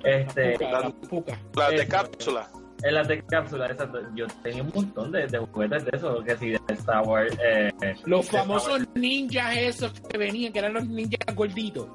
[0.05, 1.39] este, la puca.
[1.57, 1.89] Las de Eso.
[1.91, 2.49] cápsula.
[2.83, 6.37] En las de cápsula, exacto, yo tenía un montón de, de juguetes de esos, que
[6.37, 7.37] sí, de Star Wars.
[7.45, 7.71] Eh,
[8.07, 8.89] Los famosos Wars.
[8.95, 11.87] ninjas esos que venían, que eran los ninjas gorditos.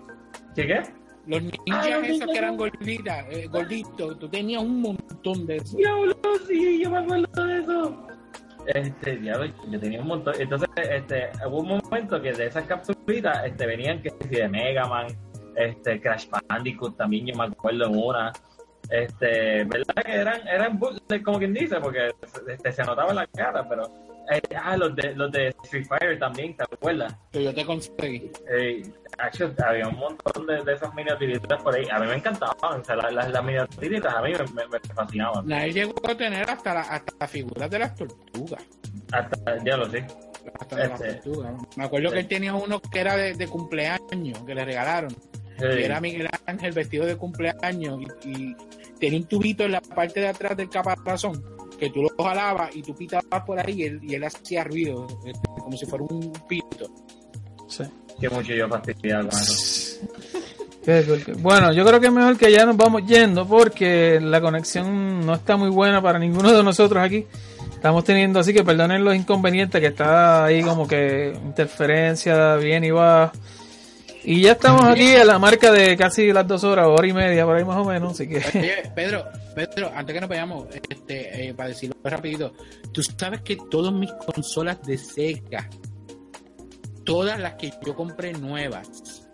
[0.56, 0.84] ¿Sí qué?
[1.28, 4.20] Los ninjas Ah, los esos ninjas que eran gorditas, eh, gorditos.
[4.20, 5.76] Tú tenías un montón de esos.
[5.78, 6.16] Diablo,
[6.48, 8.08] sí, yo me acuerdo de eso.
[8.68, 10.34] Este, diablo, yo tenía un montón.
[10.40, 14.88] Entonces, este, hubo un momento que de esas capsulitas este, venían que si de Mega
[14.88, 15.08] Man,
[15.56, 18.32] este, Crash Bandicoot también, yo me acuerdo en una.
[18.90, 20.04] Este, ¿verdad?
[20.06, 22.12] Que eran, eran bootleg, como quien dice, porque
[22.48, 23.84] este, se notaba en la cara, pero.
[24.32, 27.16] eh, ah, los de, los de Street Fighter también, ¿te acuerdas?
[27.32, 28.32] Que yo te conseguí.
[28.50, 28.84] Eh,
[29.18, 31.88] actually, había un montón de, de esas miniaturitas por ahí.
[31.92, 34.80] A mí me encantaban, o sea, las, las, las miniaturitas a mí me, me, me
[34.94, 35.48] fascinaban.
[35.48, 38.64] Nadie llegó a tener hasta, la, hasta las figuras de las tortugas.
[39.12, 40.06] Hasta, ya lo sé.
[40.60, 41.14] Hasta las Este.
[41.16, 41.54] tortugas.
[41.76, 45.16] Me acuerdo que él tenía uno que era de, de cumpleaños, que le regalaron.
[45.60, 48.56] Era Miguel Ángel vestido de cumpleaños y, y
[49.00, 51.44] tenía un tubito en la parte de atrás del caparazón
[51.80, 55.08] que tú lo jalabas y tú pitabas por ahí y él, y él hacía ruido,
[55.26, 56.90] este, como si fuera un pito.
[57.68, 57.84] Sí.
[58.20, 60.00] Que mucho yo fastidiaba con eso.
[60.86, 64.20] Qué cool, qué- Bueno, yo creo que es mejor que ya nos vamos yendo porque
[64.22, 67.26] la conexión no está muy buena para ninguno de nosotros aquí.
[67.74, 72.92] Estamos teniendo, así que perdonen los inconvenientes que está ahí como que interferencia, bien y
[72.92, 73.32] va.
[74.26, 77.46] Y ya estamos aquí a la marca de casi las dos horas, hora y media,
[77.46, 78.38] por ahí más o menos, así que...
[78.38, 79.24] Oye, Pedro,
[79.54, 82.52] Pedro, antes que nos vayamos, este, eh, para decirlo rapidito,
[82.92, 85.70] tú sabes que todas mis consolas de Sega,
[87.04, 89.28] todas las que yo compré nuevas,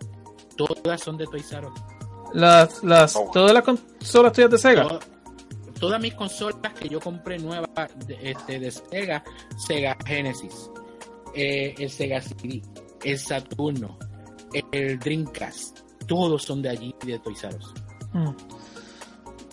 [0.56, 1.80] todas son de Toys R Us.
[2.34, 4.88] Las, las, todas las consolas tuyas de Sega.
[4.88, 5.00] To-
[5.80, 7.68] todas mis consolas que yo compré nuevas
[8.06, 9.24] de, este, de Sega,
[9.66, 10.70] Sega Genesis,
[11.34, 12.62] eh, el Sega CD,
[13.04, 13.98] el Saturno,
[14.72, 17.74] el Dreamcast, todos son de allí, de Toys R Us.
[18.12, 18.30] Mm.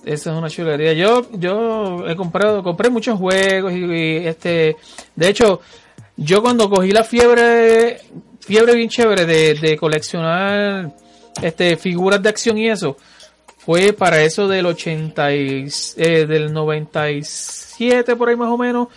[0.06, 0.94] Esa es una chulería.
[0.94, 4.78] Yo, yo he comprado, compré muchos juegos y, este,
[5.16, 5.62] de hecho,
[6.16, 8.02] yo cuando cogí la fiebre,
[8.40, 10.96] fiebre bien chévere de, de coleccionar,
[11.42, 12.98] este, figuras de acción y eso,
[13.58, 15.68] fue para eso del 80 y,
[15.98, 18.88] eh, del 97 por ahí más o menos,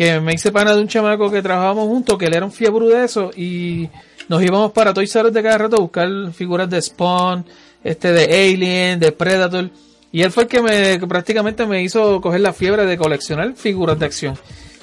[0.00, 2.86] que me hice pana de un chamaco que trabajábamos juntos, que él era un fiebre
[2.86, 3.90] de eso y
[4.30, 7.44] nos íbamos para Toys R Us de cada rato a buscar figuras de Spawn,
[7.84, 9.68] este de Alien, de Predator.
[10.10, 13.52] Y él fue el que me que prácticamente me hizo coger la fiebre de coleccionar
[13.56, 14.38] figuras de acción.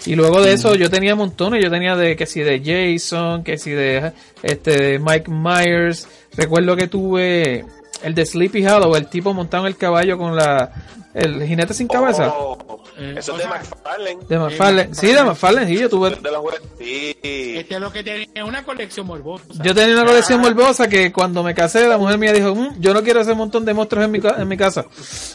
[0.05, 3.57] Y luego de eso yo tenía montones, yo tenía de que si de Jason, que
[3.57, 4.11] si de
[4.43, 6.07] este de Mike Myers.
[6.35, 7.65] Recuerdo que tuve
[8.03, 10.71] el de Sleepy Hollow, el tipo montado en el caballo con la
[11.15, 12.31] el jinete sin cabeza.
[12.37, 14.17] Oh, Eh, eso es de McFarlane.
[14.27, 14.95] De McFarlane.
[14.95, 16.43] Sí, de McFarlane, sí, yo tuve De los.
[16.79, 17.15] Sí.
[17.21, 19.45] Este es lo que tenía una colección morbosa.
[19.63, 22.93] Yo tenía una colección morbosa que cuando me casé la mujer mía dijo, "Mm, yo
[22.93, 24.85] no quiero ese montón de monstruos en mi, ca- en mi casa.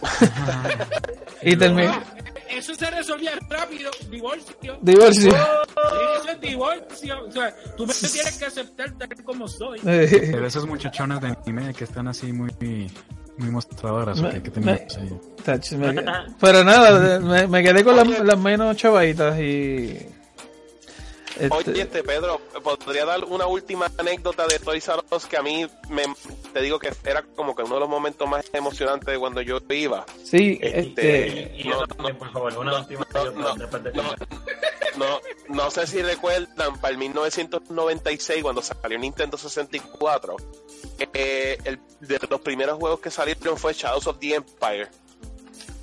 [1.43, 1.93] y terminé.
[2.51, 4.79] eso se resolvía rápido, divorcio.
[4.81, 5.31] Divorcio.
[5.35, 7.25] Eso es divorcio.
[7.27, 9.81] O sea, tú me tienes que aceptar tal como soy.
[9.87, 12.91] Eh, Pero esos muchachones de anime que están así muy, muy
[14.43, 15.21] ¿Qué tenemos me- ahí?
[15.45, 15.95] Tach, me-
[16.41, 19.99] pero nada, me, me quedé con las, las menos chavaditas y.
[21.43, 25.43] este, Oye, este Pedro, podría dar una última anécdota de Toys R Us que a
[25.43, 26.05] mí me,
[26.53, 29.59] te digo que era como que uno de los momentos más emocionantes de cuando yo
[29.71, 30.07] iba.
[30.23, 31.53] sí, Este, este.
[31.57, 34.03] Y yo también, por favor, una última no, yo, no, después de no,
[34.97, 40.37] no, no sé si recuerdan, para el 1996, cuando salió Nintendo 64,
[41.13, 44.89] eh, el, de los primeros juegos que salieron fue Shadows of the Empire.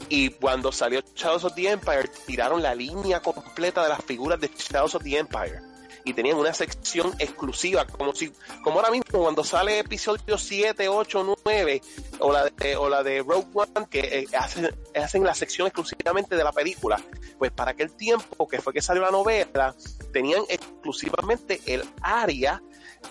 [0.09, 4.47] Y cuando salió Shadows of the Empire, tiraron la línea completa de las figuras de
[4.47, 5.61] Shadows of the Empire.
[6.03, 8.31] Y tenían una sección exclusiva, como si,
[8.63, 11.81] como ahora mismo cuando sale episodio 7, 8, 9,
[12.19, 16.35] o la de, o la de Rogue One, que eh, hacen, hacen la sección exclusivamente
[16.35, 16.99] de la película.
[17.37, 19.75] Pues para aquel tiempo que fue que salió la novela,
[20.11, 22.63] tenían exclusivamente el área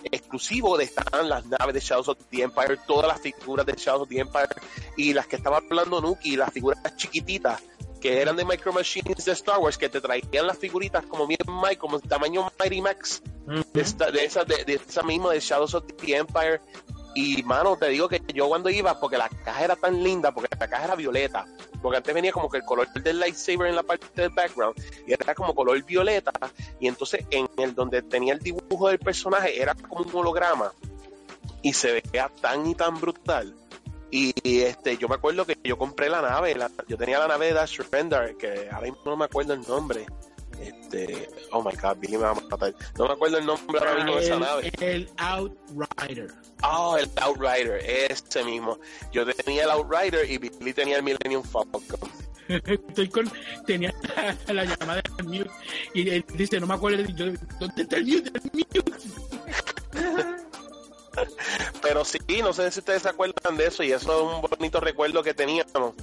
[0.05, 4.03] exclusivo de estaban las naves de Shadows of the Empire, todas las figuras de Shadows
[4.03, 4.49] of the Empire
[4.97, 7.63] y las que estaba hablando Nuki, las figuras chiquititas
[8.01, 11.41] que eran de Micro Machines de Star Wars, que te traían las figuritas como bien
[11.47, 13.23] Mike, como tamaño Mighty Max,
[13.73, 13.81] de,
[14.25, 16.61] esa, de, de esa misma de Shadows of the Empire.
[17.21, 20.55] Y mano, te digo que yo cuando iba, porque la caja era tan linda, porque
[20.57, 21.47] la caja era violeta,
[21.83, 25.13] porque antes venía como que el color del lightsaber en la parte del background, y
[25.15, 26.31] era como color violeta,
[26.79, 30.73] y entonces en el donde tenía el dibujo del personaje era como un holograma,
[31.61, 33.53] y se veía tan y tan brutal.
[34.13, 37.47] Y, este, yo me acuerdo que yo compré la nave, la- yo tenía la nave
[37.47, 40.07] de Dash Render, que ahora mismo no me acuerdo el nombre.
[40.61, 42.75] Este, oh my god, Billy me va a matar.
[42.99, 44.73] No me acuerdo el nombre ahora mismo de esa nave.
[44.81, 46.33] El, Outrider.
[46.63, 48.79] Oh, el Outrider, ese mismo.
[49.13, 51.83] Yo tenía el Outrider y Billy tenía el Millennium Falcon.
[52.49, 53.31] Estoy con.
[53.67, 53.95] Tenía
[54.47, 55.51] la llamada del mute
[55.95, 57.03] y él dice: No me acuerdo.
[57.03, 57.27] yo,
[57.61, 58.33] ¿Dónde está el mute?
[58.35, 58.83] El mute.
[61.83, 64.81] Pero sí, no sé si ustedes se acuerdan de eso y eso es un bonito
[64.81, 65.95] recuerdo que teníamos.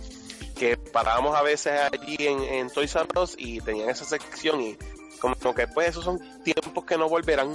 [0.57, 4.77] Que parábamos a veces allí en, en Toys R Us y tenían esa sección y
[5.19, 7.53] como que pues esos son tiempos que no volverán.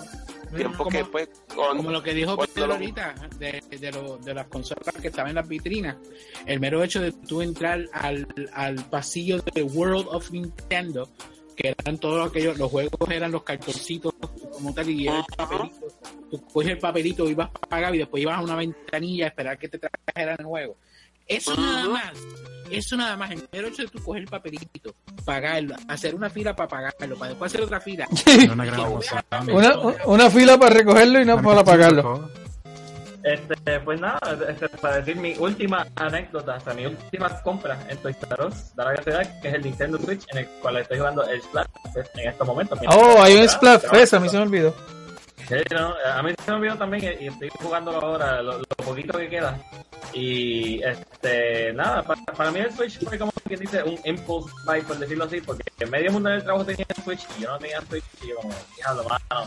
[0.55, 1.29] Tiempos como- que pues...
[1.55, 5.31] Como lo que dijo Pedro lo- ahorita de, de, lo- de las consolas que estaban
[5.31, 5.97] en las vitrinas.
[6.45, 11.09] El mero hecho de tú entrar al, al pasillo de World of Nintendo,
[11.57, 14.13] que eran todos aquellos, los juegos eran los cartoncitos
[14.53, 15.87] como tal, y era el papelito.
[16.31, 19.59] Tú coges el papelito, ibas a pagar y después ibas a una ventanilla a esperar
[19.59, 20.77] que te trajeran el juego.
[21.29, 22.13] Eso nada más,
[22.71, 24.95] eso nada más, el mero hecho de tú coger el papelito,
[25.25, 28.07] pagarlo, hacer una fila para pagarlo, para después hacer otra fila.
[28.53, 29.21] Una gran emoción.
[29.53, 29.77] Una,
[30.07, 32.31] una fila para recogerlo y no para pagarlo.
[33.23, 34.19] Este, pues nada,
[34.49, 38.75] este, para decir mi última anécdota, o sea, mi última compra en Toys R Us,
[38.75, 42.17] da la casualidad que es el Nintendo Switch en el cual estoy jugando el Splatfest
[42.19, 42.79] en estos momentos.
[42.89, 44.75] Oh, hay un Mientras- Splatfest, a mí se me olvidó.
[46.07, 49.59] A mí se me olvidó también y, estoy jugando ahora lo, lo poquito que queda.
[50.13, 54.81] Y este, nada, para, para mí el Switch fue como quien dice un impulse buy,
[54.83, 58.05] por decirlo así, porque medio mundo del trabajo tenía Switch y yo no tenía Switch
[58.23, 59.47] y yo como, diablo, mano.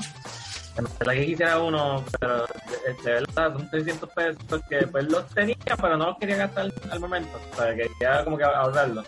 [0.75, 2.45] En verdad que quisiera uno, pero
[2.87, 6.71] este, de verdad, son 300 pesos que pues los tenía, pero no los quería gastar
[6.89, 9.05] al momento, o sea, quería como que ahorrarlos.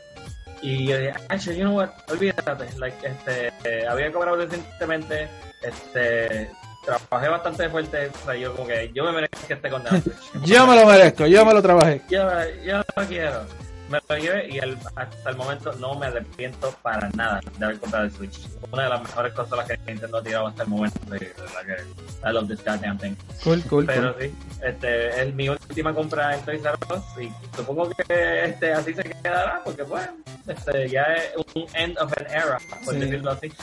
[0.61, 5.27] Y yo dije, actually, you know what, olvídate, like, este, eh, había cobrado recientemente,
[5.61, 6.51] este,
[6.85, 10.03] trabajé bastante fuerte, o sea, yo como que, yo me merezco que esté condenado.
[10.45, 12.01] Yo me lo merezco, yo me lo trabajé.
[12.09, 12.27] yo,
[12.63, 13.41] yo no quiero.
[13.87, 17.79] Me lo llevé y el- hasta el momento no me arrepiento para nada de haber
[17.79, 18.39] comprado el Switch.
[18.71, 20.99] Una de las mejores consolas que Nintendo ha tirado hasta el momento.
[21.07, 23.13] De, de que I love this goddamn thing.
[23.43, 24.23] Cool, cool, Pero cool.
[24.23, 28.93] sí, este, es mi última compra en Toys R Us y supongo que este, así
[28.95, 30.09] se quedará porque pues
[30.47, 32.99] este, ya es un end of an era, por Sí.
[33.01, 33.53] decirlo así.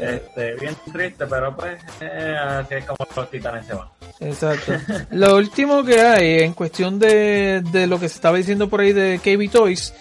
[0.00, 3.88] Este, bien triste, pero pues eh, así es como los titanes se van.
[4.20, 4.72] Exacto.
[5.10, 8.92] Lo último que hay en cuestión de, de lo que se estaba diciendo por ahí
[8.92, 9.92] de KB Toys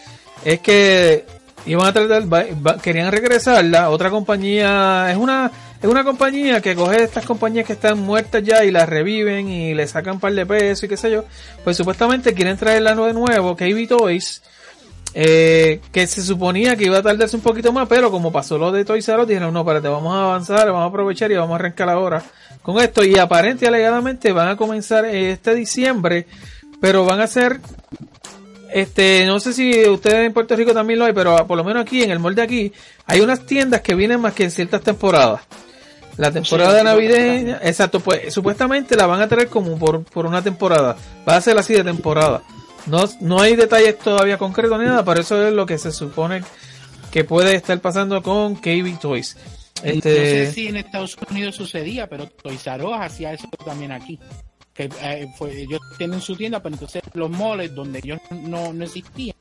[0.45, 1.25] es que
[1.65, 3.89] iban a tratar, va- va- querían regresarla.
[3.89, 5.51] Otra compañía, es una,
[5.81, 9.73] es una compañía que coge estas compañías que están muertas ya y las reviven y
[9.73, 11.25] le sacan un par de pesos y qué sé yo.
[11.63, 14.41] Pues supuestamente quieren traerla de nuevo, KB Toys.
[15.13, 18.71] Eh, que se suponía que iba a tardarse un poquito más, pero como pasó lo
[18.71, 21.51] de Toys R Us, dijeron, no, espérate, vamos a avanzar, vamos a aprovechar y vamos
[21.51, 22.23] a arrancar ahora
[22.61, 23.03] con esto.
[23.03, 26.27] Y aparente y alegadamente van a comenzar este diciembre,
[26.79, 27.59] pero van a ser,
[28.73, 31.81] este, no sé si ustedes en Puerto Rico también lo hay, pero por lo menos
[31.81, 32.71] aquí, en el molde aquí,
[33.05, 35.41] hay unas tiendas que vienen más que en ciertas temporadas.
[36.17, 40.41] La temporada Sí, navideña, exacto, pues supuestamente la van a traer como por, por una
[40.41, 40.95] temporada.
[41.27, 42.43] Va a ser así de temporada.
[42.87, 46.43] No, no hay detalles todavía concretos ni nada, pero eso es lo que se supone
[47.11, 49.35] que puede estar pasando con KB Toys.
[49.83, 53.91] No Este, sé si en Estados Unidos sucedía, pero Toys R Us hacía eso también
[53.91, 54.19] aquí.
[54.73, 58.83] Que eh, fue- ellos tienen su tienda, pero entonces los moles donde ellos no, no
[58.85, 59.35] existían,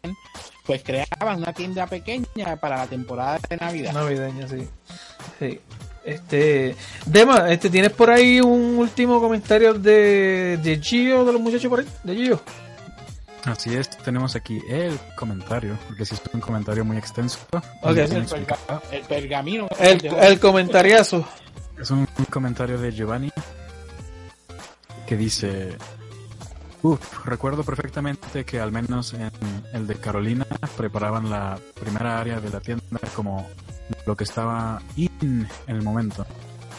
[0.67, 3.93] pues creaban una tienda pequeña para la temporada de Navidad.
[3.93, 4.67] navideña, sí.
[5.39, 5.61] Sí.
[6.05, 6.75] Este,
[7.07, 11.81] Dema, este, ¿tienes por ahí un último comentario de, de Gio, de los muchachos por
[11.81, 11.87] ahí?
[12.03, 12.41] De Gio.
[13.45, 17.39] Así es, tenemos aquí el comentario, porque si es un comentario muy extenso.
[17.83, 18.61] Ok, bien sí, el, explicado.
[18.67, 19.69] perga- el pergamino.
[19.79, 21.27] El, el comentariazo.
[21.81, 23.31] Es un, un comentario de Giovanni
[25.07, 25.77] que dice,
[26.83, 29.31] Uf, recuerdo perfectamente que al menos en
[29.73, 30.47] el de Carolina
[30.77, 32.85] preparaban la primera área de la tienda
[33.17, 33.49] como
[34.07, 36.27] lo que estaba in en el momento.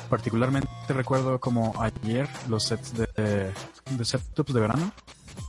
[0.10, 3.52] Particularmente recuerdo como ayer los sets de,
[3.90, 4.92] de setups de verano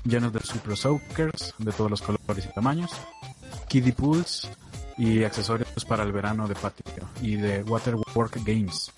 [0.05, 2.91] llenos de Super Soakers de todos los colores y tamaños,
[3.69, 4.49] kiddie pools
[4.99, 6.85] y accesorios para el verano de patio
[7.21, 8.93] y de Waterwork Games.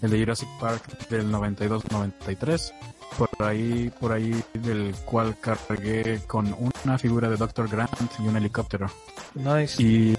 [0.00, 2.72] El de Jurassic Park del 92-93
[3.16, 7.68] por ahí, por ahí del cual cargué con una figura de Dr.
[7.68, 8.90] Grant y un helicóptero.
[9.34, 9.82] Nice.
[9.82, 10.14] Y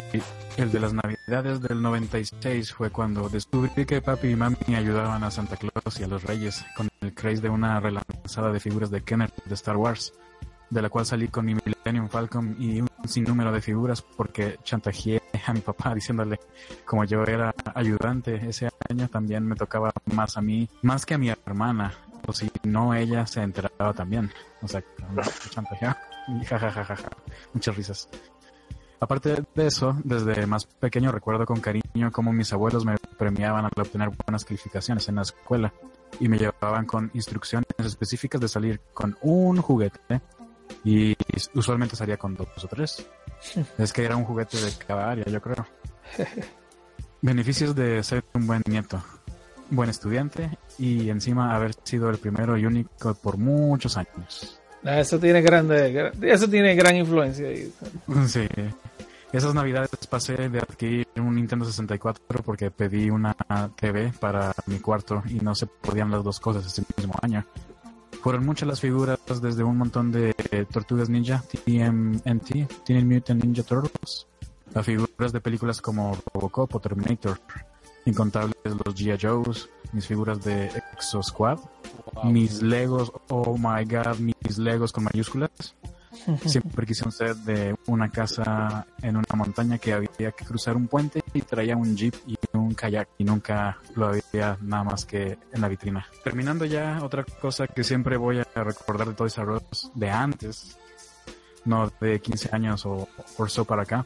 [0.57, 5.32] el de las navidades del 96 fue cuando descubrí que papi y mami ayudaban a
[5.32, 9.02] Santa Claus y a los Reyes con el craze de una relanzada de figuras de
[9.02, 10.14] Kenner de Star Wars,
[10.74, 15.22] de la cual salí con mi Millennium Falcon y un sinnúmero de figuras porque chantajeé
[15.45, 16.40] a mi papá diciéndole
[16.86, 21.18] como yo era ayudante ese año también me tocaba más a mí, más que a
[21.18, 21.94] mi hermana,
[22.28, 24.32] o si no ella se enteraba también.
[24.62, 24.84] O sea,
[25.50, 25.98] chantajeaba
[26.41, 27.10] y jajajaja,
[27.54, 28.10] muchas risas.
[29.00, 33.72] Aparte de eso, desde más pequeño recuerdo con cariño cómo mis abuelos me premiaban al
[33.76, 35.74] obtener buenas calificaciones en la escuela
[36.22, 40.22] y me llevaban con instrucciones específicas de salir con un juguete
[40.84, 41.15] y
[41.53, 43.05] usualmente salía con dos o tres.
[43.77, 45.65] Es que era un juguete de cada área, yo creo.
[47.22, 49.01] Beneficios de ser un buen nieto,
[49.69, 54.60] buen estudiante y encima haber sido el primero y único por muchos años.
[54.84, 57.47] Ah, Eso tiene grande, gra- eso tiene gran influencia.
[57.47, 57.72] ahí.
[58.27, 58.47] Sí.
[59.31, 63.34] Esas navidades pasé de adquirir un Nintendo 64 porque pedí una
[63.76, 67.43] TV para mi cuarto y no se podían las dos cosas ese mismo año.
[68.24, 73.64] Fueron muchas las figuras desde un montón de eh, Tortugas Ninja, TMNT, Teenage Mutant Ninja
[73.64, 74.28] Turtles,
[74.74, 77.38] a figuras de películas como Robocop o Terminator,
[78.06, 79.18] incontables los G.I.
[79.22, 81.60] Joes, mis figuras de Exo Squad,
[82.24, 85.76] mis Legos, oh my god, mis Legos con mayúsculas.
[86.45, 91.23] Siempre quise un de una casa en una montaña que había que cruzar un puente
[91.34, 95.61] y traía un jeep y un kayak y nunca lo había nada más que en
[95.61, 96.07] la vitrina.
[96.23, 99.60] Terminando ya, otra cosa que siempre voy a recordar de Toys R
[99.94, 100.77] de antes,
[101.65, 103.07] no de 15 años o
[103.38, 104.06] por so para acá,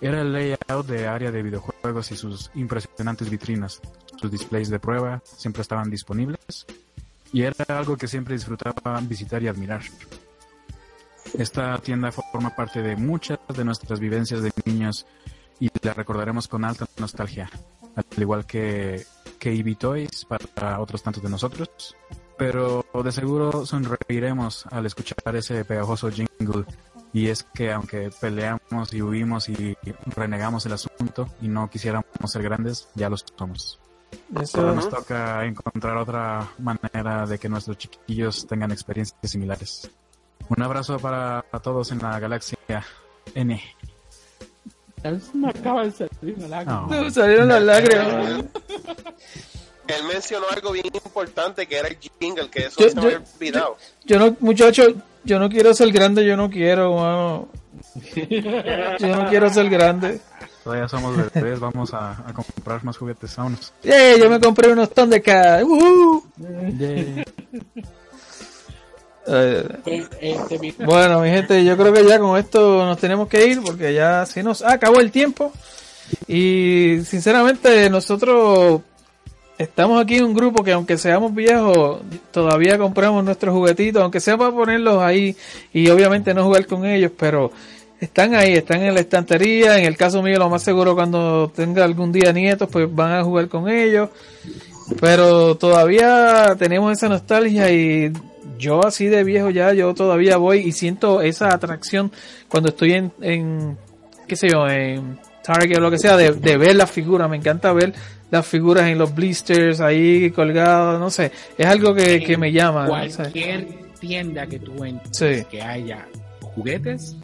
[0.00, 3.80] era el layout de área de videojuegos y sus impresionantes vitrinas.
[4.20, 6.66] Sus displays de prueba siempre estaban disponibles
[7.32, 9.82] y era algo que siempre disfrutaba visitar y admirar.
[11.38, 15.06] Esta tienda forma parte de muchas de nuestras vivencias de niños
[15.60, 17.50] y la recordaremos con alta nostalgia,
[17.94, 19.04] al igual que
[19.38, 21.96] KB Toys para otros tantos de nosotros.
[22.38, 26.64] Pero de seguro sonreiremos al escuchar ese pegajoso jingle.
[27.12, 29.76] Y es que aunque peleamos y huimos y
[30.06, 33.80] renegamos el asunto y no quisiéramos ser grandes, ya lo somos.
[34.40, 39.90] Eso, Ahora nos toca encontrar otra manera de que nuestros chiquillos tengan experiencias similares.
[40.48, 42.56] Un abrazo para todos en la galaxia
[43.34, 43.60] N.
[45.34, 46.86] Me acaba de salir una lágrima.
[46.90, 47.10] No.
[47.10, 48.44] salieron las lágrimas.
[49.88, 53.06] Él mencionó algo bien importante que era el jingle, que eso Yo- se me yo-
[53.08, 53.76] había olvidado.
[54.04, 54.82] Yo no, muchacho,
[55.22, 57.48] yo no quiero ser grande, yo no quiero, mano.
[58.98, 60.20] Yo no quiero ser grande.
[60.64, 63.36] Todavía somos bebés, vamos a, a comprar más juguetes.
[63.36, 63.72] Vámonos.
[63.84, 64.16] ¡Eh!
[64.18, 65.64] Yo me compré unos Thundercats.
[65.64, 67.24] Pues, este,
[67.72, 67.82] mi-
[70.84, 74.24] Bueno, mi gente, yo creo que ya con esto nos tenemos que ir porque ya
[74.26, 75.52] se nos acabó el tiempo.
[76.28, 78.82] Y sinceramente nosotros
[79.58, 82.00] estamos aquí en un grupo que aunque seamos viejos,
[82.30, 85.34] todavía compramos nuestros juguetitos, aunque sea para ponerlos ahí
[85.72, 87.50] y obviamente no jugar con ellos, pero
[88.00, 89.78] están ahí, están en la estantería.
[89.78, 93.24] En el caso mío, lo más seguro cuando tenga algún día nietos, pues van a
[93.24, 94.10] jugar con ellos.
[95.00, 98.12] Pero todavía tenemos esa nostalgia y
[98.58, 102.12] yo así de viejo ya, yo todavía voy y siento esa atracción
[102.48, 103.76] cuando estoy en, en
[104.26, 107.28] qué sé yo, en Target o lo que sea, de, de ver las figuras.
[107.30, 107.92] Me encanta ver
[108.30, 111.30] las figuras en los blisters ahí colgadas, no sé.
[111.56, 112.86] Es algo que, que me llama.
[112.88, 113.16] no sé.
[113.16, 113.68] cualquier
[114.00, 115.46] tienda que tú entres Sí.
[115.50, 116.06] que haya
[116.40, 117.16] juguetes,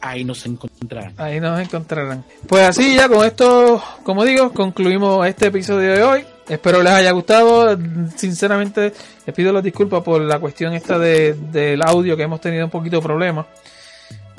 [0.00, 1.12] ahí nos encontrarán.
[1.18, 2.24] Ahí nos encontrarán.
[2.48, 6.24] Pues así ya con esto, como digo, concluimos este episodio de hoy.
[6.50, 7.78] Espero les haya gustado.
[8.16, 8.92] Sinceramente,
[9.24, 12.70] les pido las disculpas por la cuestión esta de, del audio que hemos tenido un
[12.70, 13.46] poquito de problemas.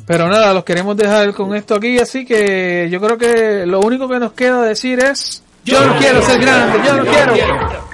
[0.05, 4.09] Pero nada, los queremos dejar con esto aquí, así que yo creo que lo único
[4.09, 7.90] que nos queda decir es, yo no quiero ser grande, yo no quiero.